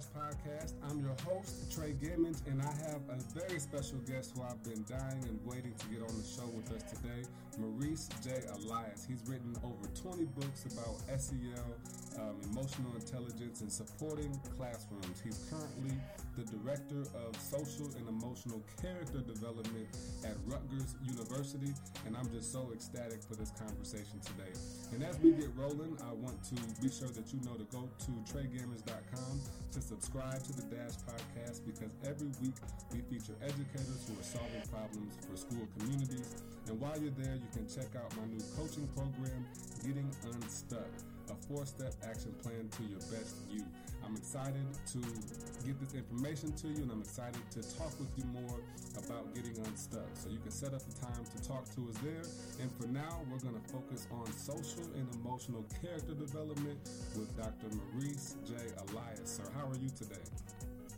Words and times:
Dash 0.00 0.22
Podcast. 0.22 0.72
I'm 0.88 1.00
your 1.00 1.14
host, 1.26 1.70
Trey 1.72 1.92
Gimmons, 1.92 2.46
and 2.46 2.62
I 2.62 2.72
have 2.88 3.02
a 3.10 3.20
very 3.38 3.58
special 3.58 3.98
guest 4.08 4.32
who 4.34 4.42
I've 4.42 4.62
been 4.62 4.84
dying 4.88 5.22
and 5.28 5.38
waiting 5.44 5.74
to 5.74 5.86
get 5.88 6.00
on 6.00 6.16
the 6.16 6.24
show 6.24 6.46
with 6.56 6.72
us 6.72 6.82
today, 6.90 7.28
Maurice 7.58 8.08
J. 8.24 8.40
Elias. 8.54 9.06
He's 9.06 9.20
written 9.28 9.54
over 9.62 9.88
20 10.00 10.24
books 10.36 10.64
about 10.72 11.00
SEL, 11.20 11.76
um, 12.18 12.40
emotional 12.50 12.92
intelligence, 12.94 13.60
and 13.60 13.70
supporting 13.70 14.32
classrooms. 14.56 15.20
He's 15.22 15.38
currently 15.50 15.96
the 16.36 16.44
Director 16.56 17.02
of 17.14 17.36
Social 17.36 17.86
and 17.98 18.08
Emotional 18.08 18.62
Character 18.80 19.20
Development 19.20 19.86
at 20.24 20.36
Rutgers 20.46 20.96
University, 21.04 21.72
and 22.06 22.16
I'm 22.16 22.30
just 22.30 22.52
so 22.52 22.70
ecstatic 22.72 23.22
for 23.22 23.34
this 23.34 23.52
conversation 23.52 24.20
today. 24.24 24.52
And 24.92 25.04
as 25.04 25.18
we 25.18 25.32
get 25.32 25.50
rolling, 25.56 25.96
I 26.08 26.12
want 26.14 26.42
to 26.50 26.56
be 26.80 26.88
sure 26.88 27.08
that 27.08 27.32
you 27.32 27.40
know 27.44 27.54
to 27.54 27.64
go 27.70 27.88
to 27.88 28.10
TreyGamers.com 28.32 29.40
to 29.72 29.80
subscribe 29.80 30.42
to 30.44 30.52
the 30.52 30.62
Dash 30.74 30.96
podcast 31.04 31.64
because 31.66 31.92
every 32.04 32.30
week 32.40 32.56
we 32.92 33.00
feature 33.12 33.34
educators 33.42 34.06
who 34.08 34.18
are 34.18 34.24
solving 34.24 34.62
problems 34.70 35.14
for 35.28 35.36
school 35.36 35.66
communities. 35.78 36.42
And 36.68 36.80
while 36.80 36.98
you're 36.98 37.14
there, 37.18 37.34
you 37.34 37.48
can 37.52 37.68
check 37.68 37.94
out 37.96 38.14
my 38.16 38.26
new 38.26 38.42
coaching 38.56 38.88
program, 38.94 39.46
Getting 39.84 40.10
Unstuck 40.32 40.88
a 41.30 41.36
four 41.46 41.64
step 41.64 41.94
action 42.02 42.34
plan 42.42 42.68
to 42.76 42.82
your 42.84 43.00
best 43.10 43.36
you. 43.48 43.64
I'm 44.04 44.16
excited 44.16 44.66
to 44.92 44.98
get 45.64 45.78
this 45.78 45.94
information 45.94 46.52
to 46.52 46.68
you 46.68 46.82
and 46.82 46.90
I'm 46.90 47.00
excited 47.00 47.40
to 47.52 47.62
talk 47.78 47.94
with 48.00 48.10
you 48.16 48.24
more 48.34 48.58
about 48.98 49.34
getting 49.34 49.56
unstuck. 49.64 50.08
So 50.14 50.30
you 50.30 50.38
can 50.38 50.50
set 50.50 50.74
up 50.74 50.82
a 50.82 50.94
time 50.98 51.24
to 51.24 51.38
talk 51.46 51.64
to 51.76 51.88
us 51.88 51.96
there. 52.02 52.26
And 52.60 52.70
for 52.74 52.88
now, 52.88 53.22
we're 53.30 53.38
going 53.38 53.54
to 53.54 53.72
focus 53.72 54.08
on 54.10 54.26
social 54.32 54.82
and 54.96 55.06
emotional 55.14 55.64
character 55.80 56.14
development 56.14 56.78
with 57.14 57.30
Dr. 57.36 57.70
Maurice 57.70 58.36
J. 58.46 58.54
Elias. 58.90 59.38
Sir, 59.38 59.44
how 59.54 59.68
are 59.68 59.78
you 59.78 59.90
today? 59.90 60.24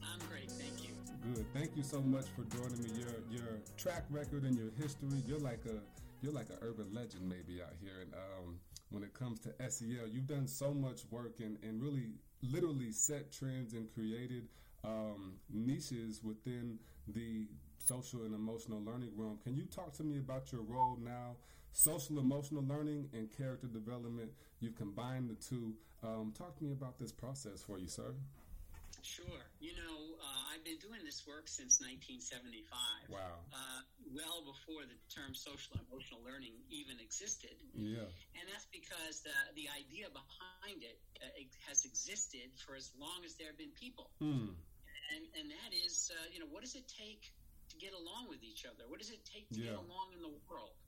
I'm 0.01 0.21
great, 0.31 0.51
thank 0.51 0.85
you. 0.85 0.91
Good. 1.35 1.47
Thank 1.53 1.77
you 1.77 1.85
so 1.85 2.01
much 2.01 2.27
for 2.35 2.43
joining 2.57 2.83
me. 2.83 2.91
Your 2.99 3.15
your 3.31 3.61
track 3.77 4.03
record 4.11 4.43
and 4.43 4.57
your 4.57 4.71
history, 4.81 5.23
you're 5.25 5.39
like 5.39 5.61
a 5.67 5.79
you're 6.21 6.33
like 6.33 6.51
an 6.51 6.59
urban 6.63 6.87
legend 6.93 7.29
maybe 7.29 7.63
out 7.63 7.75
here. 7.81 8.03
And 8.03 8.13
um, 8.15 8.59
when 8.93 9.03
it 9.03 9.15
comes 9.15 9.41
to 9.41 9.53
SEL. 9.71 10.07
You've 10.09 10.27
done 10.27 10.47
so 10.47 10.73
much 10.73 11.01
work 11.11 11.41
and, 11.41 11.59
and 11.63 11.83
really 11.83 12.11
literally 12.43 12.93
set 12.93 13.33
trends 13.33 13.73
and 13.73 13.93
created 13.93 14.49
um, 14.85 15.35
niches 15.53 16.23
within 16.23 16.79
the 17.09 17.47
social 17.79 18.23
and 18.23 18.35
emotional 18.35 18.83
learning 18.83 19.11
realm. 19.17 19.39
Can 19.43 19.57
you 19.57 19.65
talk 19.65 19.93
to 19.95 20.05
me 20.05 20.19
about 20.19 20.53
your 20.53 20.63
role 20.63 20.99
now? 21.03 21.37
Social 21.73 22.19
emotional 22.19 22.63
learning 22.63 23.09
and 23.15 23.35
character 23.35 23.67
development, 23.67 24.31
you've 24.61 24.77
combined 24.77 25.31
the 25.31 25.35
two. 25.35 25.73
Um, 26.05 26.33
talk 26.37 26.57
to 26.59 26.65
me 26.65 26.73
about 26.73 26.99
this 26.99 27.13
process 27.13 27.63
for 27.63 27.79
you, 27.79 27.89
sir. 27.89 28.15
Sure. 29.03 29.25
You 29.61 29.73
know, 29.73 30.02
I've 30.63 30.79
been 30.79 30.79
doing 30.79 31.03
this 31.03 31.27
work 31.27 31.51
since 31.51 31.83
1975. 31.83 32.71
Wow. 33.11 33.43
Uh, 33.51 33.83
well 34.15 34.47
before 34.47 34.87
the 34.87 34.95
term 35.11 35.35
social 35.35 35.75
emotional 35.91 36.23
learning 36.23 36.55
even 36.71 37.03
existed. 37.03 37.59
Yeah. 37.75 38.07
And 38.39 38.47
that's 38.47 38.71
because 38.71 39.27
the, 39.27 39.35
the 39.59 39.67
idea 39.75 40.07
behind 40.15 40.87
it, 40.87 41.03
uh, 41.19 41.35
it 41.35 41.51
has 41.67 41.83
existed 41.83 42.55
for 42.63 42.79
as 42.79 42.95
long 42.95 43.27
as 43.27 43.35
there 43.35 43.51
have 43.51 43.59
been 43.59 43.75
people. 43.75 44.15
Hmm. 44.23 44.55
And, 45.11 45.27
and 45.35 45.51
that 45.51 45.75
is, 45.75 46.15
uh, 46.15 46.31
you 46.31 46.39
know, 46.39 46.47
what 46.47 46.63
does 46.63 46.79
it 46.79 46.87
take 46.87 47.27
to 47.75 47.75
get 47.83 47.91
along 47.91 48.31
with 48.31 48.47
each 48.47 48.63
other? 48.63 48.87
What 48.87 49.03
does 49.03 49.11
it 49.11 49.27
take 49.27 49.51
to 49.59 49.59
Yeah. 49.59 49.75
get 49.75 49.83
along 49.83 50.15
in 50.15 50.23
the 50.23 50.31
world? 50.47 50.79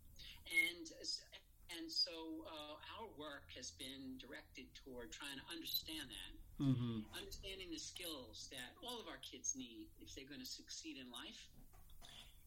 And 0.55 0.87
and 1.75 1.91
so 1.91 2.47
uh, 2.47 2.79
our 3.01 3.11
work 3.19 3.51
has 3.59 3.75
been 3.75 4.21
directed 4.23 4.71
toward 4.87 5.11
trying 5.11 5.35
to 5.35 5.47
understand 5.51 6.07
that 6.07 6.33
Mm-hmm. 6.63 7.03
understanding 7.19 7.67
the 7.75 7.83
skills 7.83 8.47
that 8.55 8.79
all 8.79 9.03
of 9.03 9.11
our 9.11 9.19
kids 9.27 9.59
need 9.59 9.91
if 9.99 10.15
they're 10.15 10.29
going 10.29 10.43
to 10.43 10.47
succeed 10.47 10.97
in 11.03 11.11
life, 11.11 11.51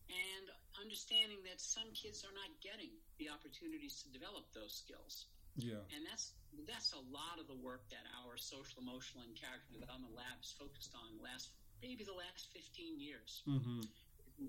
and 0.08 0.48
understanding 0.80 1.44
that 1.44 1.60
some 1.60 1.92
kids 1.92 2.24
are 2.24 2.32
not 2.32 2.48
getting 2.64 2.96
the 3.20 3.28
opportunities 3.28 4.00
to 4.04 4.08
develop 4.16 4.48
those 4.56 4.72
skills. 4.72 5.28
Yeah. 5.60 5.84
And 5.92 6.06
that's 6.08 6.38
that's 6.70 6.94
a 6.96 7.04
lot 7.12 7.42
of 7.42 7.50
the 7.52 7.58
work 7.60 7.90
that 7.92 8.06
our 8.24 8.38
social, 8.40 8.80
emotional, 8.80 9.26
and 9.28 9.36
character 9.36 9.76
development 9.76 10.16
labs 10.16 10.56
focused 10.56 10.96
on 10.96 11.18
the 11.20 11.24
last 11.28 11.52
maybe 11.84 12.08
the 12.08 12.16
last 12.16 12.48
fifteen 12.56 12.96
years 13.02 13.44
Mm-hmm. 13.44 13.84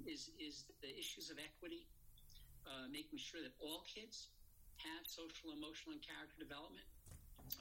is 0.06 0.31
is 0.38 0.71
the 0.84 0.93
issues 0.94 1.33
of 1.34 1.43
equity, 1.43 1.88
uh, 2.69 2.87
making 2.93 3.19
sure 3.19 3.43
that 3.43 3.56
all 3.59 3.83
kids 3.88 4.31
have 4.84 5.03
social, 5.09 5.50
emotional, 5.50 5.99
and 5.99 6.04
character 6.04 6.38
development. 6.38 6.87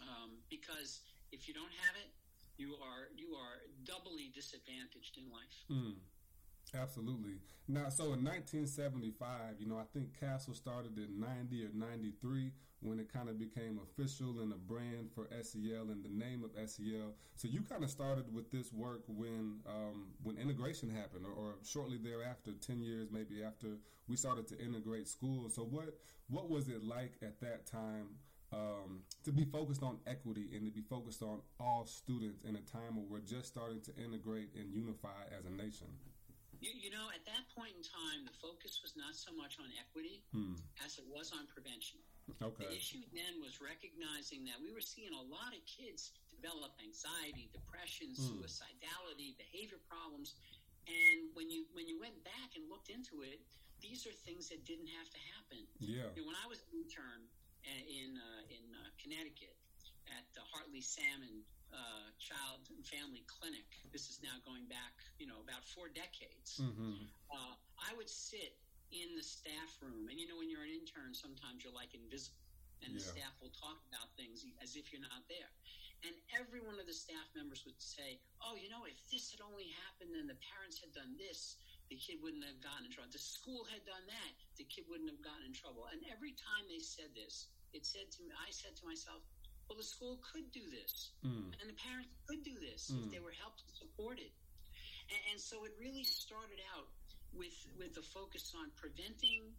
Um, 0.04 0.44
because 0.52 1.02
if 1.32 1.48
you 1.48 1.54
don't 1.54 1.74
have 1.86 1.96
it, 1.96 2.10
you 2.58 2.76
are 2.82 3.10
you 3.16 3.36
are 3.36 3.62
doubly 3.86 4.32
disadvantaged 4.34 5.18
in 5.18 5.32
life. 5.32 5.58
Mm, 5.72 5.96
absolutely. 6.74 7.40
Now, 7.68 7.90
so 7.90 8.14
in 8.14 8.24
1975, 8.24 9.60
you 9.60 9.68
know, 9.68 9.78
I 9.78 9.84
think 9.94 10.18
CASEL 10.20 10.56
started 10.56 10.98
in 10.98 11.20
90 11.20 11.66
or 11.66 11.70
93 11.74 12.52
when 12.80 13.00
it 13.00 13.12
kind 13.12 13.28
of 13.28 13.38
became 13.38 13.80
official 13.84 14.40
and 14.40 14.54
a 14.54 14.56
brand 14.56 15.10
for 15.14 15.28
SEL 15.42 15.90
and 15.90 16.04
the 16.04 16.10
name 16.10 16.44
of 16.44 16.52
SEL. 16.70 17.14
So 17.36 17.48
you 17.48 17.62
kind 17.62 17.84
of 17.84 17.90
started 17.90 18.34
with 18.34 18.52
this 18.52 18.72
work 18.72 19.02
when 19.08 19.60
um, 19.68 20.14
when 20.24 20.38
integration 20.38 20.90
happened, 20.90 21.26
or, 21.26 21.34
or 21.34 21.56
shortly 21.64 21.98
thereafter, 21.98 22.52
10 22.60 22.82
years 22.82 23.10
maybe 23.12 23.44
after 23.44 23.78
we 24.08 24.16
started 24.16 24.48
to 24.48 24.60
integrate 24.60 25.08
schools. 25.08 25.56
So 25.56 25.64
what 25.64 26.00
what 26.30 26.50
was 26.50 26.70
it 26.70 26.84
like 26.84 27.14
at 27.22 27.40
that 27.42 27.66
time? 27.66 28.16
Um, 28.54 29.04
to 29.28 29.32
be 29.36 29.44
focused 29.44 29.84
on 29.84 30.00
equity 30.08 30.48
and 30.56 30.64
to 30.64 30.72
be 30.72 30.80
focused 30.88 31.20
on 31.22 31.44
all 31.60 31.84
students 31.84 32.40
in 32.48 32.56
a 32.56 32.64
time 32.64 32.96
where 32.96 33.04
we're 33.20 33.28
just 33.28 33.52
starting 33.52 33.84
to 33.84 33.92
integrate 34.00 34.56
and 34.56 34.72
unify 34.72 35.28
as 35.36 35.44
a 35.44 35.52
nation. 35.52 35.92
You, 36.64 36.72
you 36.72 36.90
know, 36.90 37.12
at 37.12 37.22
that 37.28 37.44
point 37.54 37.76
in 37.76 37.84
time, 37.84 38.24
the 38.24 38.32
focus 38.40 38.80
was 38.82 38.96
not 38.96 39.14
so 39.20 39.36
much 39.36 39.60
on 39.60 39.68
equity 39.76 40.24
Hmm. 40.32 40.56
as 40.80 40.96
it 40.98 41.04
was 41.12 41.36
on 41.36 41.44
prevention. 41.52 42.00
Okay. 42.40 42.66
The 42.66 42.74
issue 42.74 43.04
then 43.12 43.44
was 43.44 43.60
recognizing 43.60 44.48
that 44.48 44.58
we 44.64 44.72
were 44.72 44.82
seeing 44.82 45.12
a 45.12 45.26
lot 45.28 45.52
of 45.52 45.60
kids 45.68 46.16
develop 46.32 46.72
anxiety, 46.80 47.52
depression, 47.52 48.16
Mm. 48.16 48.32
suicidality, 48.42 49.36
behavior 49.38 49.80
problems, 49.92 50.40
and 50.88 51.36
when 51.36 51.52
you 51.52 51.68
when 51.76 51.86
you 51.88 52.00
went 52.00 52.16
back 52.24 52.56
and 52.56 52.64
looked 52.72 52.90
into 52.90 53.22
it, 53.28 53.44
these 53.84 54.08
are 54.08 54.16
things 54.26 54.48
that 54.50 54.64
didn't 54.66 54.88
have 54.88 55.10
to 55.12 55.20
happen. 55.36 55.68
Yeah. 55.80 56.10
You 56.16 56.24
know, 56.24 56.28
when 56.32 56.40
I 56.42 56.48
was 56.48 56.64
an 56.72 56.80
intern 56.80 57.28
in 57.66 58.18
uh, 58.18 58.42
in 58.54 58.66
uh, 58.76 58.90
Connecticut 59.02 59.56
at 60.14 60.24
the 60.36 60.44
Hartley 60.54 60.82
Salmon 60.82 61.44
uh, 61.74 62.08
Child 62.16 62.70
and 62.72 62.80
Family 62.86 63.28
Clinic, 63.28 63.68
this 63.92 64.08
is 64.08 64.24
now 64.24 64.40
going 64.48 64.64
back, 64.72 64.96
you 65.20 65.28
know, 65.28 65.44
about 65.44 65.64
four 65.68 65.92
decades. 65.92 66.64
Mm-hmm. 66.64 67.08
Uh, 67.28 67.56
I 67.84 67.92
would 68.00 68.08
sit 68.08 68.56
in 68.96 69.20
the 69.20 69.26
staff 69.26 69.76
room, 69.84 70.08
and 70.08 70.16
you 70.16 70.28
know, 70.32 70.40
when 70.40 70.48
you're 70.48 70.64
an 70.64 70.72
intern, 70.72 71.12
sometimes 71.12 71.64
you're 71.64 71.76
like 71.76 71.92
invisible, 71.92 72.40
and 72.86 72.96
the 72.96 73.04
Yeah. 73.04 73.20
staff 73.20 73.34
will 73.44 73.52
talk 73.52 73.84
about 73.92 74.16
things 74.16 74.48
as 74.64 74.80
if 74.80 74.94
you're 74.96 75.04
not 75.04 75.28
there. 75.28 75.52
And 76.06 76.14
every 76.38 76.62
one 76.62 76.78
of 76.80 76.86
the 76.86 76.94
staff 76.96 77.28
members 77.36 77.66
would 77.66 77.82
say, 77.82 78.22
"Oh, 78.46 78.56
you 78.56 78.70
know, 78.70 78.86
if 78.86 78.96
this 79.12 79.34
had 79.34 79.42
only 79.42 79.74
happened 79.90 80.16
and 80.16 80.30
the 80.30 80.40
parents 80.40 80.80
had 80.80 80.94
done 80.94 81.18
this." 81.18 81.58
The 81.90 81.96
kid 81.96 82.20
wouldn't 82.20 82.44
have 82.44 82.60
gotten 82.60 82.86
in 82.86 82.92
trouble. 82.92 83.12
The 83.12 83.22
school 83.22 83.64
had 83.72 83.84
done 83.88 84.04
that. 84.12 84.32
The 84.60 84.68
kid 84.68 84.86
wouldn't 84.92 85.08
have 85.08 85.24
gotten 85.24 85.48
in 85.48 85.56
trouble. 85.56 85.88
And 85.88 86.04
every 86.12 86.36
time 86.36 86.68
they 86.68 86.84
said 86.84 87.16
this, 87.16 87.48
it 87.72 87.86
said 87.88 88.12
to 88.16 88.20
me, 88.28 88.32
I 88.36 88.52
said 88.52 88.76
to 88.80 88.86
myself, 88.86 89.24
well, 89.68 89.80
the 89.80 89.84
school 89.88 90.20
could 90.24 90.48
do 90.52 90.64
this. 90.72 91.12
Mm. 91.24 91.52
And 91.60 91.68
the 91.68 91.76
parents 91.80 92.12
could 92.28 92.44
do 92.44 92.56
this 92.60 92.92
Mm. 92.92 93.08
if 93.08 93.12
they 93.12 93.20
were 93.24 93.36
helped 93.36 93.64
and 93.68 93.72
supported. 93.76 94.32
And, 95.12 95.22
and 95.32 95.40
so 95.40 95.64
it 95.68 95.76
really 95.80 96.04
started 96.04 96.60
out 96.76 96.88
with 97.36 97.56
with 97.80 97.94
the 97.96 98.02
focus 98.04 98.52
on 98.56 98.72
preventing 98.80 99.52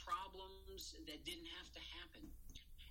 problems 0.00 0.96
that 1.06 1.24
didn't 1.24 1.48
have 1.60 1.68
to 1.72 1.82
happen. 2.00 2.24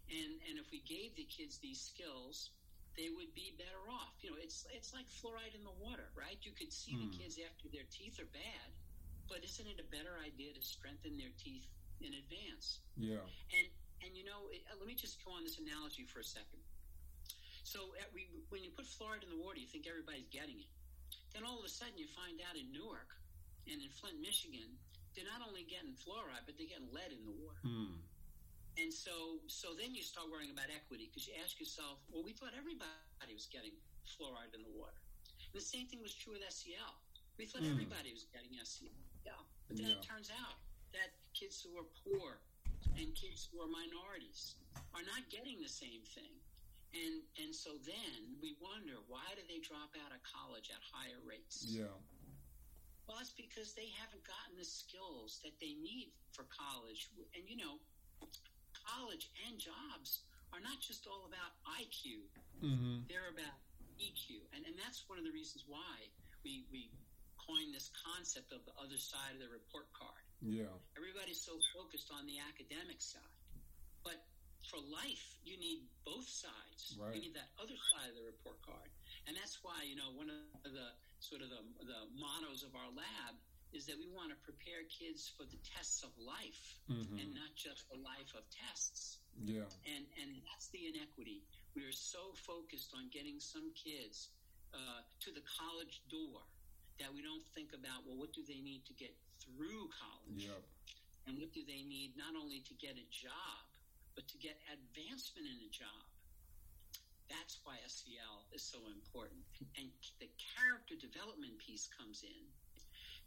And 0.10 0.42
and 0.50 0.56
if 0.62 0.70
we 0.72 0.82
gave 0.86 1.16
the 1.16 1.26
kids 1.26 1.58
these 1.58 1.82
skills, 1.82 2.52
they 2.96 3.12
would 3.12 3.32
be 3.36 3.52
better 3.60 3.84
off. 3.92 4.16
You 4.24 4.32
know, 4.32 4.40
it's 4.40 4.66
it's 4.72 4.94
like 4.96 5.06
fluoride 5.12 5.54
in 5.56 5.64
the 5.64 5.76
water, 5.84 6.08
right? 6.16 6.40
You 6.42 6.52
could 6.56 6.72
see 6.72 6.96
the 6.96 7.08
Mm. 7.12 7.18
kids 7.20 7.36
after 7.44 7.68
their 7.70 7.84
teeth 7.92 8.20
are 8.20 8.32
bad, 8.32 8.68
but 9.28 9.44
isn't 9.44 9.68
it 9.68 9.80
a 9.80 9.88
better 9.92 10.16
idea 10.24 10.54
to 10.56 10.62
strengthen 10.64 11.18
their 11.18 11.32
teeth 11.38 11.68
in 12.00 12.14
advance? 12.16 12.80
Yeah. 12.96 13.24
And 13.56 13.68
and 14.04 14.16
you 14.16 14.24
know, 14.24 14.48
it, 14.52 14.64
uh, 14.72 14.76
let 14.80 14.88
me 14.88 14.96
just 14.96 15.20
go 15.24 15.32
on 15.32 15.44
this 15.44 15.58
analogy 15.60 16.06
for 16.06 16.20
a 16.20 16.28
second. 16.28 16.62
So 17.64 17.82
at, 18.00 18.14
we, 18.14 18.30
when 18.54 18.62
you 18.64 18.70
put 18.72 18.86
fluoride 18.86 19.24
in 19.26 19.32
the 19.34 19.42
water, 19.42 19.58
you 19.58 19.66
think 19.66 19.88
everybody's 19.90 20.30
getting 20.30 20.60
it. 20.62 20.70
Then 21.34 21.44
all 21.44 21.58
of 21.58 21.66
a 21.66 21.70
sudden, 21.72 21.98
you 21.98 22.06
find 22.14 22.38
out 22.46 22.54
in 22.56 22.70
Newark 22.72 23.10
and 23.66 23.82
in 23.82 23.90
Flint, 23.90 24.22
Michigan, 24.22 24.78
they're 25.18 25.26
not 25.26 25.42
only 25.42 25.66
getting 25.66 25.98
fluoride, 25.98 26.46
but 26.46 26.54
they're 26.62 26.70
getting 26.70 26.92
lead 26.94 27.10
in 27.12 27.26
the 27.26 27.34
water. 27.34 27.60
Mm. 27.66 27.98
And 28.78 28.92
so, 28.92 29.40
so 29.48 29.72
then 29.74 29.96
you 29.96 30.04
start 30.04 30.28
worrying 30.30 30.52
about 30.52 30.68
equity 30.68 31.08
because 31.08 31.28
you 31.28 31.34
ask 31.40 31.60
yourself, 31.60 32.04
well, 32.12 32.24
we 32.24 32.34
thought 32.36 32.52
everybody 32.58 33.32
was 33.34 33.48
getting 33.48 33.72
fluoride 34.04 34.52
in 34.52 34.62
the 34.64 34.74
water. 34.76 35.00
And 35.48 35.56
the 35.56 35.64
same 35.64 35.88
thing 35.88 36.02
was 36.04 36.14
true 36.14 36.34
with 36.36 36.44
SEL. 36.52 37.00
We 37.40 37.46
thought 37.48 37.64
Mm. 37.64 37.72
everybody 37.72 38.12
was 38.12 38.26
getting 38.32 38.52
SEL. 38.60 38.92
Yeah. 39.24 39.40
But 39.68 39.78
then 39.78 39.88
Yeah. 39.88 39.96
it 40.00 40.04
turns 40.04 40.30
out 40.30 40.60
that 40.92 41.16
kids 41.34 41.62
who 41.62 41.78
are 41.80 41.88
poor 42.04 42.40
and 42.96 43.16
kids 43.16 43.46
who 43.52 43.62
are 43.62 43.68
minorities 43.68 44.56
are 44.94 45.04
not 45.04 45.30
getting 45.30 45.60
the 45.62 45.70
same 45.72 46.04
thing. 46.04 46.40
And 46.94 47.24
and 47.38 47.54
so 47.56 47.78
then 47.80 48.40
we 48.40 48.54
wonder 48.60 49.02
why 49.08 49.36
do 49.36 49.44
they 49.48 49.60
drop 49.60 49.96
out 50.04 50.12
of 50.16 50.22
college 50.24 50.70
at 50.70 50.82
higher 50.82 51.20
rates? 51.22 51.66
Yeah. 51.68 51.92
Well, 53.08 53.20
it's 53.20 53.32
because 53.32 53.74
they 53.74 53.88
haven't 53.90 54.24
gotten 54.24 54.56
the 54.56 54.66
skills 54.66 55.40
that 55.44 55.60
they 55.60 55.74
need 55.76 56.14
for 56.32 56.44
college. 56.46 57.10
And 57.36 57.50
you 57.50 57.58
know, 57.58 57.80
college 58.86 59.30
and 59.50 59.58
jobs 59.58 60.24
are 60.54 60.62
not 60.62 60.80
just 60.80 61.10
all 61.10 61.26
about 61.28 61.58
IQ; 61.82 62.30
Mm-hmm. 62.64 63.04
they're 63.12 63.28
about 63.36 63.60
EQ, 64.00 64.40
and 64.56 64.64
and 64.64 64.76
that's 64.80 65.04
one 65.12 65.20
of 65.20 65.26
the 65.28 65.34
reasons 65.36 65.66
why 65.68 66.08
we 66.46 66.64
we 66.72 66.88
coined 67.36 67.76
this 67.76 67.92
concept 67.94 68.50
of 68.56 68.64
the 68.66 68.74
other 68.80 68.98
side 68.98 69.36
of 69.38 69.42
the 69.44 69.52
report 69.52 69.86
card. 69.94 70.24
Yeah. 70.42 70.72
Everybody's 70.98 71.42
so 71.42 71.54
focused 71.78 72.10
on 72.10 72.26
the 72.26 72.42
academic 72.42 73.02
side. 73.04 73.38
But 74.02 74.18
for 74.66 74.82
life, 74.82 75.38
you 75.46 75.54
need 75.62 75.86
both 76.06 76.26
sides. 76.26 76.98
Right. 76.98 77.14
You 77.14 77.30
need 77.30 77.36
that 77.38 77.54
other 77.62 77.78
side 77.94 78.10
of 78.10 78.18
the 78.18 78.26
report 78.26 78.58
card. 78.66 78.90
And 79.30 79.38
that's 79.38 79.62
why, 79.62 79.86
you 79.86 79.94
know, 79.94 80.10
one 80.18 80.30
of 80.34 80.72
the 80.74 80.90
sort 81.22 81.46
of 81.46 81.54
the, 81.54 81.62
the 81.86 82.02
mottos 82.18 82.66
of 82.66 82.74
our 82.74 82.90
lab 82.98 83.38
is 83.76 83.86
that 83.92 84.00
we 84.00 84.08
want 84.08 84.32
to 84.32 84.40
prepare 84.48 84.88
kids 84.88 85.28
for 85.36 85.44
the 85.44 85.60
tests 85.76 86.02
of 86.02 86.12
life 86.18 86.80
Mm-hmm. 86.86 87.18
and 87.18 87.34
not 87.34 87.50
just 87.58 87.90
a 87.90 87.98
life 87.98 88.30
of 88.38 88.46
tests. 88.54 89.18
Yeah. 89.42 89.66
And, 89.90 90.06
and 90.22 90.38
that's 90.46 90.70
the 90.70 90.86
inequity. 90.86 91.42
We 91.74 91.82
are 91.82 91.92
so 91.98 92.32
focused 92.46 92.94
on 92.94 93.10
getting 93.10 93.42
some 93.42 93.74
kids 93.74 94.30
uh, 94.70 95.02
to 95.26 95.34
the 95.34 95.42
college 95.50 96.06
door 96.14 96.46
that 97.02 97.10
we 97.10 97.26
don't 97.26 97.42
think 97.58 97.74
about, 97.74 98.06
well, 98.06 98.22
what 98.22 98.38
do 98.38 98.46
they 98.46 98.62
need 98.62 98.86
to 98.86 98.94
get 98.94 99.12
through 99.42 99.90
college? 99.98 100.46
Yep. 100.46 100.62
And 101.26 101.42
what 101.42 101.52
do 101.58 101.66
they 101.66 101.82
need 101.82 102.14
not 102.14 102.38
only 102.38 102.62
to 102.70 102.74
get 102.78 102.96
a 103.02 103.08
job, 103.10 103.66
but 104.14 104.30
to 104.30 104.38
get 104.38 104.62
advancement 104.70 105.50
in 105.50 105.58
a 105.66 105.72
job? 105.74 106.06
That's 107.28 107.58
why 107.66 107.82
SEL 107.90 108.46
is 108.54 108.62
so 108.62 108.78
important. 108.94 109.42
And 109.74 109.90
the 110.22 110.30
character 110.54 110.94
development 110.94 111.58
piece 111.58 111.90
comes 111.90 112.22
in 112.22 112.46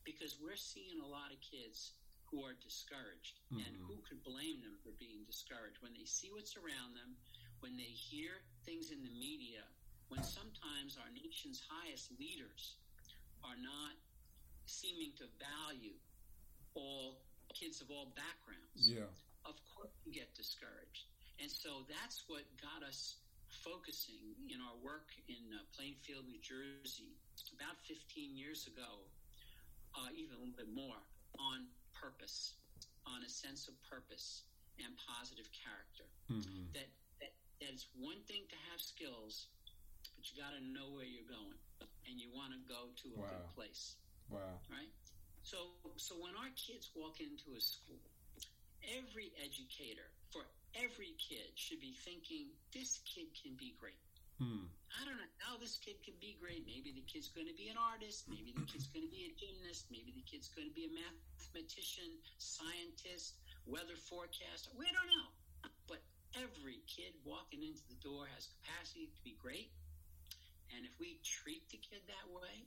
because 0.08 0.40
we're 0.40 0.60
seeing 0.60 1.00
a 1.00 1.10
lot 1.10 1.32
of 1.34 1.40
kids 1.44 1.98
who 2.30 2.44
are 2.44 2.56
discouraged. 2.56 3.40
And 3.64 3.76
Mhm. 3.76 3.86
who 3.86 4.00
could 4.08 4.22
blame 4.24 4.60
them 4.62 4.76
for 4.82 4.92
being 4.96 5.24
discouraged? 5.26 5.82
When 5.82 5.94
they 5.94 6.06
see 6.08 6.30
what's 6.30 6.56
around 6.56 6.94
them, 6.96 7.18
when 7.60 7.76
they 7.76 7.92
hear 7.92 8.44
things 8.64 8.90
in 8.90 9.04
the 9.04 9.12
media, 9.12 9.66
when 10.08 10.22
sometimes 10.22 10.96
our 10.98 11.10
nation's 11.12 11.60
highest 11.68 12.10
leaders 12.18 12.76
are 13.44 13.56
not 13.56 13.96
seeming 14.66 15.12
to 15.18 15.26
value 15.38 15.96
all 16.74 17.24
kids 17.52 17.80
of 17.80 17.90
all 17.90 18.06
backgrounds 18.14 18.94
Yeah. 18.94 19.10
of 19.44 19.56
course 19.74 19.92
you 20.04 20.12
get 20.12 20.34
discouraged. 20.34 21.06
And 21.40 21.50
so 21.50 21.84
that's 21.88 22.24
what 22.28 22.44
got 22.60 22.82
us 22.86 23.16
focusing 23.48 24.34
in 24.50 24.60
our 24.60 24.76
work 24.76 25.10
in 25.28 25.54
uh, 25.54 25.64
Plainfield, 25.74 26.26
New 26.26 26.40
Jersey, 26.40 27.16
about 27.38 27.78
15 27.86 28.36
years 28.36 28.66
ago, 28.66 29.08
uh, 29.96 30.10
even 30.14 30.36
a 30.36 30.40
little 30.40 30.56
bit 30.56 30.70
more, 30.72 31.00
on 31.38 31.68
purpose, 31.94 32.56
on 33.06 33.22
a 33.24 33.30
sense 33.30 33.68
of 33.68 33.74
purpose 33.86 34.44
and 34.78 34.94
positive 34.98 35.48
character. 35.52 36.06
Mm-hmm. 36.30 36.74
That, 36.74 36.88
that, 37.20 37.32
that 37.60 37.70
it's 37.72 37.88
one 37.96 38.20
thing 38.26 38.46
to 38.50 38.58
have 38.70 38.80
skills, 38.80 39.48
but 40.16 40.28
you 40.30 40.38
got 40.38 40.54
to 40.54 40.62
know 40.62 40.92
where 40.94 41.06
you're 41.08 41.28
going, 41.28 41.58
and 42.06 42.20
you 42.20 42.30
want 42.32 42.52
to 42.54 42.60
go 42.68 42.92
to 43.04 43.06
a 43.14 43.18
Wow. 43.20 43.28
good 43.28 43.46
place 43.54 43.96
Wow. 44.30 44.60
right? 44.70 44.92
So, 45.42 45.56
so 45.96 46.14
when 46.20 46.36
our 46.36 46.52
kids 46.56 46.90
walk 46.94 47.20
into 47.20 47.56
a 47.56 47.60
school, 47.60 48.02
every 48.84 49.32
educator 49.40 50.08
for 50.32 50.44
every 50.76 51.16
kid 51.16 51.56
should 51.56 51.80
be 51.80 51.96
thinking, 52.04 52.52
this 52.72 53.00
kid 53.08 53.32
can 53.36 53.56
be 53.56 53.74
great. 53.80 54.00
Hmm. 54.38 54.70
I 54.94 55.04
don't 55.04 55.18
know 55.18 55.32
how 55.42 55.58
this 55.58 55.76
kid 55.82 55.98
can 56.06 56.14
be 56.22 56.38
great. 56.38 56.62
Maybe 56.64 56.94
the 56.94 57.04
kid's 57.10 57.28
going 57.34 57.50
to 57.50 57.58
be 57.58 57.68
an 57.68 57.76
artist. 57.76 58.30
Maybe 58.30 58.54
the 58.54 58.64
kid's 58.70 58.86
going 58.86 59.04
to 59.04 59.10
be 59.10 59.26
a 59.26 59.32
gymnast. 59.34 59.90
Maybe 59.90 60.14
the 60.14 60.22
kid's 60.22 60.48
going 60.54 60.70
to 60.70 60.74
be 60.74 60.86
a 60.86 60.92
mathematician, 60.94 62.22
scientist, 62.38 63.34
weather 63.66 63.98
forecaster. 63.98 64.70
We 64.78 64.86
don't 64.94 65.10
know. 65.10 65.28
But 65.90 66.00
every 66.38 66.80
kid 66.86 67.18
walking 67.26 67.66
into 67.66 67.82
the 67.90 67.98
door 67.98 68.30
has 68.30 68.46
capacity 68.62 69.10
to 69.10 69.20
be 69.26 69.34
great. 69.42 69.74
And 70.70 70.86
if 70.86 70.94
we 71.02 71.18
treat 71.26 71.66
the 71.74 71.82
kid 71.82 72.06
that 72.06 72.26
way 72.30 72.62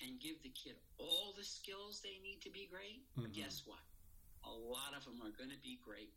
and 0.00 0.16
give 0.20 0.40
the 0.42 0.52
kid 0.56 0.80
all 0.96 1.36
the 1.36 1.44
skills 1.44 2.00
they 2.00 2.16
need 2.24 2.40
to 2.42 2.50
be 2.50 2.66
great, 2.66 3.04
Mhm. 3.14 3.32
guess 3.34 3.66
what? 3.68 3.82
A 4.44 4.52
lot 4.52 4.94
of 4.96 5.04
them 5.04 5.20
are 5.22 5.32
going 5.36 5.50
to 5.50 5.60
be 5.60 5.76
great. 5.76 6.12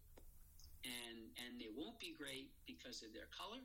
And, 0.83 1.35
and 1.43 1.59
they 1.59 1.69
won't 1.75 1.99
be 1.99 2.13
great 2.13 2.53
because 2.65 3.03
of 3.03 3.11
their 3.13 3.27
color 3.27 3.59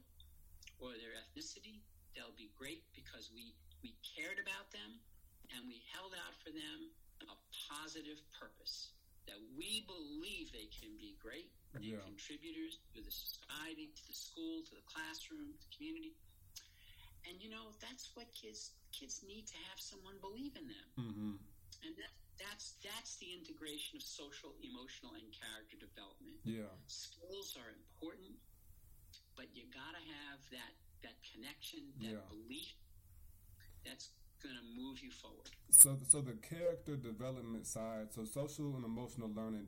or 0.83 0.99
their 0.99 1.15
ethnicity. 1.15 1.81
They'll 2.13 2.35
be 2.37 2.51
great 2.59 2.83
because 2.93 3.31
we, 3.31 3.55
we 3.81 3.95
cared 4.03 4.43
about 4.43 4.69
them 4.75 4.99
and 5.55 5.65
we 5.71 5.81
held 5.95 6.13
out 6.19 6.35
for 6.43 6.51
them 6.51 6.91
a 7.31 7.39
positive 7.71 8.19
purpose 8.35 8.91
that 9.31 9.39
we 9.55 9.87
believe 9.87 10.51
they 10.51 10.67
can 10.75 10.91
be 10.99 11.15
great 11.23 11.55
Yeah. 11.79 12.03
contributors 12.03 12.83
to 12.93 13.01
the 13.01 13.15
society, 13.15 13.95
to 13.95 14.03
the 14.11 14.17
school, 14.19 14.67
to 14.67 14.75
the 14.75 14.83
classroom, 14.91 15.55
to 15.55 15.59
the 15.63 15.71
community. 15.71 16.19
And 17.31 17.39
you 17.39 17.47
know, 17.49 17.71
that's 17.79 18.11
what 18.19 18.27
kids 18.35 18.75
kids 18.91 19.23
need 19.23 19.47
to 19.47 19.57
have 19.71 19.79
someone 19.79 20.19
believe 20.19 20.59
in 20.59 20.67
them. 20.67 20.89
Mm-hmm. 20.99 21.35
And 21.87 21.93
that, 21.97 22.13
that's 22.43 22.75
that's 22.83 23.17
the 23.23 23.31
integration 23.31 23.97
of 23.97 24.03
social, 24.03 24.51
emotional, 24.59 25.15
and 25.15 25.31
character 25.31 25.79
development. 25.79 26.43
Yeah. 26.43 26.67
Skills 26.91 27.55
are 27.55 27.71
important, 27.71 28.35
but 29.43 29.51
you 29.57 29.65
gotta 29.75 29.99
have 29.99 30.39
that 30.53 30.73
that 31.03 31.19
connection, 31.35 31.93
that 31.99 32.13
Yeah. 32.13 32.29
belief 32.29 32.77
that's 33.85 34.11
gonna 34.41 34.63
move 34.63 35.03
you 35.03 35.11
forward. 35.11 35.51
So, 35.71 35.99
so 36.07 36.21
the 36.21 36.35
character 36.35 36.97
development 36.97 37.67
side, 37.67 38.13
so 38.13 38.25
social 38.25 38.77
and 38.77 38.85
emotional 38.85 39.29
learning, 39.33 39.67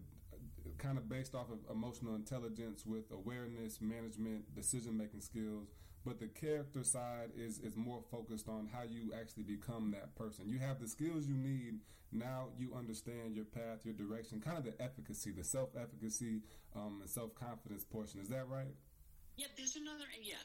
kind 0.78 0.96
of 0.96 1.08
based 1.08 1.34
off 1.34 1.50
of 1.50 1.58
emotional 1.68 2.14
intelligence 2.14 2.86
with 2.86 3.10
awareness, 3.10 3.80
management, 3.80 4.54
decision 4.54 4.96
making 4.96 5.22
skills. 5.22 5.72
But 6.04 6.20
the 6.20 6.28
character 6.28 6.84
side 6.84 7.32
is 7.34 7.58
is 7.58 7.74
more 7.74 8.00
focused 8.00 8.48
on 8.48 8.68
how 8.68 8.82
you 8.82 9.12
actually 9.12 9.42
become 9.42 9.90
that 9.90 10.14
person. 10.14 10.48
You 10.48 10.58
have 10.58 10.78
the 10.78 10.86
skills 10.86 11.26
you 11.26 11.34
need. 11.34 11.80
Now 12.12 12.50
you 12.56 12.74
understand 12.74 13.34
your 13.34 13.46
path, 13.46 13.84
your 13.84 13.94
direction, 13.94 14.40
kind 14.40 14.56
of 14.56 14.64
the 14.64 14.80
efficacy, 14.80 15.32
the 15.32 15.42
self 15.42 15.74
efficacy, 15.74 16.42
um, 16.76 17.00
and 17.00 17.10
self 17.10 17.34
confidence 17.34 17.82
portion. 17.82 18.20
Is 18.20 18.28
that 18.28 18.48
right? 18.48 18.76
Yeah, 19.36 19.50
there's 19.58 19.74
another 19.76 20.06
Yeah, 20.22 20.38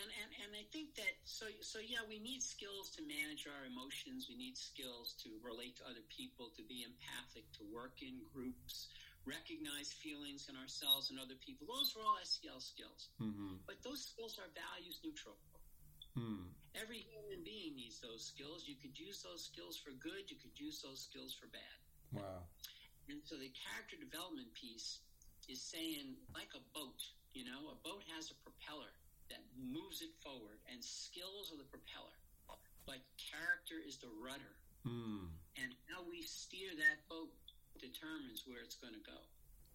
and, 0.00 0.10
and 0.24 0.30
and 0.44 0.50
I 0.56 0.64
think 0.72 0.96
that 0.96 1.12
so 1.24 1.46
so 1.60 1.78
yeah, 1.80 2.00
we 2.08 2.18
need 2.20 2.40
skills 2.42 2.88
to 2.96 3.02
manage 3.04 3.44
our 3.48 3.64
emotions. 3.68 4.28
We 4.28 4.36
need 4.36 4.56
skills 4.56 5.16
to 5.24 5.28
relate 5.44 5.76
to 5.80 5.84
other 5.88 6.04
people, 6.08 6.52
to 6.56 6.62
be 6.64 6.84
empathic, 6.84 7.44
to 7.60 7.62
work 7.68 8.00
in 8.00 8.20
groups, 8.32 8.88
recognize 9.28 9.92
feelings 9.92 10.48
in 10.48 10.56
ourselves 10.56 11.12
and 11.12 11.20
other 11.20 11.36
people. 11.44 11.68
Those 11.68 11.92
are 11.96 12.04
all 12.04 12.16
SEL 12.24 12.60
skills, 12.60 13.12
Mm-hmm. 13.20 13.60
but 13.68 13.76
those 13.84 14.08
skills 14.08 14.40
are 14.40 14.48
values 14.56 15.00
neutral. 15.04 15.36
Hmm. 16.16 16.50
Every 16.74 17.06
human 17.06 17.44
being 17.46 17.76
needs 17.76 18.00
those 18.02 18.24
skills. 18.24 18.66
You 18.66 18.74
could 18.80 18.98
use 18.98 19.22
those 19.22 19.46
skills 19.46 19.78
for 19.78 19.92
good. 20.00 20.26
You 20.32 20.38
could 20.40 20.56
use 20.58 20.82
those 20.82 21.06
skills 21.06 21.36
for 21.38 21.46
bad. 21.52 21.76
Wow. 22.10 22.46
And 23.06 23.22
so 23.26 23.38
the 23.38 23.50
character 23.54 23.94
development 23.98 24.50
piece 24.54 25.02
is 25.46 25.62
saying, 25.62 26.14
like 26.34 26.50
a 26.54 26.62
boat, 26.74 26.98
you 27.32 27.44
know, 27.46 27.70
a 27.70 27.76
boat 27.86 28.02
has 28.14 28.30
a 28.30 28.36
propeller 28.42 28.90
that 29.30 29.42
moves 29.54 30.02
it 30.02 30.10
forward, 30.18 30.58
and 30.70 30.82
skills 30.82 31.54
are 31.54 31.58
the 31.58 31.68
propeller, 31.70 32.16
but 32.86 32.98
character 33.18 33.78
is 33.78 33.98
the 34.02 34.10
rudder. 34.18 34.54
Hmm. 34.82 35.30
And 35.60 35.76
how 35.92 36.02
we 36.08 36.24
steer 36.24 36.72
that 36.74 37.04
boat 37.06 37.30
determines 37.78 38.48
where 38.48 38.64
it's 38.64 38.80
going 38.80 38.96
to 38.96 39.04
go. 39.04 39.20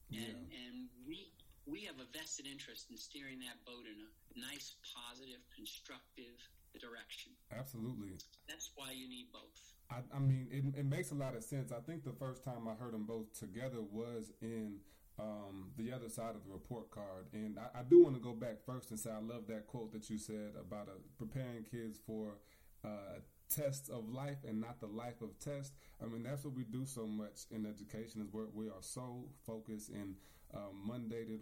Yeah. 0.10 0.28
And, 0.28 0.38
and 0.52 0.76
we 1.08 1.30
we 1.66 1.82
have 1.86 1.98
a 1.98 2.06
vested 2.14 2.46
interest 2.46 2.92
in 2.92 2.98
steering 2.98 3.40
that 3.42 3.58
boat 3.66 3.90
in 3.90 3.98
a 3.98 4.10
nice, 4.38 4.78
positive, 4.86 5.42
constructive 5.50 6.38
direction. 6.78 7.34
Absolutely. 7.50 8.22
That's 8.48 8.70
why 8.76 8.92
you 8.94 9.10
need 9.10 9.34
both. 9.34 9.58
I, 9.90 10.06
I 10.16 10.20
mean, 10.20 10.48
it, 10.52 10.80
it 10.80 10.86
makes 10.86 11.12
a 11.12 11.16
lot 11.16 11.36
of 11.36 11.44
sense. 11.44 11.72
I 11.72 11.82
think 11.82 12.04
the 12.04 12.14
first 12.14 12.44
time 12.44 12.68
I 12.68 12.74
heard 12.74 12.94
them 12.94 13.06
both 13.06 13.34
together 13.38 13.82
was 13.82 14.32
in 14.42 14.78
um, 15.20 15.72
the 15.78 15.92
other 15.92 16.10
side 16.10 16.36
of 16.36 16.44
the 16.46 16.52
report 16.52 16.92
card. 16.92 17.28
And 17.34 17.58
I, 17.58 17.80
I 17.80 17.84
do 17.84 18.04
want 18.04 18.16
to 18.16 18.22
go 18.22 18.34
back 18.34 18.58
first 18.66 18.92
and 18.92 19.00
say 19.00 19.12
I 19.12 19.20
love 19.20 19.48
that 19.48 19.68
quote 19.68 19.92
that 19.94 20.10
you 20.10 20.18
said 20.18 20.54
about 20.60 20.90
uh, 20.90 21.00
preparing 21.18 21.64
kids 21.64 22.00
for 22.06 22.38
uh, 22.84 23.20
tests 23.50 23.90
of 23.90 24.10
life 24.10 24.38
and 24.48 24.60
not 24.60 24.80
the 24.80 24.88
life 24.88 25.22
of 25.22 25.38
test. 25.40 25.74
I 26.02 26.08
mean, 26.08 26.24
that's 26.24 26.44
what 26.44 26.56
we 26.56 26.64
do 26.64 26.86
so 26.86 27.06
much 27.06 27.46
in 27.52 27.66
education 27.66 28.22
is 28.22 28.28
where 28.32 28.46
we 28.54 28.68
are 28.68 28.82
so 28.82 29.26
focused 29.46 29.90
and 29.90 30.16
um, 30.54 30.92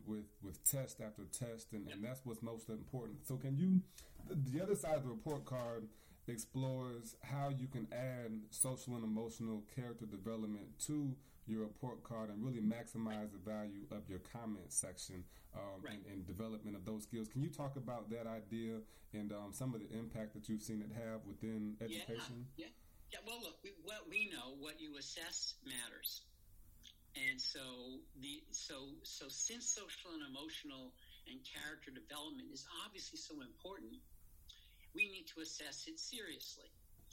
with, 0.08 0.26
with 0.42 0.64
test 0.64 1.00
after 1.02 1.24
test, 1.26 1.74
and, 1.74 1.88
and 1.88 2.04
that's 2.04 2.22
what's 2.24 2.42
most 2.42 2.70
important. 2.70 3.28
So, 3.28 3.36
can 3.36 3.58
you, 3.58 3.82
the, 4.28 4.58
the 4.58 4.64
other 4.64 4.76
side 4.76 4.96
of 4.96 5.04
the 5.04 5.10
report 5.10 5.46
card 5.46 5.88
explores 6.28 7.16
how 7.22 7.50
you 7.50 7.68
can 7.68 7.88
add 7.92 8.32
social 8.50 8.96
and 8.96 9.04
emotional 9.04 9.64
character 9.76 10.06
development 10.06 10.68
to 10.88 11.16
your 11.48 11.62
report 11.62 12.04
card 12.04 12.30
and 12.30 12.44
really 12.44 12.62
maximize 12.62 13.32
the 13.32 13.40
value 13.44 13.86
of 13.92 14.08
your 14.10 14.20
comment 14.32 14.72
section 14.72 15.24
um, 15.56 15.82
Right. 15.84 15.94
and, 15.94 16.06
and 16.08 16.28
development 16.28 16.76
of 16.76 16.86
those 16.86 17.04
skills. 17.04 17.28
Can 17.28 17.42
you 17.42 17.50
talk 17.50 17.76
about 17.76 18.10
that 18.10 18.26
idea 18.28 18.80
and 19.14 19.32
um, 19.32 19.52
some 19.52 19.74
of 19.76 19.82
the 19.82 19.92
impact 19.98 20.34
that 20.34 20.50
you've 20.50 20.62
seen 20.62 20.82
it 20.82 20.90
have 20.96 21.22
within 21.28 21.76
education? 21.82 22.48
Yeah, 22.58 22.68
yeah. 23.12 23.20
Well, 23.28 23.40
look, 23.42 23.58
we, 23.64 23.72
what 23.84 24.10
we 24.10 24.30
know, 24.32 24.56
what 24.60 24.80
you 24.82 24.98
assess 24.98 25.56
matters, 25.66 26.22
and 27.14 27.40
so 27.40 27.62
the 28.20 28.42
so 28.50 28.98
so 29.04 29.26
since 29.30 29.70
social 29.70 30.18
and 30.18 30.24
emotional 30.26 30.94
and 31.30 31.38
character 31.46 31.92
development 31.92 32.50
is 32.52 32.66
obviously 32.86 33.20
so 33.20 33.36
important, 33.42 34.02
we 34.96 35.12
need 35.12 35.28
to 35.36 35.42
assess 35.42 35.86
it 35.88 36.00
seriously. 36.00 36.72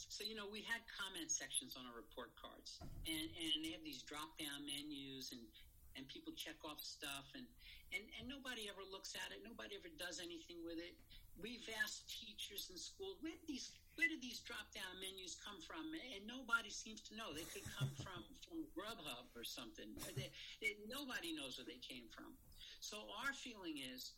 So 0.09 0.23
you 0.23 0.33
know, 0.33 0.49
we 0.49 0.65
had 0.65 0.81
comment 0.89 1.29
sections 1.29 1.77
on 1.77 1.85
our 1.85 1.93
report 1.93 2.33
cards, 2.39 2.81
and 3.05 3.27
and 3.37 3.61
they 3.61 3.75
have 3.75 3.85
these 3.85 4.01
drop 4.01 4.33
down 4.39 4.65
menus, 4.65 5.35
and 5.35 5.43
and 5.99 6.07
people 6.07 6.33
check 6.33 6.57
off 6.65 6.81
stuff, 6.81 7.29
and 7.35 7.45
and 7.93 8.03
and 8.17 8.25
nobody 8.25 8.71
ever 8.71 8.81
looks 8.89 9.13
at 9.13 9.29
it. 9.29 9.43
Nobody 9.45 9.77
ever 9.77 9.91
does 9.99 10.17
anything 10.23 10.63
with 10.65 10.79
it. 10.79 10.95
We've 11.39 11.63
asked 11.81 12.09
teachers 12.11 12.69
in 12.69 12.77
school 12.77 13.17
where 13.21 13.33
did 13.33 13.47
these 13.47 13.75
where 13.99 14.07
did 14.07 14.23
these 14.23 14.39
drop 14.41 14.71
down 14.71 14.97
menus 15.03 15.37
come 15.43 15.59
from, 15.61 15.91
and 15.93 16.23
nobody 16.25 16.71
seems 16.71 17.03
to 17.11 17.17
know. 17.19 17.35
They 17.35 17.45
could 17.49 17.67
come 17.75 17.91
from 17.99 18.23
from 18.47 18.65
Grubhub 18.73 19.31
or 19.35 19.43
something. 19.43 19.87
They, 20.15 20.31
they, 20.59 20.75
nobody 20.87 21.35
knows 21.35 21.59
where 21.59 21.67
they 21.67 21.79
came 21.83 22.07
from. 22.11 22.33
So 22.79 22.97
our 23.21 23.31
feeling 23.35 23.77
is 23.77 24.15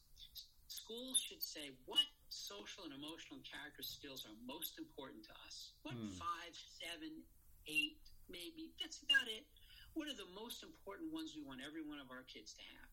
schools 0.67 1.21
should 1.21 1.41
say 1.41 1.69
what 1.85 2.05
social 2.33 2.83
and 2.83 2.93
emotional 2.93 3.37
and 3.39 3.45
character 3.45 3.85
skills 3.85 4.25
are 4.25 4.33
most 4.43 4.77
important 4.81 5.23
to 5.29 5.33
us. 5.45 5.73
What 5.85 5.95
Hmm. 5.95 6.09
five, 6.17 6.53
seven, 6.81 7.23
eight, 7.67 8.01
maybe 8.27 8.73
that's 8.81 9.01
about 9.05 9.27
it. 9.29 9.45
What 9.93 10.09
are 10.09 10.17
the 10.17 10.25
most 10.33 10.63
important 10.63 11.13
ones 11.13 11.35
we 11.37 11.43
want 11.45 11.61
every 11.61 11.85
one 11.85 11.99
of 12.01 12.09
our 12.09 12.23
kids 12.25 12.53
to 12.57 12.63
have? 12.77 12.89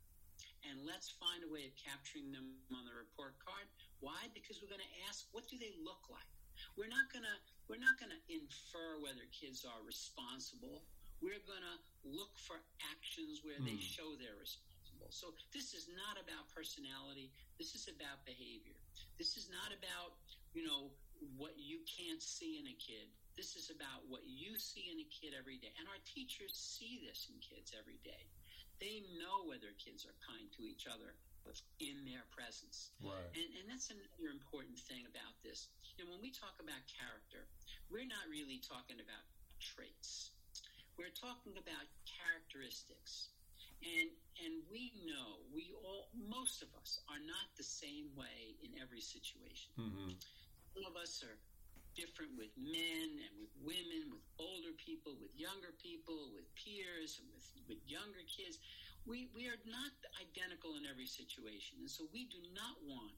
And 0.69 0.85
let's 0.85 1.09
find 1.17 1.41
a 1.43 1.49
way 1.49 1.65
of 1.65 1.75
capturing 1.77 2.31
them 2.33 2.61
on 2.77 2.85
the 2.85 2.93
report 2.93 3.41
card. 3.41 3.65
Why? 4.01 4.29
Because 4.37 4.61
we're 4.61 4.69
going 4.69 4.85
to 4.85 4.97
ask, 5.09 5.25
what 5.33 5.49
do 5.49 5.57
they 5.57 5.73
look 5.81 6.05
like? 6.13 6.29
We're 6.77 6.93
not 6.93 7.09
going 7.13 7.25
to 7.25 7.37
we're 7.69 7.81
not 7.81 7.97
going 7.97 8.11
to 8.13 8.21
infer 8.29 8.99
whether 9.01 9.25
kids 9.33 9.65
are 9.65 9.81
responsible. 9.87 10.85
We're 11.23 11.41
going 11.47 11.63
to 11.65 11.77
look 12.05 12.37
for 12.37 12.61
actions 12.93 13.41
where 13.45 13.61
they 13.63 13.79
Hmm. 13.79 13.85
show 13.95 14.09
they're 14.17 14.37
responsible. 14.37 15.09
So 15.11 15.33
this 15.55 15.73
is 15.73 15.89
not 15.89 16.19
about 16.21 16.51
personality. 16.53 17.33
This 17.57 17.75
is 17.75 17.89
about 17.89 18.25
behavior. 18.27 18.80
This 19.21 19.37
is 19.37 19.53
not 19.53 19.69
about, 19.69 20.17
you 20.57 20.65
know, 20.65 20.89
what 21.37 21.53
you 21.61 21.85
can't 21.85 22.25
see 22.25 22.57
in 22.57 22.65
a 22.73 22.77
kid. 22.81 23.05
This 23.37 23.53
is 23.53 23.69
about 23.69 24.09
what 24.09 24.25
you 24.25 24.57
see 24.57 24.89
in 24.89 24.97
a 24.97 25.09
kid 25.13 25.37
every 25.37 25.61
day. 25.61 25.69
And 25.77 25.85
our 25.93 26.01
teachers 26.09 26.57
see 26.57 27.05
this 27.05 27.29
in 27.29 27.37
kids 27.45 27.77
every 27.77 28.01
day. 28.01 28.25
They 28.81 29.05
know 29.21 29.45
whether 29.45 29.77
kids 29.77 30.09
are 30.09 30.17
kind 30.25 30.49
to 30.57 30.65
each 30.65 30.89
other 30.89 31.13
in 31.85 32.01
their 32.09 32.25
presence. 32.33 32.97
Right. 33.05 33.29
And, 33.37 33.49
and 33.61 33.65
that's 33.69 33.93
another 33.93 34.33
important 34.33 34.81
thing 34.89 35.05
about 35.05 35.37
this. 35.45 35.69
You 36.01 36.09
know, 36.09 36.17
when 36.17 36.25
we 36.25 36.33
talk 36.33 36.57
about 36.57 36.81
character, 36.89 37.45
we're 37.93 38.09
not 38.09 38.25
really 38.33 38.57
talking 38.65 39.05
about 39.05 39.25
traits. 39.61 40.33
We're 40.97 41.13
talking 41.13 41.61
about 41.61 41.85
characteristics. 42.09 43.37
And 43.81 44.11
and 44.41 44.55
we 44.73 44.93
know 45.05 45.45
we 45.53 45.73
all 45.85 46.09
most 46.17 46.63
of 46.63 46.69
us 46.81 47.01
are 47.09 47.21
not 47.21 47.47
the 47.57 47.65
same 47.65 48.13
way 48.17 48.57
in 48.65 48.77
every 48.81 49.01
situation. 49.01 49.73
hmm 49.77 50.17
Some 50.73 50.85
of 50.87 50.97
us 50.97 51.25
are 51.25 51.37
different 51.99 52.31
with 52.39 52.55
men 52.57 53.19
and 53.19 53.33
with 53.37 53.53
women, 53.61 54.15
with 54.15 54.23
older 54.39 54.73
people, 54.79 55.19
with 55.19 55.35
younger 55.35 55.75
people, 55.83 56.31
with 56.31 56.47
peers, 56.55 57.19
and 57.19 57.27
with, 57.35 57.45
with 57.67 57.83
younger 57.87 58.23
kids. 58.31 58.63
We, 59.09 59.33
we 59.35 59.51
are 59.51 59.59
not 59.67 59.91
identical 60.21 60.77
in 60.79 60.87
every 60.87 61.09
situation. 61.09 61.81
And 61.83 61.91
so 61.91 62.07
we 62.15 62.31
do 62.31 62.39
not 62.55 62.79
want 62.87 63.17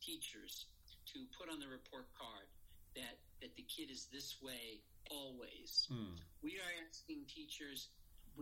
teachers 0.00 0.66
to 1.12 1.26
put 1.36 1.52
on 1.52 1.60
the 1.60 1.68
report 1.68 2.08
card 2.16 2.48
that, 2.96 3.20
that 3.42 3.52
the 3.58 3.66
kid 3.66 3.90
is 3.90 4.08
this 4.08 4.40
way 4.40 4.80
always. 5.10 5.86
Mm. 5.92 6.16
We 6.40 6.56
are 6.62 6.72
asking 6.88 7.26
teachers, 7.28 7.92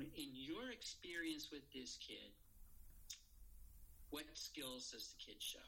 in 0.00 0.30
your 0.32 0.72
experience 0.72 1.50
with 1.52 1.62
this 1.72 1.98
kid, 2.00 2.32
what 4.10 4.24
skills 4.34 4.92
does 4.92 5.12
the 5.12 5.18
kid 5.20 5.40
show? 5.40 5.64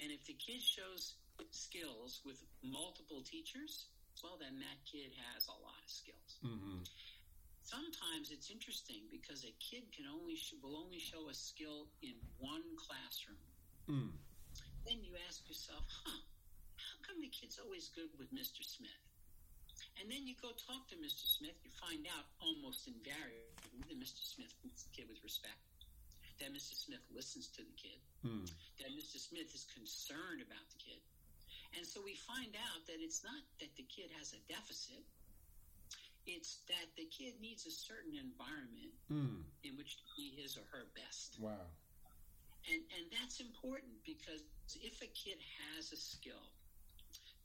And 0.00 0.12
if 0.12 0.24
the 0.26 0.36
kid 0.36 0.62
shows 0.62 1.16
skills 1.50 2.20
with 2.24 2.40
multiple 2.62 3.22
teachers, 3.22 3.86
well, 4.22 4.38
then 4.40 4.58
that 4.58 4.78
kid 4.84 5.14
has 5.34 5.46
a 5.46 5.58
lot 5.62 5.78
of 5.84 5.90
skills. 5.90 6.38
hmm 6.42 6.82
Sometimes 7.62 8.32
it's 8.32 8.48
interesting 8.48 9.04
because 9.12 9.44
a 9.44 9.52
kid 9.60 9.92
can 9.92 10.08
only 10.08 10.36
sh- 10.40 10.56
will 10.64 10.80
only 10.80 10.96
show 10.98 11.28
a 11.28 11.36
skill 11.36 11.92
in 12.00 12.16
one 12.40 12.64
classroom. 12.80 13.44
Mm. 13.84 14.16
Then 14.88 15.04
you 15.04 15.12
ask 15.28 15.44
yourself, 15.44 15.84
huh, 15.84 16.16
how 16.80 16.96
come 17.04 17.20
the 17.20 17.28
kid's 17.28 17.60
always 17.60 17.92
good 17.92 18.08
with 18.16 18.32
Mr. 18.32 18.64
Smith? 18.64 19.07
And 20.00 20.06
then 20.10 20.26
you 20.26 20.34
go 20.38 20.54
talk 20.54 20.86
to 20.94 20.96
Mr. 20.96 21.26
Smith, 21.26 21.58
you 21.66 21.70
find 21.74 22.06
out 22.14 22.24
almost 22.40 22.86
invariably 22.86 23.82
that 23.90 23.98
Mr. 23.98 24.22
Smith 24.22 24.54
treats 24.62 24.86
the 24.86 24.92
kid 24.94 25.06
with 25.10 25.18
respect, 25.26 25.58
that 26.38 26.54
Mr. 26.54 26.74
Smith 26.78 27.02
listens 27.10 27.48
to 27.58 27.62
the 27.66 27.74
kid, 27.74 27.98
Mm. 28.24 28.46
that 28.78 28.90
Mr. 28.94 29.18
Smith 29.18 29.50
is 29.54 29.66
concerned 29.74 30.40
about 30.42 30.62
the 30.70 30.78
kid. 30.78 31.02
And 31.76 31.86
so 31.86 32.00
we 32.00 32.14
find 32.14 32.54
out 32.70 32.86
that 32.86 33.00
it's 33.02 33.22
not 33.24 33.42
that 33.58 33.74
the 33.76 33.82
kid 33.84 34.10
has 34.18 34.32
a 34.32 34.38
deficit, 34.48 35.02
it's 36.26 36.58
that 36.68 36.94
the 36.96 37.06
kid 37.06 37.40
needs 37.40 37.66
a 37.66 37.70
certain 37.70 38.14
environment 38.14 38.94
Mm. 39.10 39.42
in 39.64 39.76
which 39.76 39.96
to 39.96 40.04
be 40.16 40.30
his 40.30 40.56
or 40.56 40.64
her 40.70 40.86
best. 40.94 41.38
Wow. 41.40 41.66
And 42.70 42.82
and 42.96 43.10
that's 43.10 43.40
important 43.40 44.02
because 44.04 44.42
if 44.82 45.00
a 45.02 45.06
kid 45.08 45.38
has 45.74 45.92
a 45.92 45.96
skill, 45.96 46.42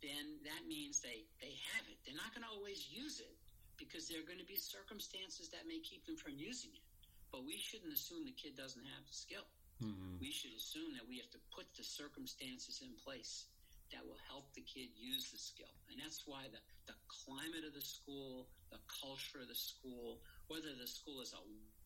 then 0.04 0.44
that 0.44 0.68
means 0.68 1.00
they, 1.00 1.24
they 1.40 1.56
have 1.74 1.88
it. 1.88 1.96
They're 2.04 2.20
not 2.20 2.36
going 2.36 2.44
to 2.44 2.52
always 2.52 2.92
use 2.92 3.24
it 3.24 3.34
because 3.80 4.12
there 4.12 4.20
are 4.20 4.28
going 4.28 4.44
to 4.44 4.46
be 4.46 4.60
circumstances 4.60 5.48
that 5.56 5.64
may 5.66 5.80
keep 5.80 6.04
them 6.06 6.20
from 6.20 6.36
using 6.36 6.76
it. 6.76 6.84
But 7.32 7.48
we 7.48 7.58
shouldn't 7.58 7.96
assume 7.96 8.28
the 8.28 8.36
kid 8.36 8.54
doesn't 8.60 8.84
have 8.84 9.04
the 9.08 9.16
skill. 9.16 9.48
hmm 9.82 10.20
We 10.22 10.30
should 10.30 10.54
assume 10.54 10.94
that 11.00 11.08
we 11.08 11.18
have 11.24 11.32
to 11.34 11.42
put 11.56 11.66
the 11.74 11.82
circumstances 11.88 12.84
in 12.84 12.94
place 13.00 13.48
that 13.90 14.06
will 14.06 14.20
help 14.30 14.54
the 14.54 14.66
kid 14.66 14.90
use 14.94 15.30
the 15.34 15.42
skill. 15.42 15.70
And 15.90 15.98
that's 15.98 16.26
why 16.26 16.50
the, 16.50 16.62
the 16.90 16.98
climate 17.10 17.66
of 17.66 17.74
the 17.74 17.86
school, 17.86 18.50
the 18.74 18.82
culture 18.90 19.42
of 19.42 19.50
the 19.50 19.58
school, 19.58 20.22
whether 20.50 20.74
the 20.74 20.90
school 20.90 21.22
is 21.22 21.34
a 21.34 21.42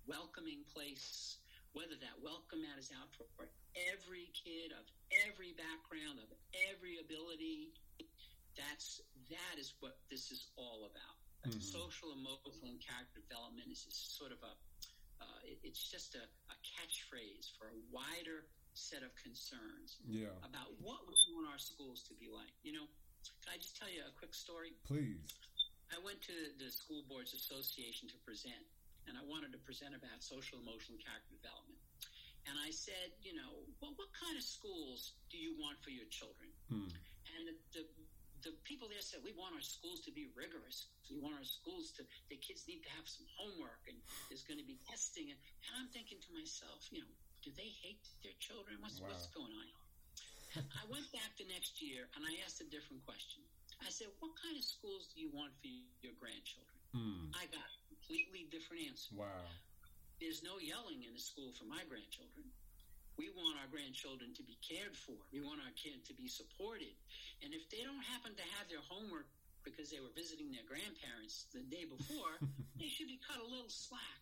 welcoming 0.07 0.63
place, 0.71 1.39
whether 1.75 2.00
that 2.00 2.15
welcome 2.24 2.63
mat 2.63 2.79
is 2.79 2.91
out 2.95 3.12
for, 3.15 3.27
for 3.36 3.51
every 3.91 4.31
kid 4.31 4.71
of 4.71 4.88
every 5.27 5.51
background, 5.59 6.19
of 6.24 6.31
every 6.71 7.00
ability, 7.03 7.75
that's 8.58 9.02
that 9.30 9.56
is 9.62 9.76
what 9.80 9.98
this 10.10 10.32
is 10.34 10.50
all 10.58 10.90
about. 10.90 11.16
Mhm. 11.46 11.62
Social, 11.62 12.12
emotional, 12.12 12.68
and 12.74 12.82
character 12.82 13.22
development 13.22 13.70
is 13.72 13.86
sort 13.88 14.34
of 14.34 14.42
a 14.44 14.54
uh, 15.22 15.40
it, 15.46 15.58
it's 15.64 15.82
just 15.90 16.14
a, 16.14 16.22
a 16.22 16.56
catchphrase 16.62 17.50
for 17.58 17.70
a 17.74 17.78
wider 17.90 18.46
set 18.74 19.02
of 19.02 19.10
concerns 19.18 19.98
Yeah. 20.06 20.30
about 20.46 20.70
what 20.78 21.02
we 21.10 21.18
want 21.34 21.50
our 21.50 21.58
schools 21.58 22.04
to 22.06 22.14
be 22.14 22.30
like. 22.30 22.54
You 22.62 22.74
know, 22.78 22.86
can 23.42 23.54
I 23.54 23.58
just 23.58 23.74
tell 23.78 23.90
you 23.90 24.06
a 24.06 24.14
quick 24.14 24.36
story? 24.38 24.78
Please. 24.86 25.26
I 25.90 25.98
went 26.06 26.22
to 26.30 26.36
the 26.62 26.70
School 26.70 27.02
Boards 27.10 27.34
Association 27.34 28.06
to 28.14 28.18
present, 28.22 28.62
and 29.10 29.18
I 29.18 29.24
wanted 29.26 29.50
to 29.58 29.62
present 29.66 29.96
about 29.98 30.22
social, 30.22 30.60
emotional, 30.62 31.02
and 31.02 31.04
character 31.06 31.34
development. 31.34 31.82
And 32.46 32.56
I 32.62 32.70
said, 32.70 33.18
you 33.26 33.34
know, 33.34 33.66
well, 33.82 33.98
what 33.98 34.14
kind 34.14 34.38
of 34.38 34.44
schools 34.46 35.18
do 35.34 35.38
you 35.42 35.58
want 35.58 35.82
for 35.82 35.90
your 35.90 36.06
children? 36.14 36.54
Mm. 36.70 36.94
And 37.34 37.42
the, 37.50 37.56
the, 37.74 37.84
the 38.48 38.56
people 38.63 38.88
there 38.88 39.04
said, 39.04 39.20
we 39.27 39.36
want 39.36 39.51
our 39.51 39.63
schools 39.66 40.00
to 40.08 40.12
be 40.16 40.32
rigorous. 40.32 40.88
We 41.12 41.20
want 41.20 41.36
our 41.36 41.44
schools 41.44 41.92
to, 42.00 42.08
the 42.32 42.39
kids 42.39 42.63
need 42.63 42.80
to 42.88 42.92
have 42.96 43.04
some 43.04 43.27
homework 43.36 43.84
and 43.92 44.00
there's 44.32 44.48
going 44.48 44.63
to 44.63 44.68
be 44.68 44.80
testing. 44.88 45.27
And, 45.27 45.39
and 45.68 45.72
I'm 45.84 45.92
thinking 45.92 46.24
to 46.24 46.32
myself, 46.32 46.88
you 46.88 47.04
know, 47.04 47.12
do 47.44 47.51
they 47.60 47.68
hate 47.84 48.00
their 48.24 48.36
children? 48.39 48.80
What's, 48.80 49.04
Wow. 49.04 49.12
what's 49.12 49.27
going 49.36 49.51
on? 49.51 49.68
I 50.56 50.84
went 50.88 51.06
back 51.12 51.36
the 51.36 51.46
next 51.51 51.84
year 51.84 52.08
and 52.16 52.24
I 52.24 52.39
asked 52.48 52.63
a 52.63 52.70
different 52.72 53.04
question. 53.04 53.44
I 53.84 53.92
said, 53.92 54.10
what 54.24 54.34
kind 54.39 54.56
of 54.58 54.63
schools 54.63 55.12
do 55.13 55.22
you 55.22 55.30
want 55.36 55.54
for 55.60 55.70
your 56.01 56.16
grandchildren? 56.18 56.80
Mm. 56.96 57.30
I 57.36 57.46
got 57.51 57.68
a 57.68 57.80
completely 57.92 58.48
different 58.50 58.88
answer. 58.89 59.13
Wow. 59.13 59.44
There's 60.18 60.42
no 60.42 60.58
yelling 60.58 61.06
in 61.06 61.13
the 61.13 61.22
school 61.22 61.54
for 61.54 61.70
my 61.70 61.84
grandchildren. 61.86 62.50
We 63.17 63.33
want 63.33 63.57
our 63.57 63.65
grandchildren 63.69 64.33
to 64.38 64.43
be 64.45 64.57
cared 64.62 64.93
for. 64.93 65.17
We 65.33 65.41
want 65.41 65.57
our 65.65 65.74
kids 65.74 66.05
to 66.07 66.13
be 66.13 66.29
supported. 66.29 66.93
And 67.41 67.50
if 67.53 67.65
they 67.74 67.81
don't 67.81 68.05
happen 68.13 68.38
to 68.38 68.45
have 68.57 68.69
their 68.69 68.83
homework 68.86 69.25
because 69.65 69.89
they 69.89 69.97
were 70.00 70.13
visiting 70.13 70.53
their 70.53 70.63
grandparents 70.69 71.50
the 71.50 71.65
day 71.65 71.89
before, 71.89 72.38
they 72.79 72.88
should 72.88 73.09
be 73.09 73.17
cut 73.25 73.41
a 73.41 73.47
little 73.47 73.74
slack. 73.74 74.21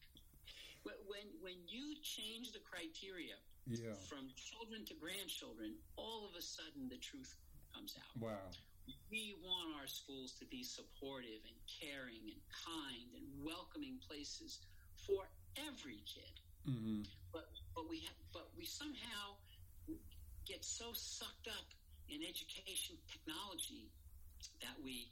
When, 0.88 0.96
when, 1.12 1.26
when 1.44 1.58
you 1.68 2.00
change 2.02 2.56
the 2.56 2.64
criteria 2.64 3.36
Yeah. 3.68 4.00
from 4.08 4.32
children 4.40 4.86
to 4.88 4.96
grandchildren, 4.96 5.76
all 6.00 6.24
of 6.24 6.34
a 6.40 6.42
sudden 6.42 6.88
the 6.88 6.98
truth 7.02 7.36
comes 7.76 8.00
out. 8.00 8.16
Wow. 8.22 8.48
We 9.12 9.34
want 9.42 9.76
our 9.82 9.90
schools 9.90 10.38
to 10.40 10.46
be 10.46 10.64
supportive 10.64 11.42
and 11.44 11.58
caring 11.68 12.22
and 12.32 12.42
kind 12.54 13.10
and 13.18 13.26
welcoming 13.44 13.98
places 14.08 14.62
for 15.04 15.26
every 15.58 16.00
kid. 16.06 16.32
Mm-hmm. 16.66 17.06
But 17.32 17.48
but 17.74 17.86
we 17.90 18.02
have 18.10 18.18
but 18.34 18.50
we 18.58 18.66
somehow 18.66 19.38
get 20.46 20.66
so 20.66 20.94
sucked 20.94 21.48
up 21.50 21.70
in 22.10 22.22
education 22.22 22.98
technology 23.10 23.90
that 24.62 24.78
we 24.82 25.10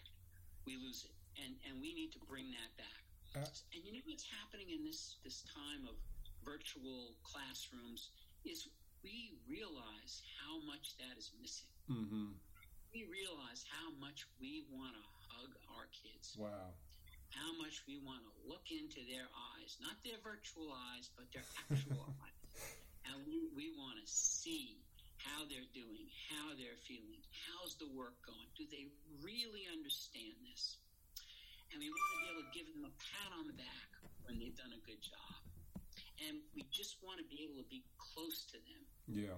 we 0.66 0.78
lose 0.78 1.06
it, 1.06 1.16
and 1.42 1.54
and 1.70 1.82
we 1.82 1.94
need 1.94 2.12
to 2.14 2.22
bring 2.26 2.50
that 2.54 2.72
back. 2.78 3.02
Uh, 3.34 3.50
and 3.74 3.82
you 3.82 3.94
know 3.94 4.04
what's 4.06 4.26
happening 4.30 4.70
in 4.70 4.86
this 4.86 5.18
this 5.26 5.46
time 5.54 5.86
of 5.90 5.98
virtual 6.46 7.18
classrooms 7.24 8.14
is 8.46 8.68
we 9.04 9.36
realize 9.50 10.24
how 10.40 10.60
much 10.66 10.96
that 10.98 11.18
is 11.18 11.32
missing. 11.42 11.70
Mm-hmm. 11.92 12.36
We 12.94 13.10
realize 13.10 13.66
how 13.68 13.90
much 14.00 14.30
we 14.40 14.64
want 14.70 14.94
to 14.94 15.04
hug 15.34 15.52
our 15.76 15.90
kids, 15.92 16.38
Wow. 16.38 16.78
How 17.34 17.52
much 17.58 17.82
we 17.90 17.98
want 18.02 18.22
to 18.22 18.32
look 18.46 18.70
into 18.70 19.02
their 19.10 19.26
eyes, 19.58 19.78
not 19.82 19.98
their 20.06 20.22
virtual 20.22 20.70
eyes, 20.94 21.10
but 21.18 21.26
their 21.34 21.46
actual 21.70 22.06
eyes. 22.24 22.40
And 23.10 23.26
we, 23.26 23.50
we 23.54 23.74
want 23.76 24.00
to 24.00 24.08
see 24.08 24.80
how 25.18 25.48
they're 25.48 25.72
doing, 25.72 26.08
how 26.30 26.54
they're 26.56 26.80
feeling, 26.84 27.24
how's 27.48 27.80
the 27.80 27.88
work 27.96 28.16
going? 28.28 28.48
Do 28.60 28.68
they 28.68 28.92
really 29.24 29.66
understand 29.72 30.36
this? 30.44 30.78
And 31.72 31.82
we 31.82 31.90
want 31.90 32.06
to 32.06 32.18
be 32.22 32.28
able 32.30 32.46
to 32.46 32.54
give 32.54 32.68
them 32.70 32.86
a 32.86 32.94
pat 33.02 33.30
on 33.34 33.50
the 33.50 33.58
back 33.58 33.90
when 34.28 34.38
they've 34.38 34.54
done 34.54 34.76
a 34.76 34.84
good 34.86 35.02
job. 35.02 35.42
And 36.30 36.40
we 36.54 36.68
just 36.70 37.02
want 37.02 37.18
to 37.18 37.28
be 37.28 37.44
able 37.50 37.58
to 37.58 37.68
be 37.68 37.82
close 37.98 38.46
to 38.54 38.58
them. 38.62 38.84
Yeah. 39.10 39.38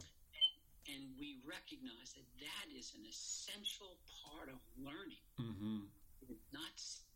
And 0.92 1.16
we 1.18 1.42
recognize 1.48 2.14
that 2.14 2.28
that 2.44 2.68
is 2.76 2.94
an 2.94 3.08
essential 3.08 3.98
part 4.22 4.52
of 4.52 4.60
learning. 4.78 5.24
Mm-hmm. 5.40 5.90
Not 6.54 6.76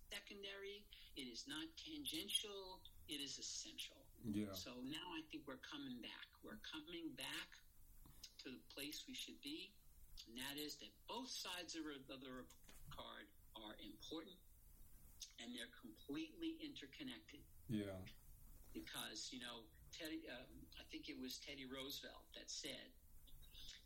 secondary, 0.10 0.84
it 1.16 1.28
is 1.30 1.46
not 1.46 1.66
tangential, 1.78 2.82
it 3.08 3.22
is 3.22 3.38
essential. 3.38 4.02
Yeah. 4.26 4.52
So 4.54 4.74
now 4.84 5.08
I 5.16 5.22
think 5.32 5.46
we're 5.48 5.62
coming 5.64 6.02
back. 6.02 6.28
We're 6.44 6.60
coming 6.66 7.14
back 7.16 7.50
to 8.44 8.52
the 8.52 8.62
place 8.74 9.06
we 9.08 9.16
should 9.16 9.40
be, 9.42 9.72
and 10.28 10.36
that 10.38 10.60
is 10.60 10.76
that 10.82 10.92
both 11.08 11.30
sides 11.30 11.76
of 11.78 11.86
the 11.86 11.96
of 12.14 12.20
the 12.20 12.36
card 12.92 13.28
are 13.56 13.76
important 13.84 14.36
and 15.40 15.52
they're 15.56 15.72
completely 15.80 16.60
interconnected 16.60 17.40
Yeah. 17.68 17.96
because, 18.74 19.32
you 19.32 19.40
know, 19.40 19.64
Teddy, 19.92 20.24
um, 20.32 20.48
I 20.80 20.84
think 20.92 21.08
it 21.10 21.18
was 21.20 21.40
Teddy 21.40 21.66
Roosevelt 21.66 22.28
that 22.36 22.50
said, 22.52 22.92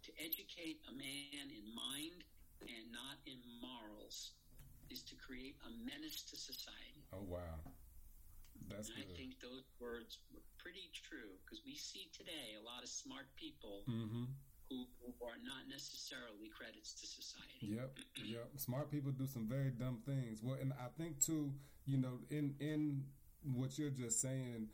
to 0.03 0.11
educate 0.19 0.81
a 0.89 0.93
man 0.93 1.47
in 1.47 1.65
mind 1.73 2.23
and 2.67 2.91
not 2.91 3.17
in 3.25 3.39
morals 3.61 4.33
is 4.89 5.03
to 5.03 5.15
create 5.15 5.55
a 5.65 5.69
menace 5.85 6.23
to 6.29 6.35
society. 6.35 7.03
Oh 7.13 7.23
wow. 7.27 7.59
That's 8.69 8.89
And 8.89 8.97
I 9.03 9.05
think 9.17 9.39
those 9.41 9.65
words 9.81 10.19
were 10.31 10.41
pretty 10.57 10.87
true 10.93 11.35
because 11.43 11.61
we 11.65 11.75
see 11.75 12.07
today 12.15 12.55
a 12.59 12.63
lot 12.63 12.83
of 12.83 12.89
smart 12.89 13.27
people 13.35 13.83
Mm-hmm. 13.89 14.25
who, 14.69 14.85
who 15.03 15.11
are 15.25 15.37
not 15.43 15.67
necessarily 15.69 16.49
credits 16.55 16.93
to 17.01 17.05
society. 17.07 17.59
Yep, 17.75 17.97
yep. 18.25 18.47
Smart 18.57 18.89
people 18.91 19.11
do 19.11 19.27
some 19.27 19.47
very 19.47 19.71
dumb 19.71 19.99
things. 20.05 20.39
Well, 20.41 20.57
and 20.61 20.71
I 20.73 20.87
think 20.97 21.19
too, 21.19 21.51
you 21.85 21.97
know, 21.97 22.19
in 22.29 22.55
in 22.59 23.03
what 23.43 23.77
you're 23.77 23.89
just 23.91 24.21
saying, 24.21 24.69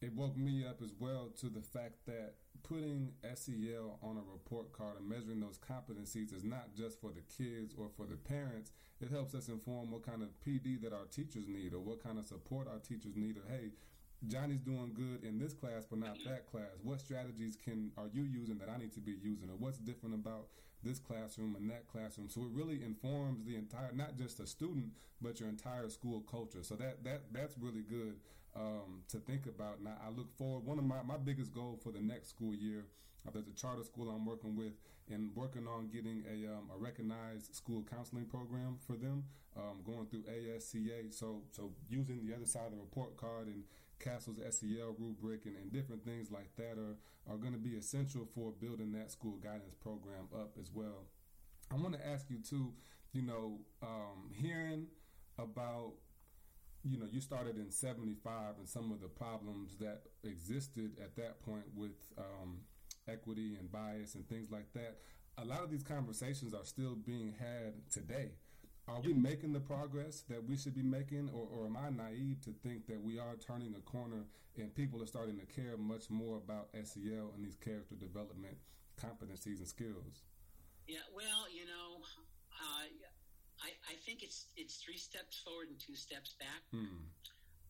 it 0.00 0.12
woke 0.14 0.36
me 0.36 0.64
up 0.66 0.80
as 0.82 0.94
well 0.98 1.30
to 1.40 1.48
the 1.48 1.60
fact 1.60 2.06
that 2.06 2.34
putting 2.68 3.12
SEL 3.34 3.98
on 4.02 4.16
a 4.16 4.32
report 4.32 4.72
card 4.72 4.98
and 4.98 5.08
measuring 5.08 5.40
those 5.40 5.58
competencies 5.58 6.34
is 6.34 6.44
not 6.44 6.74
just 6.76 7.00
for 7.00 7.10
the 7.10 7.22
kids 7.22 7.74
or 7.78 7.88
for 7.96 8.06
the 8.06 8.16
parents. 8.16 8.72
It 9.00 9.10
helps 9.10 9.34
us 9.34 9.48
inform 9.48 9.90
what 9.90 10.04
kind 10.04 10.22
of 10.22 10.28
PD 10.44 10.80
that 10.82 10.92
our 10.92 11.04
teachers 11.10 11.46
need 11.46 11.74
or 11.74 11.80
what 11.80 12.02
kind 12.02 12.18
of 12.18 12.26
support 12.26 12.66
our 12.66 12.78
teachers 12.78 13.14
need. 13.14 13.36
Or 13.36 13.42
hey, 13.48 13.70
Johnny's 14.26 14.60
doing 14.60 14.92
good 14.94 15.24
in 15.24 15.38
this 15.38 15.52
class, 15.52 15.84
but 15.88 15.98
not 15.98 16.16
that 16.26 16.46
class. 16.46 16.80
What 16.82 17.00
strategies 17.00 17.56
can 17.56 17.92
are 17.96 18.08
you 18.12 18.22
using 18.22 18.58
that 18.58 18.68
I 18.68 18.78
need 18.78 18.92
to 18.94 19.00
be 19.00 19.12
using, 19.22 19.48
or 19.50 19.56
what's 19.58 19.78
different 19.78 20.14
about 20.14 20.48
this 20.82 20.98
classroom 20.98 21.54
and 21.56 21.70
that 21.70 21.86
classroom? 21.86 22.28
So 22.28 22.42
it 22.42 22.50
really 22.52 22.82
informs 22.82 23.44
the 23.44 23.56
entire, 23.56 23.92
not 23.92 24.16
just 24.16 24.40
a 24.40 24.46
student, 24.46 24.92
but 25.20 25.38
your 25.38 25.48
entire 25.48 25.88
school 25.88 26.24
culture. 26.28 26.62
So 26.62 26.74
that 26.76 27.04
that 27.04 27.32
that's 27.32 27.56
really 27.58 27.82
good 27.82 28.16
um, 28.56 29.02
to 29.08 29.18
think 29.18 29.46
about. 29.46 29.78
And 29.78 29.88
I, 29.88 30.08
look 30.16 30.36
forward. 30.36 30.64
One 30.64 30.78
of 30.78 30.84
my 30.84 31.02
my 31.02 31.16
biggest 31.16 31.52
goal 31.52 31.78
for 31.82 31.92
the 31.92 32.00
next 32.00 32.30
school 32.30 32.54
year. 32.54 32.86
Uh, 33.26 33.30
there's 33.32 33.48
a 33.48 33.52
charter 33.52 33.82
school 33.82 34.08
I'm 34.08 34.24
working 34.24 34.56
with 34.56 34.72
and 35.10 35.34
working 35.34 35.66
on 35.66 35.88
getting 35.88 36.22
a, 36.30 36.46
um, 36.46 36.70
a 36.72 36.78
recognized 36.78 37.54
school 37.54 37.84
counseling 37.90 38.26
program 38.26 38.78
for 38.86 38.94
them, 38.94 39.24
um, 39.56 39.82
going 39.84 40.06
through 40.06 40.22
ASCA. 40.22 41.12
So 41.12 41.42
so 41.52 41.72
using 41.88 42.24
the 42.26 42.34
other 42.34 42.46
side 42.46 42.66
of 42.66 42.72
the 42.72 42.78
report 42.78 43.16
card 43.16 43.48
and 43.48 43.64
CASEL's 43.98 44.38
SEL 44.54 44.94
rubric 44.98 45.46
and, 45.46 45.56
and 45.56 45.72
different 45.72 46.04
things 46.04 46.30
like 46.30 46.54
that 46.56 46.78
are, 46.78 46.96
are 47.32 47.36
going 47.36 47.52
to 47.52 47.58
be 47.58 47.70
essential 47.70 48.26
for 48.34 48.52
building 48.52 48.92
that 48.92 49.10
school 49.10 49.38
guidance 49.42 49.74
program 49.74 50.28
up 50.34 50.52
as 50.60 50.70
well. 50.72 51.06
I 51.70 51.76
want 51.76 51.94
to 51.94 52.06
ask 52.06 52.30
you 52.30 52.38
too, 52.38 52.72
you 53.12 53.22
know, 53.22 53.58
um, 53.82 54.30
hearing 54.32 54.86
about, 55.38 55.92
you 56.88 56.98
know, 56.98 57.06
you 57.10 57.20
started 57.20 57.56
in 57.56 57.70
75 57.70 58.58
and 58.58 58.68
some 58.68 58.92
of 58.92 59.00
the 59.00 59.08
problems 59.08 59.76
that 59.80 60.02
existed 60.24 60.92
at 61.02 61.16
that 61.16 61.40
point 61.42 61.64
with 61.74 61.96
um, 62.18 62.58
equity 63.08 63.56
and 63.58 63.70
bias 63.70 64.14
and 64.14 64.28
things 64.28 64.50
like 64.50 64.72
that. 64.74 64.98
A 65.38 65.44
lot 65.44 65.62
of 65.62 65.70
these 65.70 65.82
conversations 65.82 66.54
are 66.54 66.64
still 66.64 66.94
being 66.94 67.34
had 67.38 67.74
today. 67.90 68.30
Are 68.88 69.00
we 69.00 69.12
making 69.12 69.52
the 69.52 69.60
progress 69.60 70.22
that 70.28 70.46
we 70.48 70.56
should 70.56 70.74
be 70.74 70.82
making, 70.82 71.28
or, 71.34 71.48
or 71.50 71.66
am 71.66 71.76
I 71.76 71.90
naive 71.90 72.40
to 72.42 72.54
think 72.62 72.86
that 72.86 73.02
we 73.02 73.18
are 73.18 73.34
turning 73.34 73.74
a 73.76 73.80
corner 73.80 74.24
and 74.56 74.72
people 74.74 75.02
are 75.02 75.06
starting 75.06 75.38
to 75.38 75.46
care 75.46 75.76
much 75.76 76.08
more 76.08 76.36
about 76.36 76.68
SEL 76.72 77.32
and 77.34 77.44
these 77.44 77.56
character 77.56 77.96
development 77.96 78.56
competencies 78.96 79.58
and 79.58 79.66
skills? 79.66 80.22
Yeah, 80.86 81.02
well, 81.10 81.50
you 81.50 81.66
know, 81.66 81.85
I, 83.86 83.94
think 84.04 84.22
it's 84.22 84.50
it's 84.58 84.82
three 84.82 84.98
steps 84.98 85.38
forward 85.42 85.70
and 85.70 85.78
two 85.78 85.94
steps 85.94 86.34
back. 86.38 86.62
Hmm. 86.70 87.06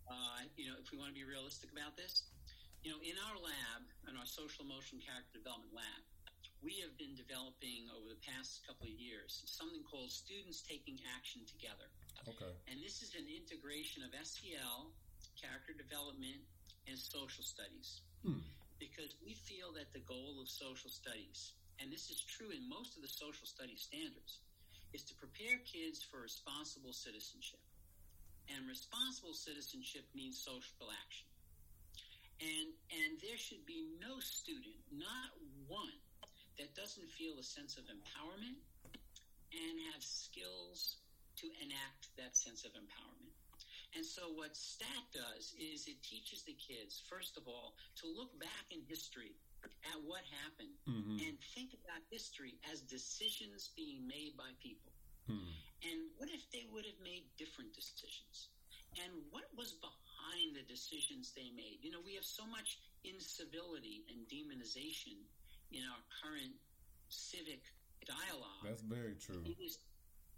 Uh, 0.06 0.46
you 0.56 0.70
know, 0.70 0.78
if 0.80 0.92
we 0.92 0.98
want 0.98 1.10
to 1.10 1.18
be 1.18 1.26
realistic 1.26 1.72
about 1.74 1.98
this, 1.98 2.30
you 2.86 2.94
know, 2.94 3.02
in 3.02 3.18
our 3.26 3.36
lab, 3.42 3.82
in 4.06 4.14
our 4.14 4.28
social 4.28 4.62
emotion 4.62 5.02
character 5.02 5.42
development 5.42 5.74
lab, 5.74 6.00
we 6.62 6.78
have 6.80 6.94
been 6.96 7.12
developing 7.18 7.90
over 7.92 8.08
the 8.08 8.22
past 8.22 8.64
couple 8.64 8.86
of 8.86 8.94
years 8.94 9.42
something 9.44 9.82
called 9.84 10.08
students 10.08 10.62
taking 10.62 10.98
action 11.18 11.42
together. 11.44 11.90
Okay. 12.24 12.52
And 12.70 12.80
this 12.80 13.02
is 13.04 13.12
an 13.18 13.28
integration 13.28 14.02
of 14.06 14.14
SEL, 14.22 14.94
character 15.36 15.76
development, 15.76 16.40
and 16.88 16.96
social 16.96 17.44
studies. 17.44 18.02
Hmm. 18.24 18.42
Because 18.78 19.16
we 19.24 19.34
feel 19.34 19.72
that 19.74 19.92
the 19.96 20.04
goal 20.04 20.36
of 20.40 20.48
social 20.48 20.92
studies, 20.92 21.56
and 21.80 21.88
this 21.88 22.12
is 22.12 22.20
true 22.24 22.52
in 22.52 22.66
most 22.68 22.96
of 22.96 23.02
the 23.02 23.08
social 23.10 23.48
studies 23.48 23.88
standards, 23.88 24.44
is 24.92 25.02
to 25.04 25.14
prepare 25.14 25.58
kids 25.64 26.02
for 26.02 26.20
responsible 26.20 26.92
citizenship. 26.92 27.60
And 28.46 28.68
responsible 28.68 29.34
citizenship 29.34 30.06
means 30.14 30.38
social 30.38 30.86
action. 30.90 31.26
And, 32.38 32.68
and 32.92 33.18
there 33.18 33.40
should 33.40 33.64
be 33.66 33.88
no 33.98 34.20
student, 34.20 34.76
not 34.92 35.34
one, 35.66 35.98
that 36.58 36.76
doesn't 36.76 37.08
feel 37.16 37.40
a 37.40 37.42
sense 37.42 37.76
of 37.76 37.84
empowerment 37.88 38.60
and 39.52 39.74
have 39.92 40.02
skills 40.04 41.00
to 41.36 41.46
enact 41.60 42.12
that 42.16 42.36
sense 42.36 42.64
of 42.64 42.72
empowerment. 42.72 43.32
And 43.96 44.04
so, 44.04 44.28
what 44.36 44.56
STAT 44.56 45.04
does 45.12 45.56
is 45.56 45.88
it 45.88 46.02
teaches 46.02 46.42
the 46.44 46.56
kids, 46.56 47.00
first 47.08 47.36
of 47.36 47.48
all, 47.48 47.76
to 48.02 48.06
look 48.06 48.38
back 48.38 48.68
in 48.70 48.80
history 48.88 49.32
at 49.64 50.02
what 50.02 50.24
happened 50.44 50.74
Mhm. 50.86 51.20
and 51.28 51.40
think 51.54 51.72
about 51.74 52.02
history 52.10 52.58
as 52.64 52.80
decisions 52.82 53.68
being 53.76 54.06
made 54.06 54.36
by 54.36 54.52
people. 54.62 54.92
Hmm. 55.26 55.52
And 55.82 56.10
what 56.16 56.30
if 56.30 56.50
they 56.50 56.64
would 56.66 56.84
have 56.86 56.98
made 57.00 57.24
different 57.36 57.72
decisions? 57.74 58.48
And 58.98 59.30
what 59.30 59.52
was 59.54 59.72
behind 59.74 60.56
the 60.56 60.62
decisions 60.62 61.32
they 61.32 61.50
made? 61.50 61.82
You 61.82 61.90
know, 61.90 62.00
we 62.00 62.14
have 62.14 62.24
so 62.24 62.46
much 62.46 62.78
incivility 63.04 64.04
and 64.08 64.26
demonization 64.28 65.26
in 65.70 65.84
our 65.84 66.02
current 66.22 66.54
civic 67.08 67.62
dialogue. 68.06 68.62
That's 68.64 68.82
very 68.82 69.14
true. 69.16 69.42
It 69.44 69.58
is, 69.60 69.78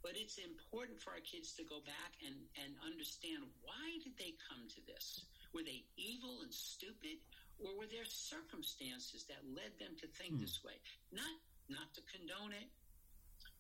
but 0.03 0.17
it's 0.17 0.39
important 0.39 1.01
for 1.01 1.11
our 1.13 1.21
kids 1.21 1.53
to 1.55 1.65
go 1.65 1.81
back 1.81 2.17
and, 2.25 2.49
and 2.57 2.77
understand 2.81 3.45
why 3.63 3.99
did 4.03 4.17
they 4.17 4.33
come 4.49 4.69
to 4.69 4.81
this? 4.87 5.25
Were 5.53 5.63
they 5.63 5.85
evil 5.97 6.43
and 6.43 6.53
stupid, 6.53 7.19
or 7.59 7.75
were 7.77 7.87
there 7.91 8.05
circumstances 8.07 9.25
that 9.27 9.43
led 9.51 9.79
them 9.79 9.97
to 9.99 10.07
think 10.07 10.35
Hmm. 10.35 10.41
this 10.41 10.63
way? 10.63 10.81
Not 11.11 11.41
not 11.69 11.93
to 11.95 12.01
condone 12.09 12.53
it, 12.53 12.71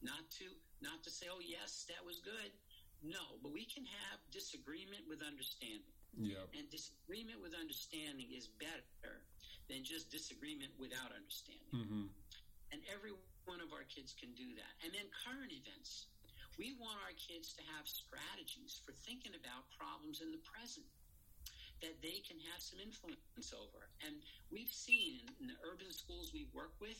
not 0.00 0.30
to 0.40 0.56
not 0.80 1.02
to 1.04 1.10
say, 1.10 1.28
oh 1.28 1.40
yes, 1.40 1.84
that 1.88 2.02
was 2.04 2.20
good. 2.20 2.52
No, 3.02 3.38
but 3.42 3.52
we 3.52 3.64
can 3.66 3.84
have 3.84 4.18
disagreement 4.30 5.06
with 5.06 5.22
understanding. 5.22 5.92
Yep. 6.16 6.54
And 6.56 6.70
disagreement 6.70 7.40
with 7.42 7.54
understanding 7.54 8.32
is 8.32 8.48
better 8.48 9.22
than 9.68 9.84
just 9.84 10.10
disagreement 10.10 10.72
without 10.78 11.12
understanding. 11.12 11.70
Mm-hmm. 11.74 12.06
And 12.72 12.80
every 12.90 13.12
one 13.44 13.60
of 13.60 13.72
our 13.72 13.84
kids 13.84 14.14
can 14.18 14.34
do 14.34 14.54
that. 14.56 14.72
And 14.82 14.90
then 14.92 15.06
current 15.24 15.52
events. 15.52 16.06
We 16.58 16.74
want 16.80 16.98
our 17.06 17.14
kids 17.14 17.54
to 17.54 17.62
have 17.76 17.86
strategies 17.86 18.82
for 18.82 18.90
thinking 19.06 19.30
about 19.38 19.70
problems 19.78 20.18
in 20.24 20.32
the 20.34 20.42
present. 20.42 20.86
That 21.82 22.00
they 22.02 22.22
can 22.26 22.38
have 22.52 22.60
some 22.60 22.78
influence 22.80 23.52
over. 23.54 23.88
And 24.06 24.18
we've 24.50 24.72
seen 24.72 25.22
in, 25.22 25.28
in 25.40 25.44
the 25.48 25.58
urban 25.62 25.90
schools 25.92 26.32
we 26.34 26.46
work 26.54 26.74
with, 26.80 26.98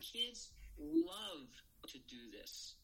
kids 0.00 0.50
love 0.78 1.50
to 1.88 1.98
do 2.10 2.30
this, 2.32 2.74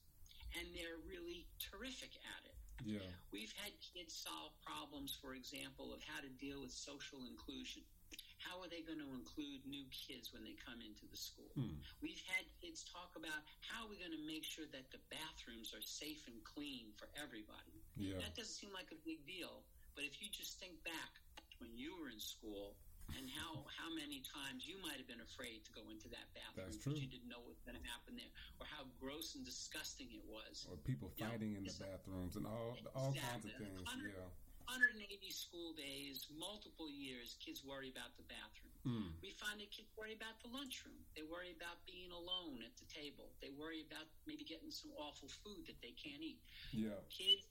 and 0.58 0.66
they're 0.74 1.00
really 1.06 1.46
terrific 1.58 2.12
at 2.22 2.42
it. 2.46 2.56
Yeah. 2.84 3.12
We've 3.28 3.52
had 3.60 3.72
kids 3.80 4.16
solve 4.16 4.56
problems, 4.64 5.12
for 5.20 5.36
example, 5.36 5.92
of 5.92 6.00
how 6.08 6.20
to 6.24 6.30
deal 6.40 6.64
with 6.64 6.72
social 6.72 7.20
inclusion. 7.28 7.84
How 8.40 8.56
are 8.64 8.72
they 8.72 8.80
going 8.80 9.04
to 9.04 9.12
include 9.12 9.68
new 9.68 9.84
kids 9.92 10.32
when 10.32 10.40
they 10.40 10.56
come 10.56 10.80
into 10.80 11.04
the 11.12 11.20
school? 11.20 11.52
Hmm. 11.52 11.76
We've 12.00 12.24
had 12.24 12.48
kids 12.56 12.88
talk 12.88 13.12
about 13.12 13.44
how 13.68 13.84
are 13.84 13.90
we 13.92 14.00
going 14.00 14.16
to 14.16 14.24
make 14.24 14.48
sure 14.48 14.64
that 14.72 14.88
the 14.88 15.02
bathrooms 15.12 15.76
are 15.76 15.84
safe 15.84 16.24
and 16.24 16.40
clean 16.40 16.96
for 16.96 17.04
everybody. 17.20 17.84
Yeah. 18.00 18.16
That 18.16 18.32
doesn't 18.32 18.56
seem 18.56 18.72
like 18.72 18.88
a 18.96 19.00
big 19.04 19.28
deal, 19.28 19.60
but 19.94 20.04
if 20.04 20.20
you 20.22 20.28
just 20.30 20.58
think 20.58 20.76
back 20.84 21.12
when 21.58 21.70
you 21.76 21.92
were 22.00 22.08
in 22.08 22.20
school 22.20 22.74
and 23.18 23.26
how 23.26 23.66
how 23.74 23.90
many 23.90 24.22
times 24.22 24.62
you 24.70 24.78
might 24.86 24.94
have 24.96 25.10
been 25.10 25.20
afraid 25.22 25.66
to 25.66 25.70
go 25.74 25.82
into 25.90 26.06
that 26.14 26.30
bathroom 26.30 26.70
because 26.70 26.98
you 27.02 27.10
didn't 27.10 27.26
know 27.26 27.42
what 27.42 27.58
was 27.58 27.62
going 27.66 27.74
to 27.74 27.86
happen 27.90 28.14
there, 28.14 28.30
or 28.62 28.66
how 28.70 28.86
gross 29.02 29.34
and 29.34 29.42
disgusting 29.42 30.06
it 30.14 30.22
was. 30.30 30.62
Or 30.70 30.78
people 30.86 31.10
fighting 31.18 31.58
in 31.58 31.66
the 31.66 31.74
bathrooms 31.74 32.38
and 32.38 32.46
all 32.46 32.78
all 32.94 33.10
kinds 33.10 33.44
of 33.44 33.52
things. 33.58 33.82
Hundred- 33.86 34.14
Yeah. 34.14 34.30
180 34.70 35.02
school 35.34 35.74
days, 35.74 36.30
multiple 36.30 36.86
years, 36.86 37.34
kids 37.42 37.64
worry 37.66 37.90
about 37.90 38.14
the 38.14 38.22
bathroom. 38.30 38.70
Mm. 38.86 39.10
We 39.18 39.34
find 39.34 39.58
that 39.58 39.66
kids 39.74 39.90
worry 39.98 40.14
about 40.14 40.38
the 40.46 40.48
lunchroom. 40.54 40.94
They 41.18 41.26
worry 41.26 41.50
about 41.50 41.82
being 41.90 42.12
alone 42.14 42.62
at 42.62 42.70
the 42.78 42.86
table. 42.86 43.34
They 43.42 43.50
worry 43.50 43.82
about 43.82 44.06
maybe 44.30 44.44
getting 44.46 44.70
some 44.70 44.92
awful 44.94 45.26
food 45.42 45.66
that 45.66 45.82
they 45.82 45.90
can't 45.98 46.22
eat. 46.22 46.38
Yeah. 46.70 46.94
Kids 47.10 47.50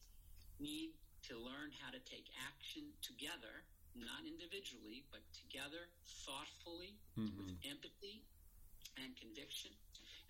need 0.63 0.95
to 1.27 1.35
learn 1.37 1.71
how 1.83 1.91
to 1.91 1.99
take 2.07 2.31
action 2.47 2.87
together, 3.03 3.65
not 3.95 4.23
individually, 4.23 5.03
but 5.11 5.19
together, 5.35 5.89
thoughtfully, 6.25 6.95
hmm 7.15 7.27
with 7.37 7.51
empathy 7.67 8.23
and 9.03 9.11
conviction. 9.19 9.71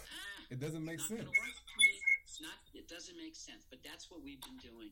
Ah, 0.07 0.47
It 0.51 0.59
doesn't 0.63 0.83
make 0.83 0.99
sense. 1.03 1.27
work 1.27 1.55
for 1.67 1.75
me. 1.79 1.91
Not. 2.39 2.59
It 2.75 2.87
doesn't 2.87 3.17
make 3.19 3.35
sense. 3.35 3.65
But 3.67 3.83
that's 3.83 4.07
what 4.13 4.21
we've 4.23 4.39
been 4.47 4.59
doing. 4.63 4.91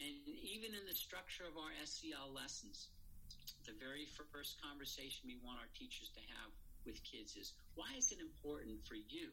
And 0.00 0.14
even 0.40 0.72
in 0.72 0.84
the 0.88 0.94
structure 0.96 1.44
of 1.44 1.56
our 1.60 1.72
SEL 1.84 2.32
lessons, 2.32 2.88
the 3.66 3.74
very 3.80 4.06
first 4.32 4.60
conversation 4.60 5.24
we 5.28 5.36
want 5.44 5.60
our 5.60 5.70
teachers 5.76 6.10
to 6.14 6.22
have 6.38 6.50
with 6.84 7.00
kids 7.04 7.36
is, 7.36 7.54
why 7.74 7.88
is 7.96 8.12
it 8.12 8.20
important 8.20 8.80
for 8.84 8.94
you 8.96 9.32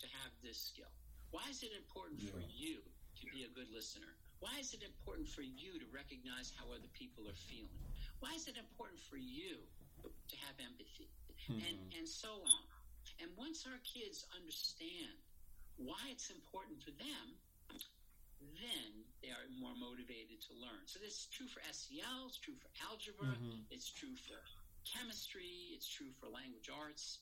to 0.00 0.06
have 0.22 0.32
this 0.42 0.56
skill? 0.72 0.88
Why 1.30 1.44
is 1.50 1.60
it 1.62 1.72
important 1.76 2.20
for 2.24 2.40
you 2.48 2.80
to 2.80 3.24
be 3.28 3.44
a 3.44 3.50
good 3.52 3.68
listener? 3.72 4.08
Why 4.40 4.56
is 4.60 4.72
it 4.72 4.80
important 4.86 5.28
for 5.28 5.42
you 5.42 5.76
to 5.78 5.86
recognize 5.92 6.52
how 6.56 6.70
other 6.72 6.88
people 6.96 7.28
are 7.28 7.36
feeling? 7.50 7.82
Why 8.20 8.32
is 8.32 8.48
it 8.48 8.56
important 8.56 9.00
for 9.00 9.18
you 9.18 9.60
to 10.02 10.36
have 10.48 10.56
empathy? 10.62 11.08
And, 11.48 11.62
Mhm. 11.62 11.98
and 11.98 12.08
so 12.08 12.42
on. 12.42 12.64
And 13.20 13.30
once 13.36 13.66
our 13.66 13.78
kids 13.84 14.26
understand 14.34 15.14
why 15.76 15.98
it's 16.10 16.30
important 16.30 16.82
for 16.82 16.90
them, 16.92 17.38
then 18.40 19.04
they 19.22 19.30
are 19.30 19.46
more 19.58 19.74
motivated 19.76 20.40
to 20.48 20.54
learn. 20.54 20.86
So 20.86 20.98
this 20.98 21.14
is 21.14 21.26
true 21.32 21.46
for 21.48 21.60
SEL, 21.70 22.26
it's 22.28 22.38
true 22.38 22.54
for 22.56 22.68
algebra, 22.88 23.34
Mhm. 23.36 23.64
it's 23.70 23.90
true 23.90 24.14
for 24.16 24.38
chemistry, 24.84 25.74
it's 25.74 25.88
true 25.88 26.12
for 26.20 26.28
language 26.28 26.68
arts. 26.70 27.18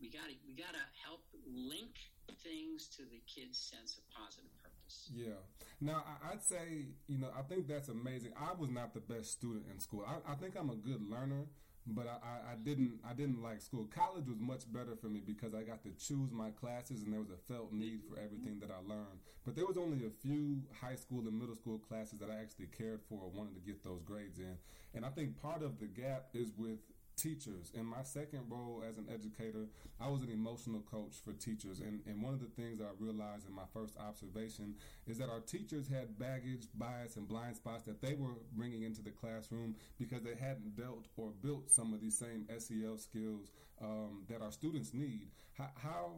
We 0.00 0.08
got 0.08 0.28
to 0.28 0.36
we 0.46 0.54
got 0.54 0.72
to 0.72 0.84
help 1.04 1.24
link 1.46 1.98
things 2.42 2.88
to 2.96 3.04
the 3.04 3.20
kids' 3.26 3.58
sense 3.58 3.98
of 3.98 4.08
positive 4.10 4.50
purpose. 4.62 5.10
Yeah. 5.12 5.36
Now, 5.80 6.18
I'd 6.24 6.42
say, 6.42 6.86
you 7.06 7.18
know, 7.18 7.30
I 7.36 7.42
think 7.42 7.66
that's 7.68 7.88
amazing. 7.88 8.32
I 8.34 8.54
was 8.54 8.70
not 8.70 8.94
the 8.94 9.00
best 9.00 9.32
student 9.32 9.66
in 9.70 9.78
school. 9.80 10.04
I, 10.06 10.32
I 10.32 10.34
think 10.36 10.56
I'm 10.56 10.70
a 10.70 10.76
good 10.76 11.02
learner, 11.02 11.46
but 11.86 12.06
I, 12.08 12.52
I, 12.52 12.54
didn't 12.56 12.92
I 13.08 13.12
didn't 13.12 13.42
like 13.42 13.60
school. 13.60 13.86
College 13.94 14.26
was 14.26 14.40
much 14.40 14.70
better 14.72 14.96
for 14.96 15.08
me 15.08 15.20
because 15.24 15.54
I 15.54 15.62
got 15.62 15.82
to 15.84 15.90
choose 15.90 16.32
my 16.32 16.50
classes 16.50 17.02
and 17.02 17.12
there 17.12 17.20
was 17.20 17.30
a 17.30 17.52
felt 17.52 17.72
need 17.72 18.00
for 18.08 18.18
everything 18.18 18.58
that 18.60 18.70
I 18.70 18.80
learned. 18.88 19.20
But 19.44 19.54
there 19.54 19.66
was 19.66 19.76
only 19.76 20.06
a 20.06 20.10
few 20.10 20.62
high 20.80 20.94
school 20.94 21.20
and 21.20 21.38
middle 21.38 21.54
school 21.54 21.78
classes 21.78 22.18
that 22.20 22.30
I 22.30 22.40
actually 22.40 22.68
cared 22.76 23.00
for 23.08 23.20
or 23.22 23.28
wanted 23.28 23.54
to 23.56 23.60
get 23.60 23.84
those 23.84 24.02
grades 24.02 24.38
in. 24.38 24.56
And 24.94 25.04
I 25.04 25.10
think 25.10 25.40
part 25.42 25.62
of 25.62 25.78
the 25.78 25.86
gap 25.86 26.28
is 26.32 26.52
with 26.56 26.78
teachers. 27.16 27.72
In 27.74 27.84
my 27.84 28.02
second 28.02 28.42
role 28.48 28.82
as 28.88 28.98
an 28.98 29.06
educator, 29.12 29.66
I 30.00 30.08
was 30.08 30.22
an 30.22 30.30
emotional 30.30 30.80
coach 30.80 31.14
for 31.24 31.32
teachers. 31.32 31.80
And, 31.80 32.00
and 32.06 32.22
one 32.22 32.34
of 32.34 32.40
the 32.40 32.46
things 32.46 32.78
that 32.78 32.84
I 32.84 32.90
realized 32.98 33.48
in 33.48 33.54
my 33.54 33.66
first 33.72 33.96
observation 33.98 34.74
is 35.06 35.18
that 35.18 35.28
our 35.28 35.40
teachers 35.40 35.88
had 35.88 36.18
baggage, 36.18 36.66
bias, 36.74 37.16
and 37.16 37.28
blind 37.28 37.56
spots 37.56 37.84
that 37.84 38.00
they 38.00 38.14
were 38.14 38.34
bringing 38.52 38.82
into 38.82 39.02
the 39.02 39.10
classroom 39.10 39.74
because 39.98 40.22
they 40.22 40.34
hadn't 40.34 40.76
dealt 40.76 41.06
or 41.16 41.30
built 41.42 41.70
some 41.70 41.92
of 41.92 42.00
these 42.00 42.18
same 42.18 42.46
SEL 42.58 42.98
skills 42.98 43.50
um, 43.80 44.24
that 44.28 44.42
our 44.42 44.52
students 44.52 44.94
need. 44.94 45.28
How, 45.52 45.70
how 45.76 46.12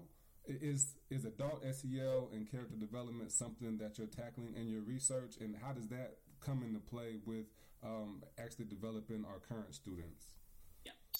is 0.49 0.95
is 1.11 1.25
adult 1.25 1.63
SEL 1.63 2.31
and 2.33 2.51
character 2.51 2.77
development 2.77 3.33
something 3.33 3.79
that 3.79 3.99
you're 3.99 4.07
tackling 4.07 4.55
in 4.57 4.69
your 4.69 4.83
research, 4.83 5.37
and 5.41 5.57
how 5.61 5.73
does 5.73 5.89
that 5.89 6.19
come 6.41 6.63
into 6.63 6.79
play 6.79 7.17
with 7.25 7.47
um, 7.85 8.23
actually 8.39 8.67
developing 8.67 9.25
our 9.25 9.39
current 9.39 9.75
students? 9.75 10.35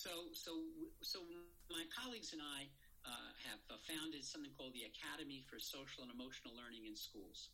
So 0.07 0.31
so 0.39 0.63
so 1.03 1.19
my 1.67 1.83
colleagues 1.91 2.31
and 2.31 2.39
I 2.39 2.71
uh, 3.03 3.31
have 3.51 3.59
uh, 3.67 3.75
founded 3.91 4.23
something 4.23 4.55
called 4.55 4.71
the 4.71 4.87
Academy 4.87 5.43
for 5.51 5.59
Social 5.59 6.07
and 6.07 6.15
Emotional 6.15 6.55
Learning 6.55 6.87
in 6.87 6.95
Schools. 6.95 7.51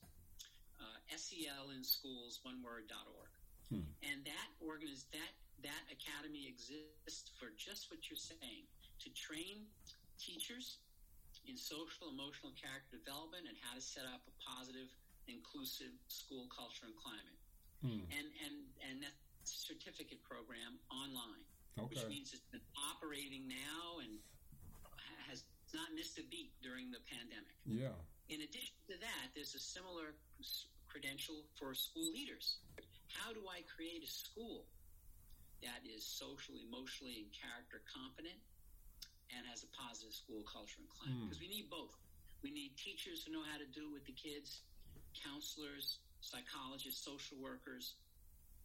Uh, 0.77 0.99
SEL 1.17 1.73
in 1.73 1.81
Schools, 1.81 2.45
one 2.45 2.61
word.org. 2.61 3.33
Hmm. 3.73 3.89
And 4.05 4.21
that 4.29 4.49
organiz- 4.61 5.09
that 5.17 5.33
that 5.65 5.85
academy 5.89 6.45
exists 6.45 7.33
for 7.41 7.57
just 7.57 7.89
what 7.89 8.05
you're 8.13 8.21
saying 8.21 8.69
to 9.01 9.09
train 9.17 9.65
teachers 10.21 10.85
in 11.49 11.57
social, 11.57 12.13
emotional, 12.13 12.53
character 12.53 13.01
development 13.01 13.49
and 13.49 13.57
how 13.65 13.73
to 13.73 13.81
set 13.81 14.05
up 14.05 14.21
a 14.29 14.35
positive, 14.45 14.93
inclusive 15.25 15.97
school 16.13 16.53
culture 16.53 16.85
and 16.85 16.97
climate. 17.01 17.41
Hmm. 17.81 18.05
And 18.13 18.29
and 18.45 18.57
and 18.85 18.95
that's 19.01 19.57
a 19.57 19.73
certificate 19.73 20.21
program 20.21 20.77
online 20.93 21.49
which 21.81 22.05
means 22.09 22.37
it's 22.37 22.49
been 22.53 22.65
operating 22.77 23.49
now 23.49 24.01
and 24.05 24.21
has 25.29 25.45
not 25.73 25.89
missed 25.97 26.21
a 26.21 26.27
beat 26.29 26.53
during 26.61 26.93
the 26.93 27.01
pandemic. 27.09 27.57
Yeah. 27.65 27.97
In 28.29 28.45
addition 28.45 28.77
to 28.93 28.97
that, 29.01 29.33
there's 29.33 29.57
a 29.57 29.63
similar 29.63 30.13
credential 30.89 31.49
for 31.57 31.73
school 31.73 32.13
leaders. 32.13 32.61
How 33.09 33.33
do 33.33 33.45
I 33.49 33.65
create 33.69 34.05
a 34.05 34.11
school 34.11 34.69
that 35.65 35.81
is 35.89 36.05
socially, 36.05 36.69
emotionally, 36.69 37.25
and 37.25 37.29
character 37.33 37.81
competent 37.89 38.37
and 39.33 39.49
has 39.49 39.65
a 39.65 39.71
positive 39.73 40.13
school 40.13 40.45
culture 40.45 40.81
and 40.85 40.89
climate? 40.93 41.29
Because 41.29 41.41
mm. 41.41 41.49
we 41.49 41.51
need 41.53 41.67
both. 41.73 41.97
We 42.45 42.53
need 42.53 42.77
teachers 42.77 43.25
who 43.25 43.33
know 43.33 43.45
how 43.45 43.57
to 43.57 43.69
do 43.73 43.89
it 43.89 43.93
with 43.93 44.05
the 44.05 44.17
kids, 44.17 44.65
counselors, 45.17 46.03
psychologists, 46.21 47.05
social 47.05 47.41
workers, 47.41 47.97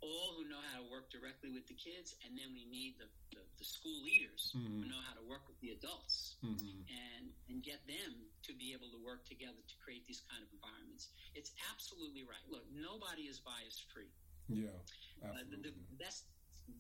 all 0.02 0.38
who 0.38 0.46
know 0.46 0.62
how 0.72 0.82
to 0.82 0.86
work 0.88 1.10
directly 1.10 1.50
with 1.50 1.66
the 1.66 1.78
kids, 1.78 2.14
and 2.26 2.38
then 2.38 2.54
we 2.54 2.70
need 2.70 2.98
the, 3.02 3.10
the, 3.34 3.42
the 3.58 3.66
school 3.66 3.98
leaders 4.06 4.54
mm-hmm. 4.54 4.84
who 4.84 4.86
know 4.86 5.02
how 5.10 5.18
to 5.18 5.26
work 5.26 5.46
with 5.50 5.58
the 5.60 5.74
adults 5.74 6.38
mm-hmm. 6.46 6.86
and, 6.86 7.34
and 7.50 7.66
get 7.66 7.82
them 7.90 8.14
to 8.46 8.54
be 8.54 8.78
able 8.78 8.90
to 8.94 9.00
work 9.02 9.26
together 9.26 9.58
to 9.58 9.76
create 9.82 10.06
these 10.06 10.22
kind 10.30 10.42
of 10.46 10.50
environments. 10.54 11.10
It's 11.34 11.52
absolutely 11.74 12.24
right. 12.24 12.44
Look, 12.48 12.66
nobody 12.70 13.26
is 13.26 13.42
bias 13.42 13.82
free. 13.90 14.12
Yeah. 14.48 14.72
Uh, 15.20 15.44
the, 15.50 15.74
the, 15.74 15.98
best 16.00 16.30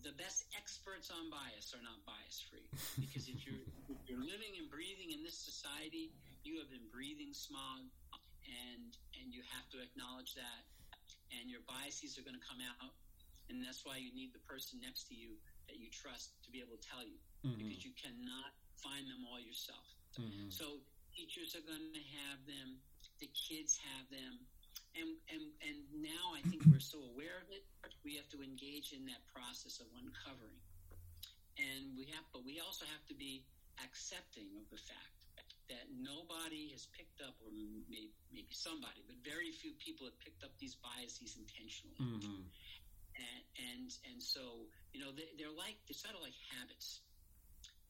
the 0.04 0.16
best 0.16 0.48
experts 0.56 1.12
on 1.12 1.32
bias 1.32 1.72
are 1.76 1.84
not 1.84 2.00
bias 2.04 2.44
free 2.48 2.64
because 3.00 3.28
if 3.28 3.44
you're 3.44 3.64
if 3.92 4.04
you're 4.08 4.24
living 4.24 4.56
and 4.60 4.68
breathing 4.72 5.12
in 5.12 5.24
this 5.24 5.36
society, 5.36 6.12
you 6.48 6.60
have 6.60 6.72
been 6.72 6.88
breathing 6.92 7.36
smog, 7.36 7.88
and 8.48 8.92
and 9.20 9.36
you 9.36 9.44
have 9.52 9.68
to 9.76 9.84
acknowledge 9.84 10.36
that, 10.36 10.62
and 11.36 11.52
your 11.52 11.64
biases 11.68 12.16
are 12.16 12.24
going 12.24 12.38
to 12.40 12.46
come 12.48 12.64
out 12.64 12.92
and 13.50 13.64
that's 13.64 13.84
why 13.88 13.98
you 13.98 14.12
need 14.12 14.36
the 14.36 14.44
person 14.44 14.80
next 14.84 15.08
to 15.08 15.16
you 15.16 15.36
that 15.68 15.80
you 15.80 15.92
trust 15.92 16.36
to 16.44 16.52
be 16.52 16.60
able 16.64 16.76
to 16.76 16.84
tell 16.84 17.04
you 17.04 17.20
mm-hmm. 17.44 17.60
because 17.60 17.84
you 17.84 17.92
cannot 17.96 18.52
find 18.80 19.08
them 19.08 19.24
all 19.28 19.40
yourself. 19.40 19.84
Mm-hmm. 20.16 20.52
So 20.52 20.84
teachers 21.12 21.56
are 21.56 21.66
going 21.66 21.92
to 21.92 22.06
have 22.28 22.40
them, 22.48 22.80
the 23.20 23.30
kids 23.34 23.80
have 23.80 24.06
them, 24.12 24.40
and 24.96 25.10
and 25.30 25.44
and 25.62 25.78
now 26.00 26.34
I 26.34 26.42
think 26.48 26.66
we're 26.70 26.82
so 26.82 27.02
aware 27.14 27.38
of 27.42 27.50
it, 27.54 27.66
we 28.06 28.16
have 28.18 28.30
to 28.34 28.40
engage 28.42 28.94
in 28.96 29.06
that 29.12 29.22
process 29.30 29.84
of 29.84 29.88
uncovering, 30.00 30.62
and 31.60 31.94
we 31.98 32.08
have, 32.14 32.24
but 32.34 32.46
we 32.46 32.62
also 32.62 32.88
have 32.88 33.04
to 33.12 33.16
be 33.18 33.46
accepting 33.84 34.48
of 34.58 34.66
the 34.74 34.80
fact 34.80 35.14
that 35.68 35.92
nobody 35.92 36.72
has 36.72 36.88
picked 36.96 37.20
up, 37.20 37.36
or 37.44 37.52
maybe, 37.92 38.16
maybe 38.32 38.56
somebody, 38.56 39.04
but 39.04 39.20
very 39.28 39.52
few 39.52 39.76
people 39.76 40.08
have 40.08 40.16
picked 40.24 40.40
up 40.48 40.56
these 40.64 40.80
biases 40.80 41.36
intentionally. 41.36 42.00
Mm-hmm 42.00 42.48
and 43.18 43.42
and, 43.58 43.88
and 44.14 44.20
so 44.22 44.70
you 44.94 45.02
know 45.02 45.12
they, 45.12 45.30
they're 45.38 45.54
like 45.54 45.78
they're 45.90 45.98
sort 45.98 46.16
of 46.16 46.22
like 46.22 46.38
habits. 46.54 47.02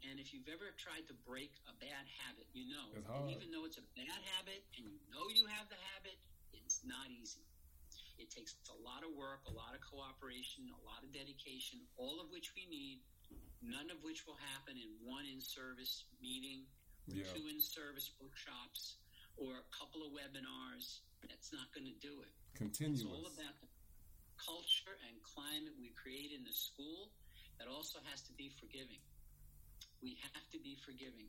And 0.06 0.22
if 0.22 0.30
you've 0.30 0.46
ever 0.46 0.70
tried 0.78 1.10
to 1.10 1.16
break 1.26 1.50
a 1.66 1.74
bad 1.82 2.06
habit, 2.22 2.46
you 2.54 2.70
know, 2.70 2.94
even 3.34 3.50
though 3.50 3.66
it's 3.66 3.82
a 3.82 3.88
bad 3.98 4.22
habit 4.38 4.62
and 4.78 4.86
you 4.86 5.02
know 5.10 5.26
you 5.34 5.50
have 5.50 5.66
the 5.74 5.80
habit, 5.98 6.14
it's 6.54 6.86
not 6.86 7.10
easy. 7.10 7.42
It 8.22 8.30
takes 8.30 8.58
a 8.70 8.78
lot 8.78 9.02
of 9.02 9.14
work, 9.18 9.42
a 9.50 9.54
lot 9.54 9.74
of 9.74 9.82
cooperation, 9.82 10.70
a 10.70 10.82
lot 10.86 11.02
of 11.02 11.10
dedication, 11.14 11.82
all 11.98 12.22
of 12.22 12.30
which 12.30 12.54
we 12.54 12.70
need, 12.70 13.02
none 13.62 13.90
of 13.90 14.02
which 14.06 14.26
will 14.26 14.38
happen 14.54 14.78
in 14.78 14.90
one 15.02 15.26
in 15.26 15.42
service 15.42 16.06
meeting, 16.22 16.66
yeah. 17.10 17.26
two 17.34 17.46
in 17.50 17.62
service 17.62 18.14
workshops, 18.22 19.02
or 19.38 19.54
a 19.58 19.66
couple 19.74 20.06
of 20.06 20.14
webinars. 20.14 21.06
That's 21.26 21.54
not 21.54 21.70
going 21.74 21.90
to 21.90 21.98
do 21.98 22.22
it. 22.22 22.34
Continuous. 22.58 23.02
It's 23.02 23.10
all 23.10 23.26
about 23.26 23.58
the 23.62 23.70
culture 24.40 24.96
and 25.10 25.18
climate 25.22 25.74
we 25.78 25.92
create 25.94 26.32
in 26.32 26.46
the 26.46 26.54
school 26.54 27.12
that 27.58 27.68
also 27.68 27.98
has 28.10 28.22
to 28.30 28.34
be 28.38 28.54
forgiving. 28.58 29.02
We 30.02 30.22
have 30.34 30.46
to 30.54 30.60
be 30.62 30.78
forgiving 30.86 31.28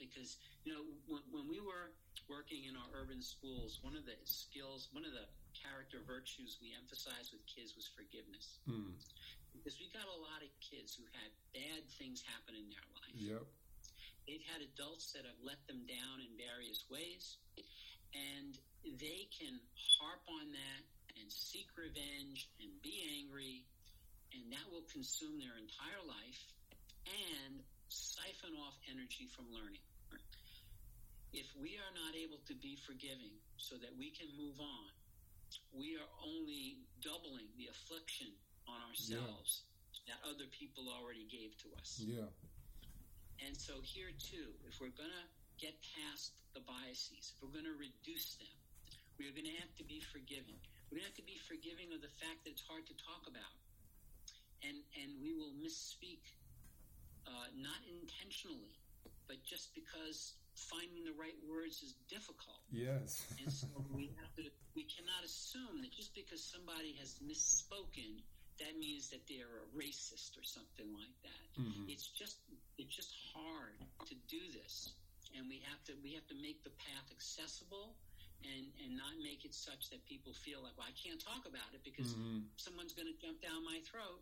because 0.00 0.40
you 0.64 0.72
know 0.72 0.82
when, 1.04 1.22
when, 1.30 1.46
we 1.46 1.60
were 1.60 1.92
working 2.26 2.64
in 2.64 2.74
our 2.74 2.90
urban 2.96 3.20
schools, 3.20 3.78
one 3.84 3.92
of 3.92 4.08
the 4.08 4.16
skills, 4.24 4.88
one 4.96 5.04
of 5.04 5.12
the 5.12 5.28
character 5.52 6.00
virtues 6.08 6.56
we 6.64 6.72
emphasized 6.72 7.30
with 7.30 7.44
kids 7.44 7.76
was 7.76 7.92
forgiveness. 7.92 8.58
Mm. 8.64 8.96
Because 9.52 9.76
we 9.76 9.92
got 9.92 10.08
a 10.08 10.18
lot 10.24 10.40
of 10.40 10.48
kids 10.64 10.96
who 10.96 11.04
had 11.12 11.28
bad 11.52 11.84
things 12.00 12.24
happen 12.24 12.56
in 12.56 12.72
their 12.72 12.88
life. 12.96 13.14
Yep. 13.14 13.44
They've 14.24 14.46
had 14.48 14.64
adults 14.64 15.12
that 15.12 15.28
have 15.28 15.38
let 15.44 15.60
them 15.68 15.84
down 15.84 16.24
in 16.24 16.32
various 16.40 16.88
ways, 16.88 17.36
and 18.16 18.56
they 18.96 19.28
can 19.28 19.60
harp 19.76 20.24
on 20.30 20.50
that 20.56 20.82
and 21.20 21.28
seek 21.28 21.68
revenge 21.76 22.48
and 22.60 22.70
be 22.82 23.04
angry, 23.20 23.64
and 24.32 24.48
that 24.52 24.66
will 24.72 24.86
consume 24.88 25.38
their 25.38 25.56
entire 25.56 26.02
life 26.04 26.42
and 27.08 27.60
siphon 27.88 28.56
off 28.56 28.76
energy 28.88 29.28
from 29.32 29.50
learning. 29.52 29.82
If 31.32 31.48
we 31.56 31.80
are 31.80 31.94
not 31.96 32.12
able 32.12 32.40
to 32.44 32.54
be 32.60 32.76
forgiving 32.84 33.32
so 33.56 33.80
that 33.80 33.92
we 33.96 34.12
can 34.12 34.28
move 34.36 34.60
on, 34.60 34.92
we 35.72 35.96
are 35.96 36.10
only 36.24 36.84
doubling 37.00 37.48
the 37.56 37.72
affliction 37.72 38.28
on 38.68 38.80
ourselves 38.88 39.64
yeah. 40.04 40.12
that 40.12 40.18
other 40.28 40.48
people 40.52 40.92
already 40.92 41.24
gave 41.28 41.56
to 41.64 41.68
us. 41.80 42.00
Yeah. 42.00 42.28
And 43.40 43.56
so 43.56 43.80
here 43.82 44.12
too, 44.16 44.52
if 44.68 44.76
we're 44.80 44.94
going 44.94 45.12
to 45.12 45.26
get 45.56 45.74
past 45.96 46.36
the 46.54 46.60
biases, 46.62 47.32
if 47.32 47.36
we're 47.40 47.52
going 47.52 47.68
to 47.68 47.76
reduce 47.80 48.36
them, 48.36 48.56
we're 49.18 49.32
going 49.32 49.48
to 49.48 49.58
have 49.60 49.72
to 49.80 49.84
be 49.84 50.00
forgiving. 50.00 50.60
We 50.92 51.00
have 51.00 51.16
to 51.16 51.24
be 51.24 51.40
forgiving 51.48 51.88
of 51.96 52.04
the 52.04 52.12
fact 52.20 52.44
that 52.44 52.52
it's 52.52 52.64
hard 52.68 52.84
to 52.86 52.96
talk 53.00 53.24
about. 53.24 53.56
And, 54.60 54.78
and 55.00 55.16
we 55.24 55.32
will 55.34 55.56
misspeak, 55.58 56.22
uh, 57.26 57.48
not 57.56 57.80
intentionally, 57.88 58.76
but 59.26 59.40
just 59.42 59.74
because 59.74 60.36
finding 60.54 61.08
the 61.08 61.16
right 61.16 61.34
words 61.48 61.82
is 61.82 61.96
difficult. 62.06 62.60
Yes. 62.70 63.24
and 63.40 63.50
so 63.50 63.66
we 63.90 64.12
have 64.20 64.30
to, 64.36 64.46
we 64.76 64.84
cannot 64.84 65.24
assume 65.24 65.80
that 65.80 65.90
just 65.90 66.14
because 66.14 66.44
somebody 66.44 66.94
has 67.00 67.16
misspoken, 67.24 68.20
that 68.60 68.76
means 68.78 69.08
that 69.10 69.24
they're 69.26 69.64
a 69.64 69.68
racist 69.72 70.36
or 70.36 70.44
something 70.44 70.86
like 70.92 71.16
that. 71.24 71.46
Mm-hmm. 71.58 71.88
It's 71.88 72.06
just 72.06 72.38
it's 72.78 72.94
just 72.94 73.10
hard 73.34 73.80
to 74.06 74.14
do 74.28 74.40
this, 74.52 74.92
and 75.36 75.48
we 75.48 75.62
have 75.66 75.82
to 75.88 75.96
we 76.04 76.12
have 76.14 76.26
to 76.28 76.36
make 76.38 76.62
the 76.62 76.70
path 76.70 77.08
accessible 77.10 77.96
and 78.44 78.66
and 78.82 78.98
not 78.98 79.14
make 79.22 79.44
it 79.46 79.54
such 79.54 79.90
that 79.90 80.02
people 80.04 80.34
feel 80.34 80.60
like, 80.62 80.74
well, 80.76 80.88
I 80.88 80.96
can't 80.96 81.18
talk 81.18 81.46
about 81.46 81.70
it 81.72 81.82
because 81.86 82.14
mm-hmm. 82.14 82.46
someone's 82.56 82.92
going 82.92 83.08
to 83.08 83.16
jump 83.18 83.40
down 83.40 83.62
my 83.64 83.78
throat. 83.86 84.20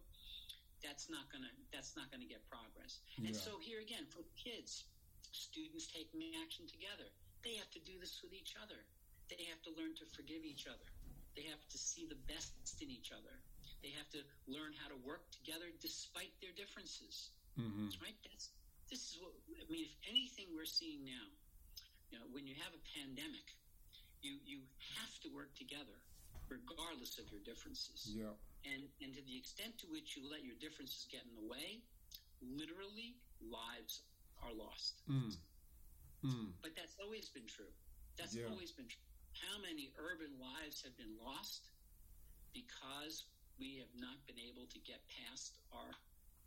That's 0.81 1.13
not 1.13 1.29
gonna 1.29 1.53
that's 1.69 1.93
not 1.93 2.09
gonna 2.09 2.25
get 2.25 2.41
progress. 2.49 3.05
Yeah. 3.21 3.29
And 3.29 3.37
so 3.37 3.61
here 3.61 3.85
again, 3.85 4.09
for 4.09 4.25
kids, 4.33 4.89
students 5.29 5.93
taking 5.93 6.25
action 6.41 6.65
together, 6.65 7.05
they 7.45 7.61
have 7.61 7.69
to 7.77 7.81
do 7.85 8.01
this 8.01 8.17
with 8.25 8.33
each 8.33 8.57
other. 8.57 8.81
They 9.29 9.45
have 9.53 9.61
to 9.69 9.77
learn 9.77 9.93
to 10.01 10.09
forgive 10.17 10.41
each 10.41 10.65
other. 10.65 10.89
They 11.37 11.45
have 11.53 11.61
to 11.61 11.79
see 11.79 12.09
the 12.09 12.19
best 12.27 12.81
in 12.81 12.89
each 12.89 13.13
other. 13.13 13.37
They 13.85 13.93
have 13.97 14.09
to 14.17 14.21
learn 14.49 14.73
how 14.77 14.89
to 14.89 14.99
work 15.05 15.25
together 15.33 15.69
despite 15.81 16.33
their 16.41 16.53
differences. 16.57 17.29
Mm-hmm. 17.61 17.93
Right? 18.01 18.17
That's 18.25 18.49
this 18.91 19.05
is 19.07 19.23
what 19.23 19.31
I 19.55 19.65
mean. 19.71 19.87
If 19.87 19.97
anything, 20.11 20.51
we're 20.57 20.69
seeing 20.69 21.07
now. 21.07 21.29
You 22.11 22.19
know, 22.19 22.27
when 22.35 22.43
you 22.43 22.59
have 22.59 22.75
a 22.75 22.83
pandemic, 22.99 23.47
you 24.23 24.39
you 24.45 24.61
have 25.01 25.15
to 25.25 25.29
work 25.33 25.53
together 25.57 25.97
regardless 26.51 27.19
of 27.19 27.31
your 27.31 27.41
differences. 27.47 28.11
Yeah. 28.11 28.35
And 28.67 28.85
and 29.01 29.15
to 29.15 29.23
the 29.25 29.37
extent 29.37 29.79
to 29.85 29.87
which 29.89 30.17
you 30.17 30.27
let 30.29 30.45
your 30.45 30.59
differences 30.61 31.07
get 31.09 31.23
in 31.25 31.35
the 31.39 31.47
way, 31.47 31.81
literally 32.43 33.17
lives 33.41 34.05
are 34.43 34.53
lost. 34.53 35.01
Mm. 35.09 35.37
Mm. 36.25 36.53
But 36.61 36.77
that's 36.77 36.97
always 37.01 37.29
been 37.33 37.49
true. 37.49 37.73
That's 38.19 38.37
yeah. 38.37 38.51
always 38.51 38.73
been 38.73 38.89
true. 38.89 39.05
How 39.33 39.57
many 39.63 39.95
urban 39.97 40.37
lives 40.37 40.83
have 40.85 40.93
been 40.99 41.17
lost 41.17 41.73
because 42.53 43.25
we 43.57 43.81
have 43.81 43.93
not 43.97 44.21
been 44.27 44.37
able 44.37 44.67
to 44.69 44.79
get 44.85 45.01
past 45.09 45.61
our 45.73 45.97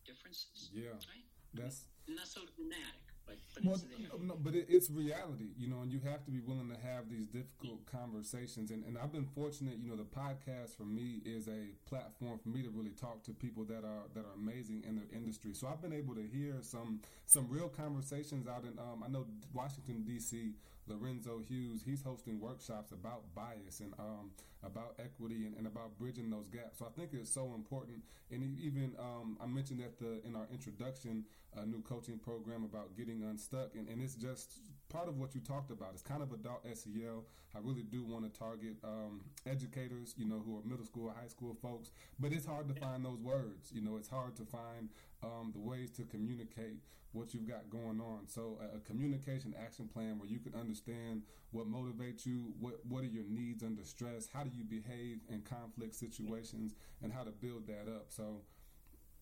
differences? 0.06 0.70
Yeah. 0.70 0.94
Right? 1.10 1.26
That's 1.54 1.90
not 2.06 2.28
so 2.28 2.42
dramatic. 2.54 3.13
But, 3.26 3.38
but 3.54 3.64
well, 3.64 3.82
no, 4.20 4.36
but 4.36 4.56
it, 4.56 4.66
it's 4.68 4.90
reality, 4.90 5.52
you 5.58 5.68
know, 5.68 5.82
and 5.82 5.92
you 5.92 6.00
have 6.06 6.26
to 6.26 6.32
be 6.32 6.40
willing 6.40 6.70
to 6.70 6.88
have 6.88 7.10
these 7.10 7.28
difficult 7.28 7.86
conversations. 7.86 8.72
And, 8.72 8.84
and 8.86 8.98
I've 8.98 9.12
been 9.12 9.26
fortunate, 9.26 9.78
you 9.82 9.90
know, 9.90 9.96
the 9.96 10.04
podcast 10.04 10.76
for 10.76 10.84
me 10.84 11.22
is 11.26 11.48
a 11.48 11.72
platform 11.88 12.40
for 12.40 12.50
me 12.50 12.64
to 12.64 12.70
really 12.70 12.92
talk 12.92 13.24
to 13.24 13.32
people 13.32 13.64
that 13.66 13.84
are 13.86 14.08
that 14.14 14.26
are 14.26 14.34
amazing 14.36 14.84
in 14.88 14.96
their 14.96 15.08
industry. 15.14 15.54
So 15.54 15.68
I've 15.68 15.82
been 15.82 15.94
able 15.94 16.16
to 16.16 16.24
hear 16.24 16.56
some 16.62 17.00
some 17.26 17.48
real 17.50 17.70
conversations 17.70 18.48
out 18.48 18.64
in 18.64 18.78
um, 18.80 19.04
I 19.06 19.10
know 19.10 19.26
Washington 19.54 20.04
D.C. 20.04 20.54
Lorenzo 20.88 21.42
Hughes. 21.48 21.82
He's 21.86 22.02
hosting 22.04 22.40
workshops 22.40 22.92
about 22.92 23.24
bias 23.34 23.80
and 23.80 23.94
um, 24.00 24.32
about 24.66 24.96
equity 25.00 25.46
and, 25.46 25.56
and, 25.58 25.68
about 25.68 25.98
bridging 25.98 26.30
those 26.30 26.48
gaps. 26.48 26.80
So 26.80 26.86
I 26.86 26.90
think 26.98 27.12
it's 27.14 27.30
so 27.30 27.54
important. 27.54 28.00
And 28.32 28.58
even 28.60 28.94
um, 29.00 29.38
I 29.42 29.46
mentioned 29.46 29.80
that 29.80 30.00
the 30.00 30.26
in 30.26 30.36
our 30.36 30.48
introduction, 30.52 31.26
a 31.56 31.66
new 31.66 31.82
coaching 31.82 32.18
program 32.18 32.64
about 32.64 32.96
getting 32.96 33.24
unstuck, 33.24 33.76
and, 33.76 33.88
and 33.88 34.02
it's 34.02 34.16
just 34.16 34.60
part 34.90 35.08
of 35.08 35.18
what 35.18 35.34
you 35.36 35.42
talked 35.42 35.72
about. 35.72 35.90
It's 35.94 36.02
kind 36.02 36.22
of 36.22 36.32
adult 36.32 36.66
SEL. 36.74 37.26
I 37.56 37.60
really 37.62 37.84
do 37.84 38.04
want 38.04 38.32
to 38.32 38.40
target 38.40 38.76
um, 38.84 39.22
educators, 39.46 40.16
you 40.18 40.26
know, 40.26 40.42
who 40.46 40.58
are 40.58 40.62
middle 40.64 40.86
school, 40.86 41.14
high 41.16 41.28
school 41.28 41.56
folks, 41.62 41.92
but 42.20 42.32
it's 42.32 42.46
hard 42.46 42.68
to 42.68 42.80
find 42.80 43.04
those 43.04 43.20
words. 43.20 43.72
You 43.74 43.82
know, 43.82 43.98
it's 43.98 44.10
hard 44.10 44.36
to 44.38 44.46
find 44.46 44.90
um, 45.24 45.52
the 45.54 45.60
ways 45.60 45.92
to 45.92 46.04
communicate 46.04 46.84
what 47.14 47.34
you've 47.34 47.48
got 47.48 47.70
going 47.70 48.02
on. 48.02 48.28
So 48.28 48.58
a, 48.60 48.78
a, 48.78 48.80
communication 48.82 49.54
action 49.58 49.88
plan 49.88 50.18
where 50.18 50.28
you 50.28 50.40
can 50.40 50.54
understand 50.56 51.22
what 51.52 51.70
motivates 51.70 52.26
you, 52.26 52.54
what 52.60 52.82
what 52.90 53.04
are 53.04 53.14
your 53.14 53.24
needs 53.30 53.64
under 53.64 53.86
stress, 53.86 54.28
how 54.34 54.44
do 54.44 54.50
you 54.52 54.66
behave 54.66 55.22
in 55.30 55.42
conflict 55.42 55.96
situations, 55.96 56.74
and 57.02 57.14
how 57.14 57.24
to 57.24 57.32
build 57.32 57.68
that 57.68 57.86
up. 57.88 58.10
So, 58.10 58.42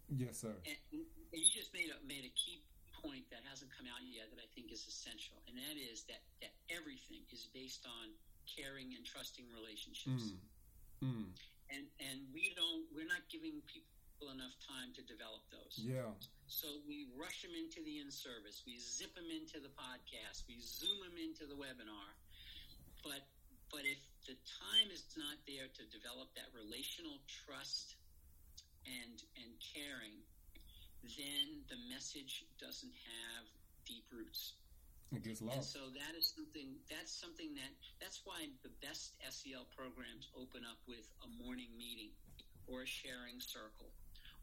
yes, 0.07 0.39
sir. 0.39 0.55
And, 0.65 1.03
you 1.31 1.47
just 1.47 1.73
made 1.73 1.91
a 1.91 1.99
made 2.07 2.23
a 2.23 2.33
key 2.35 2.63
point 3.03 3.27
that 3.31 3.43
hasn't 3.47 3.71
come 3.75 3.87
out 3.87 4.03
yet 4.03 4.31
that 4.31 4.39
I 4.39 4.47
think 4.55 4.71
is 4.71 4.87
essential, 4.87 5.43
and 5.47 5.55
that 5.59 5.75
is 5.75 6.07
that 6.07 6.23
that 6.39 6.55
everything 6.71 7.27
is 7.31 7.51
based 7.51 7.83
on 7.83 8.15
caring 8.47 8.95
and 8.95 9.03
trusting 9.03 9.45
relationships. 9.51 10.35
Mm. 11.03 11.27
Mm. 11.27 11.27
And 11.71 11.85
and 11.99 12.17
we 12.31 12.55
don't 12.55 12.87
we're 12.91 13.07
not 13.07 13.23
giving 13.31 13.59
people 13.67 13.91
enough 14.29 14.53
time 14.61 14.93
to 14.93 15.01
develop 15.09 15.41
those. 15.49 15.81
Yeah. 15.81 16.13
So 16.45 16.67
we 16.85 17.09
rush 17.17 17.41
them 17.41 17.55
into 17.55 17.81
the 17.81 18.03
in 18.03 18.11
service. 18.11 18.61
We 18.67 18.77
zip 18.77 19.15
them 19.15 19.31
into 19.31 19.57
the 19.63 19.71
podcast. 19.73 20.45
We 20.45 20.59
zoom 20.59 20.99
them 21.01 21.17
into 21.17 21.47
the 21.47 21.57
webinar. 21.57 22.11
But 23.01 23.25
but 23.71 23.87
if 23.87 24.03
the 24.27 24.35
time 24.35 24.91
is 24.91 25.07
not 25.15 25.39
there 25.47 25.71
to 25.71 25.83
develop 25.89 26.29
that 26.35 26.51
relational 26.51 27.23
trust 27.25 27.95
and 28.83 29.17
and 29.39 29.49
caring, 29.63 30.19
then 31.07 31.63
the 31.71 31.79
message 31.87 32.45
doesn't 32.59 32.93
have 32.93 33.43
deep 33.87 34.05
roots. 34.11 34.59
It 35.15 35.23
gets 35.23 35.41
lost. 35.41 35.55
And 35.55 35.65
so 35.65 35.83
that 35.95 36.13
is 36.19 36.27
something. 36.35 36.77
That's 36.91 37.15
something 37.15 37.55
that. 37.55 37.71
That's 38.03 38.21
why 38.27 38.51
the 38.61 38.75
best 38.83 39.15
SEL 39.23 39.71
programs 39.71 40.27
open 40.35 40.67
up 40.67 40.83
with 40.83 41.07
a 41.23 41.29
morning 41.39 41.71
meeting 41.79 42.11
or 42.67 42.83
a 42.83 42.89
sharing 42.89 43.39
circle 43.39 43.91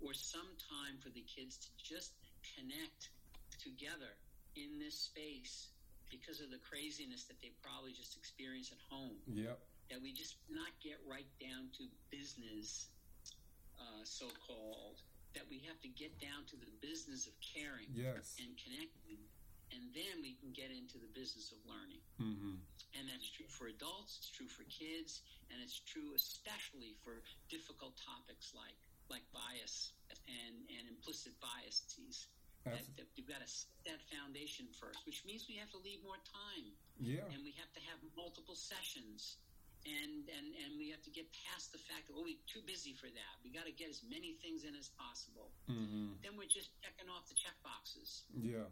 or 0.00 0.14
some 0.14 0.48
time 0.70 0.98
for 1.02 1.10
the 1.10 1.24
kids 1.26 1.58
to 1.58 1.70
just 1.78 2.14
connect 2.54 3.10
together 3.58 4.14
in 4.54 4.78
this 4.78 4.94
space 4.94 5.74
because 6.08 6.40
of 6.40 6.50
the 6.50 6.60
craziness 6.64 7.24
that 7.28 7.36
they 7.40 7.52
probably 7.60 7.92
just 7.92 8.16
experience 8.16 8.72
at 8.72 8.80
home. 8.88 9.18
Yep. 9.28 9.58
That 9.90 10.00
we 10.00 10.12
just 10.12 10.36
not 10.48 10.72
get 10.84 11.00
right 11.08 11.28
down 11.40 11.72
to 11.80 11.88
business, 12.12 12.92
uh, 13.80 14.04
so 14.04 14.28
called. 14.44 15.00
That 15.36 15.44
we 15.48 15.60
have 15.68 15.80
to 15.84 15.90
get 15.92 16.16
down 16.20 16.48
to 16.52 16.56
the 16.56 16.72
business 16.80 17.28
of 17.28 17.36
caring 17.40 17.92
yes. 17.92 18.36
and 18.40 18.56
connecting, 18.56 19.20
and 19.72 19.92
then 19.92 20.24
we 20.24 20.36
can 20.40 20.56
get 20.56 20.72
into 20.72 20.96
the 20.96 21.08
business 21.12 21.52
of 21.52 21.60
learning. 21.68 22.00
Mm-hmm. 22.16 22.56
And 22.96 23.04
that's 23.08 23.28
true 23.28 23.48
for 23.48 23.68
adults, 23.68 24.16
it's 24.24 24.32
true 24.32 24.48
for 24.48 24.64
kids, 24.72 25.20
and 25.52 25.60
it's 25.60 25.84
true 25.84 26.16
especially 26.16 26.96
for 27.04 27.20
difficult 27.52 27.96
topics 28.00 28.56
like 28.56 28.76
like 29.10 29.24
bias 29.32 29.92
and, 30.28 30.54
and 30.68 30.88
implicit 30.88 31.32
biases. 31.40 32.28
That, 32.66 32.84
that 33.00 33.08
you've 33.16 33.30
got 33.30 33.40
to 33.40 33.48
set 33.48 33.72
that 33.88 34.00
foundation 34.12 34.68
first, 34.76 35.00
which 35.08 35.24
means 35.24 35.48
we 35.48 35.56
have 35.56 35.72
to 35.72 35.80
leave 35.80 36.04
more 36.04 36.20
time. 36.28 36.68
Yeah. 37.00 37.24
And 37.32 37.40
we 37.40 37.56
have 37.56 37.72
to 37.72 37.80
have 37.88 37.96
multiple 38.12 38.52
sessions. 38.52 39.40
And, 39.88 40.28
and, 40.28 40.52
and 40.52 40.76
we 40.76 40.92
have 40.92 41.00
to 41.08 41.12
get 41.14 41.24
past 41.48 41.72
the 41.72 41.80
fact 41.80 42.12
that, 42.12 42.14
oh, 42.18 42.28
we're 42.28 42.36
too 42.44 42.60
busy 42.68 42.92
for 42.92 43.08
that. 43.08 43.34
We 43.40 43.48
got 43.48 43.64
to 43.64 43.72
get 43.72 43.88
as 43.88 44.04
many 44.04 44.36
things 44.44 44.68
in 44.68 44.76
as 44.76 44.92
possible. 45.00 45.48
Mm-hmm. 45.64 46.20
Then 46.20 46.36
we're 46.36 46.50
just 46.50 46.68
checking 46.84 47.08
off 47.08 47.24
the 47.32 47.38
check 47.40 47.56
boxes. 47.64 48.28
Yeah. 48.36 48.68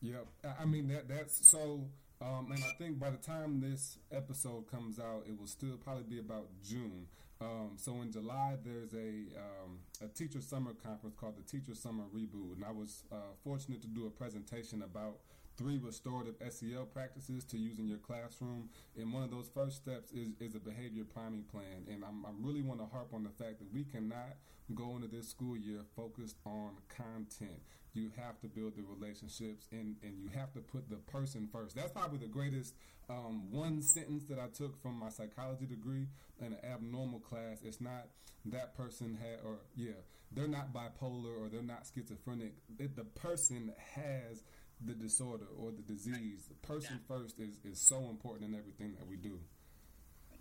Yeah. 0.00 0.24
I 0.56 0.64
mean, 0.64 0.88
that 0.88 1.04
that's 1.04 1.36
so. 1.44 1.84
Um, 2.24 2.56
and 2.56 2.64
I 2.64 2.72
think 2.80 2.96
by 2.96 3.10
the 3.10 3.20
time 3.20 3.60
this 3.60 3.98
episode 4.08 4.70
comes 4.70 4.96
out, 4.96 5.28
it 5.28 5.36
will 5.36 5.50
still 5.50 5.76
probably 5.76 6.08
be 6.08 6.24
about 6.24 6.48
June. 6.64 7.04
Um, 7.40 7.72
so 7.76 8.00
in 8.00 8.10
July, 8.10 8.56
there's 8.64 8.94
a 8.94 9.36
um, 9.36 9.78
a 10.02 10.08
teacher 10.08 10.40
summer 10.40 10.72
conference 10.72 11.14
called 11.18 11.36
the 11.36 11.42
Teacher 11.42 11.74
Summer 11.74 12.04
Reboot, 12.14 12.54
and 12.54 12.64
I 12.66 12.72
was 12.72 13.04
uh, 13.12 13.34
fortunate 13.44 13.82
to 13.82 13.88
do 13.88 14.06
a 14.06 14.10
presentation 14.10 14.82
about 14.82 15.18
three 15.56 15.78
restorative 15.78 16.34
SEL 16.50 16.84
practices 16.86 17.44
to 17.44 17.58
use 17.58 17.78
in 17.78 17.88
your 17.88 17.98
classroom. 17.98 18.68
And 18.96 19.12
one 19.12 19.22
of 19.22 19.30
those 19.30 19.48
first 19.48 19.76
steps 19.76 20.10
is, 20.12 20.28
is 20.38 20.54
a 20.54 20.60
behavior 20.60 21.04
priming 21.04 21.44
plan. 21.44 21.86
And 21.90 22.04
I'm, 22.04 22.24
I 22.26 22.30
really 22.40 22.62
want 22.62 22.80
to 22.80 22.86
harp 22.86 23.14
on 23.14 23.24
the 23.24 23.30
fact 23.30 23.58
that 23.60 23.72
we 23.72 23.84
cannot 23.84 24.36
go 24.74 24.96
into 24.96 25.08
this 25.08 25.28
school 25.28 25.56
year 25.56 25.80
focused 25.94 26.36
on 26.44 26.72
content. 26.88 27.62
You 27.96 28.10
have 28.16 28.38
to 28.40 28.46
build 28.46 28.76
the 28.76 28.82
relationships 28.82 29.66
and, 29.72 29.96
and 30.02 30.18
you 30.18 30.28
have 30.34 30.52
to 30.52 30.60
put 30.60 30.88
the 30.90 30.96
person 30.96 31.48
first. 31.50 31.74
That's 31.74 31.92
probably 31.92 32.18
the 32.18 32.26
greatest 32.26 32.74
um, 33.08 33.50
one 33.50 33.82
sentence 33.82 34.24
that 34.24 34.38
I 34.38 34.48
took 34.48 34.80
from 34.82 34.98
my 34.98 35.08
psychology 35.08 35.66
degree 35.66 36.06
in 36.40 36.46
an 36.52 36.58
abnormal 36.64 37.20
class. 37.20 37.58
It's 37.64 37.80
not 37.80 38.08
that 38.46 38.76
person 38.76 39.16
had, 39.20 39.40
or 39.44 39.58
yeah, 39.74 39.98
they're 40.32 40.48
not 40.48 40.72
bipolar 40.72 41.40
or 41.40 41.48
they're 41.48 41.62
not 41.62 41.86
schizophrenic. 41.92 42.52
It, 42.78 42.96
the 42.96 43.04
person 43.04 43.72
has 43.94 44.42
the 44.84 44.92
disorder 44.92 45.46
or 45.58 45.70
the 45.70 45.82
disease. 45.82 46.48
The 46.48 46.66
person 46.66 47.00
yeah. 47.00 47.16
first 47.16 47.40
is, 47.40 47.60
is 47.64 47.80
so 47.80 48.10
important 48.10 48.52
in 48.52 48.58
everything 48.58 48.94
that 48.98 49.08
we 49.08 49.16
do. 49.16 49.38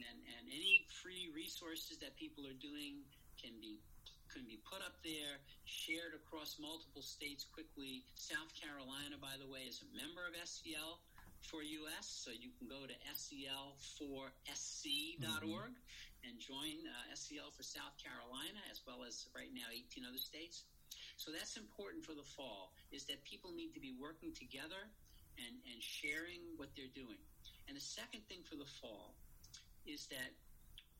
And, 0.00 0.24
and 0.24 0.48
any 0.48 0.88
free 0.88 1.28
resources 1.36 2.00
that 2.00 2.16
people 2.16 2.48
are 2.48 2.56
doing 2.56 3.04
can 3.36 3.60
be 3.60 3.84
can 4.32 4.48
be 4.48 4.58
put 4.64 4.80
up 4.80 4.96
there, 5.04 5.38
shared 5.64 6.16
across 6.16 6.56
multiple 6.58 7.04
states 7.04 7.44
quickly. 7.44 8.02
South 8.16 8.50
Carolina, 8.56 9.20
by 9.20 9.36
the 9.36 9.46
way, 9.46 9.68
is 9.68 9.84
a 9.84 9.88
member 9.92 10.24
of 10.24 10.34
SEL 10.48 10.98
for 11.44 11.62
US, 11.62 12.06
so 12.08 12.30
you 12.32 12.50
can 12.56 12.66
go 12.66 12.86
to 12.86 12.94
sel4sc.org 13.12 14.40
mm-hmm 15.20 16.02
and 16.22 16.38
join 16.38 16.78
uh, 16.86 17.14
SEL 17.14 17.50
for 17.50 17.62
South 17.66 17.94
Carolina, 17.98 18.58
as 18.70 18.82
well 18.86 19.02
as 19.02 19.26
right 19.34 19.50
now 19.50 19.66
18 19.70 20.06
other 20.06 20.22
states. 20.22 20.64
So 21.18 21.34
that's 21.34 21.58
important 21.58 22.06
for 22.06 22.14
the 22.14 22.26
fall, 22.26 22.74
is 22.90 23.04
that 23.10 23.22
people 23.26 23.50
need 23.50 23.74
to 23.74 23.82
be 23.82 23.94
working 23.98 24.30
together 24.30 24.86
and, 25.38 25.54
and 25.66 25.78
sharing 25.82 26.42
what 26.58 26.70
they're 26.78 26.94
doing. 26.94 27.18
And 27.66 27.74
the 27.74 27.82
second 27.82 28.22
thing 28.30 28.46
for 28.46 28.54
the 28.54 28.68
fall 28.80 29.14
is 29.86 30.06
that 30.14 30.30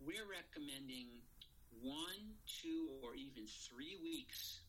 we're 0.02 0.26
recommending 0.26 1.22
one, 1.80 2.36
two, 2.44 3.00
or 3.00 3.14
even 3.14 3.46
three 3.68 3.96
weeks 4.02 4.60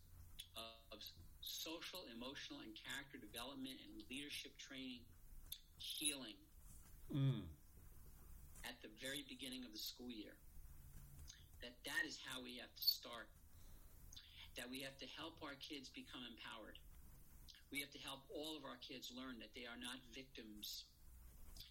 of 0.55 0.99
social, 1.41 2.05
emotional, 2.13 2.63
and 2.63 2.71
character 2.77 3.19
development 3.19 3.81
and 3.83 3.91
leadership 4.07 4.55
training 4.57 5.03
healing. 5.77 6.39
Mm 7.11 7.43
at 8.63 8.79
the 8.79 8.91
very 9.03 9.23
beginning 9.27 9.63
of 9.67 9.71
the 9.71 9.79
school 9.79 10.09
year. 10.09 10.35
That 11.61 11.75
that 11.87 12.03
is 12.07 12.19
how 12.27 12.43
we 12.43 12.59
have 12.59 12.71
to 12.71 12.83
start. 12.83 13.27
That 14.55 14.67
we 14.71 14.83
have 14.83 14.95
to 14.99 15.07
help 15.19 15.39
our 15.43 15.55
kids 15.59 15.91
become 15.91 16.23
empowered. 16.23 16.79
We 17.71 17.79
have 17.83 17.91
to 17.95 18.01
help 18.03 18.23
all 18.31 18.55
of 18.55 18.63
our 18.63 18.77
kids 18.79 19.11
learn 19.11 19.39
that 19.41 19.51
they 19.55 19.65
are 19.67 19.79
not 19.79 19.97
victims. 20.13 20.85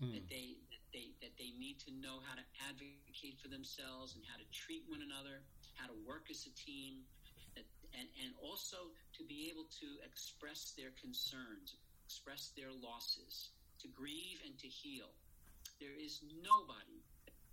Mm. 0.02 0.14
That 0.18 0.26
they 0.28 0.58
that 0.70 0.84
they 0.92 1.06
that 1.22 1.34
they 1.38 1.54
need 1.58 1.78
to 1.86 1.92
know 1.94 2.22
how 2.26 2.34
to 2.34 2.46
advocate 2.66 3.38
for 3.38 3.48
themselves 3.48 4.14
and 4.18 4.22
how 4.26 4.38
to 4.38 4.46
treat 4.50 4.82
one 4.90 5.02
another, 5.02 5.42
how 5.78 5.86
to 5.86 5.96
work 6.06 6.26
as 6.30 6.46
a 6.46 6.52
team, 6.54 7.06
that, 7.54 7.66
and 7.94 8.08
and 8.22 8.34
also 8.42 8.90
to 9.18 9.22
be 9.26 9.50
able 9.50 9.66
to 9.78 9.88
express 10.02 10.74
their 10.74 10.90
concerns, 10.98 11.78
express 12.06 12.50
their 12.58 12.70
losses, 12.70 13.54
to 13.78 13.86
grieve 13.90 14.42
and 14.46 14.58
to 14.58 14.66
heal 14.66 15.14
there 15.82 15.98
is 15.98 16.22
nobody 16.46 17.02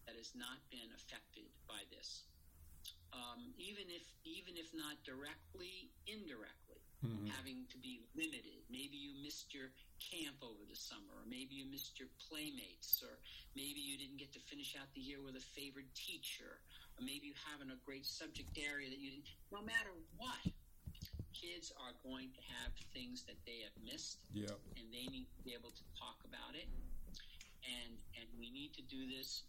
that 0.05 0.13
has 0.13 0.37
not 0.37 0.61
been 0.69 0.93
affected 0.93 1.49
by 1.65 1.81
this. 1.89 2.29
Um, 3.09 3.57
even 3.57 3.89
if 3.89 4.05
even 4.21 4.53
if 4.53 4.69
not 4.69 5.01
directly, 5.01 5.89
indirectly. 6.05 6.68
Mm-hmm. 7.03 7.27
having 7.31 7.65
to 7.71 7.77
be 7.79 8.03
limited. 8.15 8.63
Maybe 8.67 8.99
you 8.99 9.15
missed 9.23 9.53
your 9.53 9.71
camp 9.99 10.39
over 10.43 10.63
the 10.67 10.75
summer, 10.75 11.11
or 11.15 11.25
maybe 11.27 11.55
you 11.55 11.65
missed 11.67 11.99
your 11.99 12.11
playmates, 12.27 13.01
or 13.03 13.19
maybe 13.55 13.79
you 13.79 13.97
didn't 13.97 14.19
get 14.19 14.31
to 14.35 14.41
finish 14.47 14.75
out 14.79 14.87
the 14.95 15.03
year 15.03 15.19
with 15.23 15.35
a 15.35 15.45
favorite 15.55 15.89
teacher, 15.95 16.59
or 16.97 17.01
maybe 17.01 17.31
you 17.31 17.37
haven't 17.51 17.71
a 17.71 17.79
great 17.87 18.05
subject 18.05 18.55
area 18.59 18.89
that 18.91 18.99
you 18.99 19.11
didn't. 19.15 19.29
No 19.51 19.63
matter 19.63 19.91
what, 20.19 20.43
kids 21.31 21.71
are 21.79 21.95
going 22.03 22.29
to 22.35 22.41
have 22.59 22.75
things 22.91 23.23
that 23.23 23.39
they 23.47 23.63
have 23.63 23.75
missed, 23.79 24.27
yep. 24.35 24.59
and 24.75 24.85
they 24.91 25.07
need 25.07 25.31
to 25.31 25.41
be 25.43 25.55
able 25.55 25.71
to 25.71 25.85
talk 25.95 26.19
about 26.27 26.55
it. 26.55 26.67
And 27.63 27.95
and 28.15 28.27
we 28.39 28.51
need 28.51 28.71
to 28.75 28.83
do 28.87 29.07
this 29.07 29.43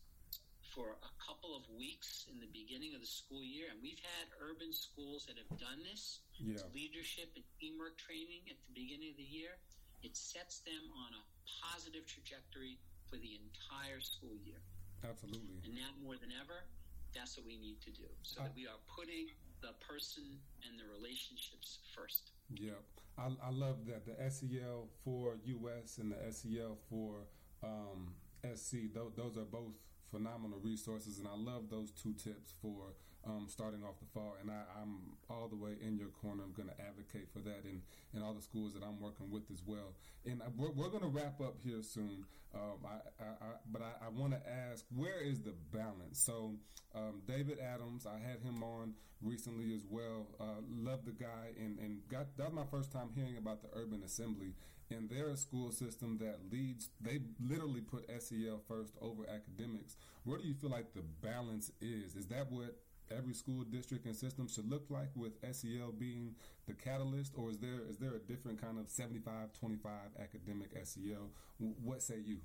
for 0.75 0.95
a 1.03 1.13
couple 1.19 1.55
of 1.59 1.67
weeks 1.75 2.27
in 2.31 2.39
the 2.39 2.51
beginning 2.55 2.95
of 2.95 3.03
the 3.03 3.11
school 3.11 3.43
year, 3.43 3.67
and 3.71 3.79
we've 3.83 4.01
had 4.01 4.31
urban 4.39 4.71
schools 4.71 5.27
that 5.27 5.35
have 5.35 5.51
done 5.59 5.83
this. 5.83 6.23
Yeah. 6.41 6.57
leadership 6.73 7.29
and 7.37 7.45
teamwork 7.61 8.01
training 8.01 8.49
at 8.49 8.57
the 8.65 8.73
beginning 8.73 9.13
of 9.13 9.19
the 9.21 9.29
year. 9.29 9.61
It 10.01 10.17
sets 10.17 10.65
them 10.65 10.81
on 10.97 11.13
a 11.13 11.23
positive 11.61 12.09
trajectory 12.09 12.81
for 13.11 13.21
the 13.21 13.37
entire 13.37 14.01
school 14.01 14.33
year. 14.41 14.65
Absolutely. 15.05 15.61
And 15.69 15.77
now 15.77 15.93
more 16.01 16.17
than 16.17 16.33
ever, 16.33 16.65
that's 17.13 17.37
what 17.37 17.45
we 17.45 17.59
need 17.59 17.83
to 17.83 17.93
do, 17.93 18.09
so 18.23 18.41
that 18.41 18.55
we 18.55 18.65
are 18.65 18.81
putting 18.89 19.29
the 19.61 19.77
person 19.85 20.25
and 20.65 20.79
the 20.79 20.87
relationships 20.89 21.85
first. 21.93 22.33
Yeah, 22.55 22.81
I, 23.19 23.29
I 23.45 23.51
love 23.51 23.85
that 23.87 24.07
the 24.07 24.17
SEL 24.31 24.89
for 25.05 25.37
US 25.45 25.99
and 25.99 26.13
the 26.13 26.33
SEL 26.33 26.79
for 26.89 27.27
um, 27.63 28.15
SC. 28.55 28.95
Those, 28.95 29.13
those 29.17 29.37
are 29.37 29.45
both 29.45 29.75
phenomenal 30.11 30.59
resources, 30.63 31.19
and 31.19 31.29
I 31.29 31.37
love 31.37 31.71
those 31.71 31.91
two 31.91 32.15
tips 32.15 32.55
for 32.61 32.95
um, 33.27 33.47
starting 33.49 33.83
off 33.83 33.99
the 34.01 34.07
fall. 34.13 34.37
And 34.41 34.51
I, 34.51 34.63
am 34.81 35.17
all 35.29 35.49
the 35.49 35.57
way 35.57 35.73
in 35.81 35.97
your 35.97 36.09
corner. 36.09 36.43
I'm 36.43 36.53
going 36.53 36.69
to 36.69 36.81
advocate 36.81 37.29
for 37.33 37.41
that 37.41 37.65
in, 37.65 37.83
in 38.15 38.23
all 38.23 38.33
the 38.33 38.43
schools 38.43 38.75
that 38.75 38.83
I'm 38.83 39.01
working 39.01 39.31
with 39.31 39.51
as 39.53 39.63
well. 39.65 39.95
And 40.25 40.41
we're, 40.57 40.71
we're 40.71 40.89
going 40.89 41.03
to 41.03 41.09
wrap 41.09 41.41
up 41.41 41.57
here 41.65 41.83
soon. 41.83 42.25
Um, 42.55 42.79
I, 42.85 43.23
I, 43.23 43.27
I, 43.27 43.49
but 43.71 43.83
I, 43.83 44.09
want 44.09 44.33
to 44.33 44.41
ask, 44.51 44.85
where 44.95 45.21
is 45.21 45.41
the 45.41 45.55
balance? 45.73 46.19
So 46.19 46.55
um, 46.95 47.23
David 47.27 47.59
Adams, 47.61 48.07
I 48.07 48.19
had 48.19 48.41
him 48.41 48.63
on 48.63 48.95
recently 49.23 49.73
as 49.75 49.85
well. 49.89 50.27
Uh, 50.41 50.61
love 50.69 51.05
the 51.05 51.13
guy, 51.13 51.55
and, 51.59 51.79
and 51.79 52.01
got 52.09 52.37
that 52.39 52.53
was 52.53 52.55
my 52.55 52.65
first 52.71 52.91
time 52.91 53.11
hearing 53.15 53.37
about 53.37 53.63
the 53.63 53.69
Urban 53.79 54.03
Assembly 54.03 54.55
and 54.91 55.09
they're 55.09 55.31
a 55.31 55.37
school 55.37 55.71
system 55.71 56.19
that 56.19 56.39
leads 56.51 56.89
they 57.01 57.21
literally 57.41 57.81
put 57.81 58.11
SEL 58.21 58.61
first 58.67 58.95
over 59.01 59.25
academics. 59.29 59.97
Where 60.25 60.39
do 60.39 60.47
you 60.47 60.55
feel 60.55 60.71
like 60.71 60.93
the 60.95 61.03
balance 61.23 61.71
is? 61.81 62.17
Is 62.17 62.27
that 62.27 62.51
what 62.51 62.77
every 63.11 63.35
school 63.35 63.65
district 63.65 64.07
and 64.07 64.15
system 64.15 64.49
should 64.49 64.69
look 64.71 64.87
like 64.89 65.11
with 65.17 65.33
SEL 65.53 65.93
being 65.99 66.35
the 66.67 66.75
catalyst 66.75 67.33
or 67.37 67.51
is 67.51 67.59
there 67.59 67.81
is 67.89 67.99
there 67.99 68.15
a 68.15 68.19
different 68.19 68.61
kind 68.61 68.79
of 68.79 68.89
75 68.89 69.53
25 69.53 69.91
academic 70.21 70.71
SEL? 70.85 71.31
What 71.59 72.03
say 72.03 72.19
you? 72.25 72.39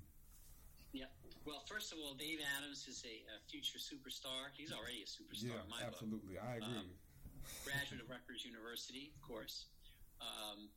Yeah. 0.94 1.06
Well, 1.46 1.62
first 1.68 1.92
of 1.92 2.00
all, 2.00 2.16
Dave 2.16 2.40
Adams 2.58 2.88
is 2.88 3.04
a, 3.06 3.22
a 3.30 3.38
future 3.52 3.78
superstar. 3.78 4.50
He's 4.54 4.72
already 4.72 5.04
a 5.04 5.06
superstar. 5.06 5.60
Yeah, 5.60 5.86
absolutely. 5.86 6.36
Book. 6.36 6.44
I 6.48 6.56
agree. 6.56 6.80
Um, 6.80 6.90
graduate 7.64 8.02
of 8.02 8.10
Rutgers 8.10 8.46
University, 8.46 9.12
of 9.14 9.22
course. 9.22 9.68
Um, 10.22 10.70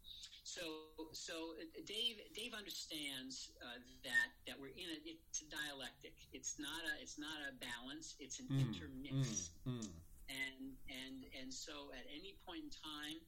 so, 0.49 0.65
so 1.13 1.53
Dave, 1.85 2.25
Dave 2.33 2.57
understands 2.57 3.53
uh, 3.61 3.79
that 4.01 4.29
that 4.49 4.57
we're 4.57 4.73
in 4.73 4.89
a 4.89 4.99
it's 5.05 5.45
a 5.45 5.49
dialectic. 5.53 6.17
It's 6.33 6.57
not 6.57 6.83
a 6.89 6.93
it's 7.03 7.21
not 7.21 7.37
a 7.45 7.53
balance. 7.61 8.17
It's 8.19 8.41
an 8.41 8.49
mm, 8.49 8.65
intermix. 8.65 9.53
Mm, 9.69 9.85
mm. 9.85 9.93
And 10.29 10.73
and 10.89 11.17
and 11.37 11.53
so 11.53 11.93
at 11.93 12.05
any 12.09 12.41
point 12.49 12.65
in 12.65 12.73
time, 12.73 13.21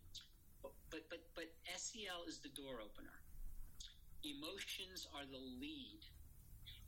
but 0.91 1.05
but 1.13 1.21
but 1.37 1.49
SEL 1.77 2.25
is 2.27 2.41
the 2.41 2.53
door 2.57 2.81
opener. 2.81 3.21
Emotions 4.25 5.09
are 5.17 5.25
the 5.29 5.41
lead, 5.61 6.01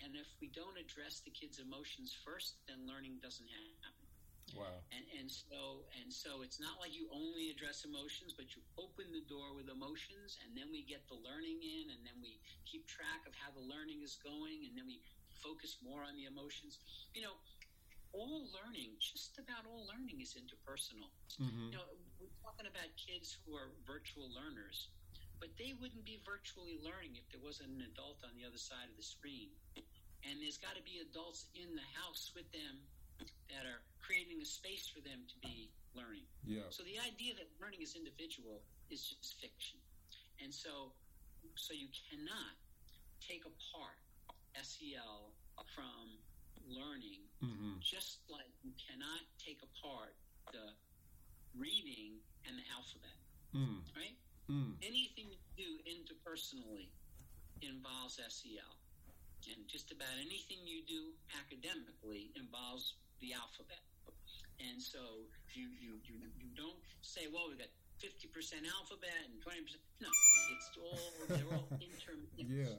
and 0.05 0.17
if 0.17 0.29
we 0.41 0.49
don't 0.53 0.77
address 0.77 1.21
the 1.25 1.33
kids' 1.33 1.61
emotions 1.61 2.13
first, 2.13 2.61
then 2.69 2.89
learning 2.89 3.21
doesn't 3.21 3.49
happen. 3.85 4.02
Wow. 4.53 4.85
And 4.93 5.05
and 5.17 5.31
so 5.31 5.87
and 5.97 6.13
so 6.13 6.45
it's 6.45 6.61
not 6.61 6.77
like 6.77 6.93
you 6.93 7.09
only 7.15 7.49
address 7.49 7.87
emotions, 7.89 8.37
but 8.37 8.53
you 8.53 8.61
open 8.77 9.09
the 9.15 9.25
door 9.31 9.57
with 9.57 9.73
emotions, 9.73 10.37
and 10.45 10.53
then 10.53 10.69
we 10.69 10.85
get 10.85 11.07
the 11.09 11.17
learning 11.17 11.63
in, 11.63 11.95
and 11.95 12.03
then 12.05 12.19
we 12.21 12.37
keep 12.69 12.85
track 12.85 13.25
of 13.25 13.33
how 13.39 13.55
the 13.55 13.65
learning 13.65 14.05
is 14.05 14.21
going, 14.21 14.69
and 14.69 14.77
then 14.77 14.85
we 14.85 15.01
focus 15.41 15.81
more 15.81 16.05
on 16.05 16.15
the 16.21 16.29
emotions. 16.29 16.79
You 17.17 17.25
know, 17.25 17.37
all 18.13 18.45
learning, 18.53 18.93
just 19.01 19.41
about 19.41 19.65
all 19.65 19.89
learning, 19.89 20.21
is 20.21 20.37
interpersonal. 20.37 21.09
Mm-hmm. 21.41 21.73
You 21.73 21.77
know, 21.81 21.87
we're 22.21 22.37
talking 22.45 22.69
about 22.69 22.93
kids 23.01 23.41
who 23.43 23.57
are 23.57 23.73
virtual 23.89 24.29
learners, 24.37 24.93
but 25.41 25.49
they 25.57 25.73
wouldn't 25.81 26.05
be 26.05 26.21
virtually 26.29 26.77
learning 26.85 27.17
if 27.17 27.25
there 27.33 27.41
wasn't 27.41 27.73
an 27.73 27.89
adult 27.89 28.21
on 28.23 28.37
the 28.37 28.45
other 28.45 28.61
side 28.61 28.87
of 28.87 28.97
the 29.01 29.07
screen. 29.07 29.49
And 30.23 30.39
there's 30.39 30.61
got 30.61 30.79
to 30.79 30.85
be 30.87 31.03
adults 31.03 31.51
in 31.57 31.73
the 31.75 31.89
house 31.99 32.31
with 32.37 32.47
them 32.55 32.79
that 33.51 33.67
are 33.67 33.83
creating 33.99 34.39
a 34.39 34.49
space 34.63 34.87
for 34.87 35.03
them 35.03 35.27
to 35.27 35.37
be 35.43 35.75
learning. 35.99 36.23
Yeah. 36.47 36.71
So 36.71 36.87
the 36.87 37.03
idea 37.03 37.35
that 37.35 37.51
learning 37.59 37.83
is 37.83 37.99
individual 37.99 38.63
is 38.95 39.03
just 39.03 39.43
fiction. 39.43 39.83
And 40.39 40.55
so 40.55 40.95
so 41.59 41.75
you 41.75 41.91
cannot 42.07 42.55
take 43.19 43.43
apart 43.43 43.99
SEL 44.55 45.35
from 45.75 46.23
learning 46.71 47.27
mm-hmm. 47.43 47.83
just 47.83 48.23
like 48.31 48.47
you 48.63 48.71
cannot 48.79 49.27
take 49.43 49.59
apart 49.67 50.15
the 50.55 50.71
reading 51.59 52.23
and 52.47 52.55
the 52.55 52.67
alphabet. 52.71 53.19
Mm. 53.53 53.83
Right? 53.93 54.17
Mm. 54.49 54.79
Anything 54.81 55.29
you 55.35 55.43
do 55.59 55.71
interpersonally 55.85 56.95
involves 57.61 58.17
SEL. 58.17 58.75
And 59.51 59.67
just 59.67 59.91
about 59.91 60.15
anything 60.23 60.63
you 60.65 60.87
do 60.87 61.11
academically 61.35 62.31
involves 62.39 62.95
the 63.21 63.35
alphabet. 63.35 63.83
And 64.71 64.79
so 64.79 65.27
you, 65.53 65.69
you, 65.81 65.99
you, 66.07 66.19
you 66.39 66.51
don't 66.55 66.79
say, 67.03 67.27
well, 67.33 67.51
we've 67.51 67.59
got 67.59 67.73
50% 67.99 68.31
alphabet 68.79 69.15
and 69.27 69.39
20%. 69.43 69.79
No, 70.01 70.11
it's 70.47 70.71
all, 70.79 71.11
they're 71.29 71.51
all 71.51 71.67
intermixed. 71.79 72.47
Yeah. 72.47 72.79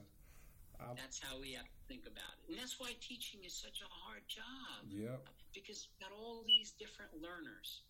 Um, 0.82 0.98
that's 0.98 1.22
how 1.22 1.38
we 1.38 1.54
have 1.54 1.70
to 1.70 1.80
think 1.86 2.04
about 2.04 2.34
it. 2.42 2.50
And 2.50 2.56
that's 2.58 2.80
why 2.82 2.92
teaching 2.98 3.40
is 3.46 3.54
such 3.54 3.80
a 3.80 3.88
hard 3.88 4.26
job. 4.26 4.84
Yeah. 4.90 5.22
Because 5.54 5.86
you've 5.86 6.00
got 6.02 6.10
all 6.10 6.42
these 6.42 6.74
different 6.74 7.14
learners 7.14 7.86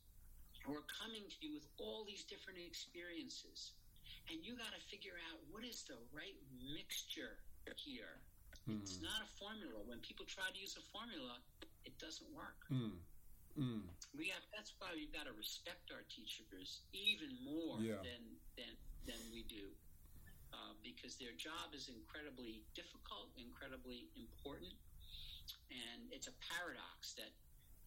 who 0.63 0.77
are 0.77 0.87
coming 0.89 1.25
to 1.25 1.37
you 1.41 1.57
with 1.57 1.67
all 1.81 2.05
these 2.05 2.25
different 2.25 2.61
experiences. 2.61 3.73
And 4.29 4.41
you 4.45 4.57
got 4.57 4.73
to 4.73 4.83
figure 4.89 5.17
out 5.33 5.41
what 5.53 5.65
is 5.65 5.85
the 5.89 5.97
right 6.13 6.37
mixture 6.61 7.41
here. 7.77 8.21
Mm. 8.69 8.81
It's 8.81 9.01
not 9.01 9.21
a 9.21 9.29
formula. 9.37 9.81
When 9.85 10.01
people 10.01 10.25
try 10.25 10.49
to 10.49 10.59
use 10.59 10.77
a 10.77 10.85
formula, 10.93 11.41
it 11.85 11.97
doesn't 12.01 12.29
work. 12.33 12.57
Mm. 12.73 12.97
Mm. 13.55 13.87
We 14.15 14.31
have, 14.35 14.43
that's 14.51 14.75
why 14.79 14.91
we've 14.95 15.13
got 15.15 15.31
to 15.31 15.35
respect 15.35 15.91
our 15.95 16.03
teachers 16.11 16.87
even 16.95 17.35
more 17.43 17.79
yeah. 17.79 18.03
than, 18.03 18.23
than, 18.59 18.75
than 19.07 19.21
we 19.31 19.47
do. 19.47 19.71
Uh, 20.55 20.79
because 20.87 21.19
their 21.19 21.35
job 21.35 21.75
is 21.75 21.91
incredibly 21.91 22.63
difficult, 22.79 23.35
incredibly 23.35 24.07
important, 24.15 24.71
and 25.67 26.07
it's 26.15 26.31
a 26.31 26.37
paradox 26.47 27.19
that 27.19 27.35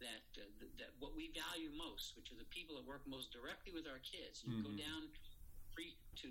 that 0.03 0.27
uh, 0.35 0.43
that 0.75 0.91
what 0.99 1.15
we 1.15 1.31
value 1.31 1.71
most, 1.71 2.19
which 2.19 2.27
are 2.27 2.35
the 2.35 2.51
people 2.51 2.75
that 2.75 2.83
work 2.83 3.07
most 3.07 3.31
directly 3.31 3.71
with 3.71 3.87
our 3.87 4.03
kids, 4.03 4.43
you 4.43 4.51
mm-hmm. 4.51 4.67
go 4.67 4.73
down 4.83 5.07
pre 5.71 5.95
to 6.19 6.27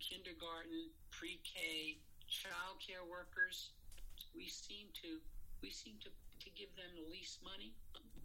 kindergarten, 0.00 0.88
pre-K, 1.12 2.00
childcare 2.26 3.04
workers, 3.04 3.76
we 4.34 4.48
seem 4.48 4.88
to 4.96 5.20
we 5.60 5.70
seem 5.70 6.00
to 6.00 6.08
to 6.40 6.48
give 6.56 6.72
them 6.76 6.90
the 6.96 7.06
least 7.12 7.40
money. 7.44 7.72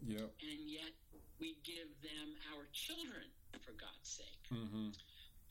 Yeah. 0.03 0.27
And 0.41 0.59
yet 0.65 0.93
we 1.39 1.57
give 1.63 1.89
them 2.01 2.35
our 2.55 2.67
children, 2.71 3.27
for 3.63 3.71
God's 3.71 4.07
sake. 4.07 4.43
Mm-hmm. 4.51 4.91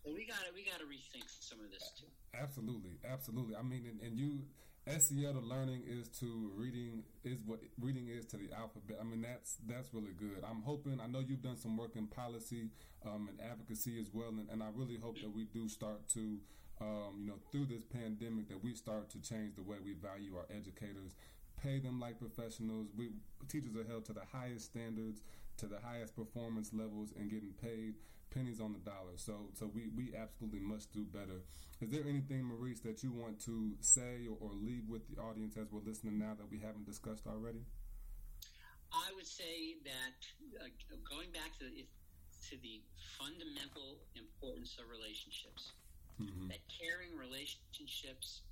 So 0.04 0.12
we 0.12 0.26
got 0.26 0.44
to 0.44 0.52
we 0.52 0.64
got 0.64 0.80
to 0.80 0.88
rethink 0.88 1.24
some 1.40 1.60
of 1.64 1.72
this 1.72 1.92
too. 1.96 2.08
Absolutely, 2.36 3.00
absolutely. 3.08 3.56
I 3.56 3.62
mean, 3.62 3.88
and, 3.88 4.00
and 4.00 4.18
you 4.18 4.44
SEL 4.86 5.32
to 5.32 5.40
learning 5.40 5.82
is 5.88 6.08
to 6.20 6.52
reading 6.56 7.04
is 7.24 7.40
what 7.46 7.60
reading 7.80 8.08
is 8.08 8.26
to 8.26 8.36
the 8.36 8.52
alphabet. 8.52 8.98
I 9.00 9.04
mean, 9.04 9.22
that's 9.22 9.56
that's 9.66 9.94
really 9.94 10.12
good. 10.12 10.44
I'm 10.44 10.62
hoping. 10.62 11.00
I 11.00 11.06
know 11.06 11.20
you've 11.20 11.42
done 11.42 11.56
some 11.56 11.76
work 11.76 11.96
in 11.96 12.06
policy 12.06 12.68
um, 13.06 13.28
and 13.30 13.40
advocacy 13.40 13.98
as 13.98 14.10
well, 14.12 14.28
and, 14.28 14.48
and 14.50 14.62
I 14.62 14.68
really 14.74 14.98
hope 14.98 15.16
that 15.22 15.34
we 15.34 15.44
do 15.44 15.68
start 15.68 16.08
to. 16.14 16.38
Um, 16.80 17.22
you 17.22 17.26
know, 17.28 17.38
through 17.52 17.66
this 17.66 17.84
pandemic, 17.84 18.48
that 18.48 18.62
we 18.62 18.74
start 18.74 19.08
to 19.10 19.22
change 19.22 19.54
the 19.54 19.62
way 19.62 19.76
we 19.82 19.92
value 19.92 20.34
our 20.36 20.44
educators 20.50 21.14
pay 21.64 21.78
them 21.78 21.98
like 21.98 22.18
professionals. 22.18 22.88
We 22.96 23.10
teachers 23.48 23.74
are 23.76 23.88
held 23.88 24.04
to 24.06 24.12
the 24.12 24.26
highest 24.30 24.66
standards, 24.66 25.22
to 25.58 25.66
the 25.66 25.78
highest 25.80 26.14
performance 26.14 26.70
levels, 26.72 27.12
and 27.16 27.30
getting 27.30 27.54
paid 27.60 27.94
pennies 28.30 28.60
on 28.60 28.72
the 28.72 28.78
dollar. 28.78 29.16
So, 29.16 29.48
so 29.54 29.70
we, 29.72 29.88
we 29.96 30.12
absolutely 30.14 30.60
must 30.60 30.92
do 30.92 31.04
better. 31.04 31.40
Is 31.80 31.90
there 31.90 32.02
anything, 32.08 32.44
Maurice, 32.44 32.80
that 32.80 33.02
you 33.02 33.12
want 33.12 33.40
to 33.44 33.72
say 33.80 34.26
or, 34.28 34.36
or 34.40 34.52
leave 34.52 34.88
with 34.88 35.02
the 35.08 35.20
audience 35.22 35.56
as 35.56 35.70
we're 35.70 35.86
listening 35.86 36.18
now 36.18 36.34
that 36.36 36.50
we 36.50 36.58
haven't 36.58 36.84
discussed 36.84 37.26
already? 37.26 37.62
I 38.92 39.10
would 39.14 39.26
say 39.26 39.78
that 39.84 40.18
uh, 40.62 40.68
going 41.08 41.30
back 41.32 41.58
to 41.58 41.66
if 41.66 41.86
to 42.50 42.60
the 42.60 42.82
fundamental 43.16 44.04
importance 44.14 44.76
of 44.76 44.84
relationships. 44.92 45.72
Mm-hmm. 46.20 46.48
That 46.52 46.60
caring 46.68 47.16
relationships 47.16 48.44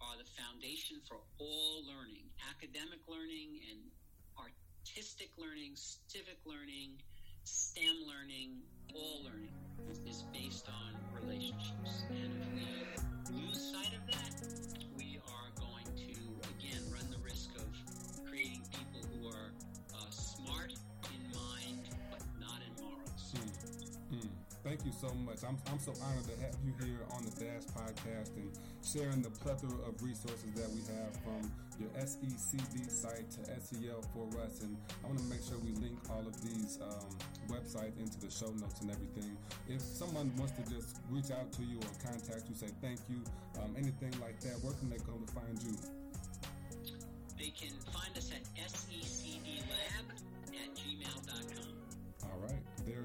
are 0.00 0.16
the 0.16 0.28
foundation 0.32 0.96
for 1.06 1.20
all 1.38 1.84
learning, 1.84 2.32
academic 2.48 3.00
learning 3.08 3.60
and 3.68 3.80
artistic 4.36 5.28
learning, 5.36 5.76
civic 6.08 6.40
learning, 6.44 6.96
STEM 7.44 8.08
learning, 8.08 8.64
all 8.94 9.24
learning 9.24 9.52
is 10.08 10.24
based 10.32 10.68
on 10.68 10.96
relationships. 11.20 12.04
And 12.10 12.39
so 25.00 25.08
much. 25.24 25.40
I'm, 25.48 25.56
I'm 25.72 25.80
so 25.80 25.96
honored 26.04 26.28
to 26.28 26.36
have 26.44 26.52
you 26.60 26.76
here 26.84 27.00
on 27.16 27.24
the 27.24 27.32
Dash 27.40 27.64
podcast 27.72 28.36
and 28.36 28.52
sharing 28.84 29.22
the 29.22 29.32
plethora 29.32 29.72
of 29.88 29.96
resources 30.04 30.52
that 30.60 30.68
we 30.76 30.84
have 30.92 31.16
from 31.24 31.48
your 31.80 31.88
SECD 31.96 32.84
site 32.92 33.24
to 33.32 33.40
SEL 33.48 34.04
for 34.12 34.28
us. 34.44 34.60
And 34.60 34.76
I 35.02 35.08
want 35.08 35.18
to 35.20 35.24
make 35.24 35.40
sure 35.40 35.56
we 35.64 35.72
link 35.80 35.96
all 36.12 36.20
of 36.20 36.36
these 36.44 36.78
um, 36.84 37.16
websites 37.48 37.96
into 37.96 38.20
the 38.20 38.28
show 38.28 38.52
notes 38.60 38.84
and 38.84 38.90
everything. 38.92 39.32
If 39.72 39.80
someone 39.80 40.36
wants 40.36 40.52
to 40.60 40.62
just 40.68 41.00
reach 41.08 41.32
out 41.32 41.48
to 41.48 41.62
you 41.64 41.80
or 41.80 41.92
contact 42.04 42.44
you, 42.52 42.54
say 42.54 42.68
thank 42.84 43.00
you, 43.08 43.24
um, 43.56 43.72
anything 43.80 44.12
like 44.20 44.36
that, 44.44 44.60
where 44.60 44.76
can 44.76 44.90
they 44.90 45.00
go 45.08 45.16
to 45.16 45.28
find 45.32 45.56
you? 45.64 45.80
They 47.40 47.56
can 47.56 47.72
find 47.88 48.12
us 48.20 48.28
at 48.36 48.44
secdlab 48.52 49.19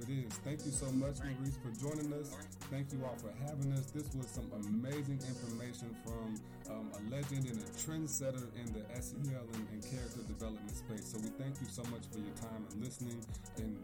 it 0.07 0.25
is. 0.25 0.33
Thank 0.43 0.65
you 0.65 0.71
so 0.71 0.85
much, 0.91 1.17
Maurice, 1.21 1.57
for 1.61 1.71
joining 1.81 2.13
us. 2.13 2.35
Thank 2.69 2.91
you 2.91 2.99
all 3.05 3.15
for 3.17 3.33
having 3.45 3.71
us. 3.73 3.91
This 3.91 4.13
was 4.15 4.27
some 4.27 4.49
amazing 4.53 5.19
information 5.25 5.95
from 6.03 6.35
um, 6.69 6.91
a 6.93 7.01
legend 7.13 7.45
and 7.45 7.57
a 7.57 7.69
trendsetter 7.77 8.45
in 8.57 8.65
the 8.73 8.83
SEL 9.01 9.45
and, 9.53 9.67
and 9.71 9.81
character 9.81 10.21
development 10.27 10.75
space. 10.75 11.11
So 11.11 11.19
we 11.19 11.29
thank 11.41 11.59
you 11.61 11.67
so 11.69 11.83
much 11.89 12.05
for 12.11 12.19
your 12.19 12.35
time 12.37 12.65
and 12.71 12.83
listening. 12.83 13.21
And 13.57 13.77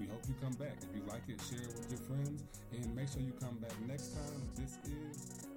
we 0.00 0.06
hope 0.06 0.22
you 0.28 0.34
come 0.40 0.54
back. 0.54 0.76
If 0.82 0.94
you 0.94 1.02
like 1.08 1.22
it, 1.28 1.40
share 1.46 1.62
it 1.62 1.74
with 1.74 1.90
your 1.90 2.02
friends. 2.06 2.42
And 2.72 2.94
make 2.94 3.08
sure 3.08 3.22
you 3.22 3.32
come 3.40 3.58
back 3.58 3.74
next 3.86 4.14
time. 4.14 4.42
This 4.56 4.78
is 4.86 5.47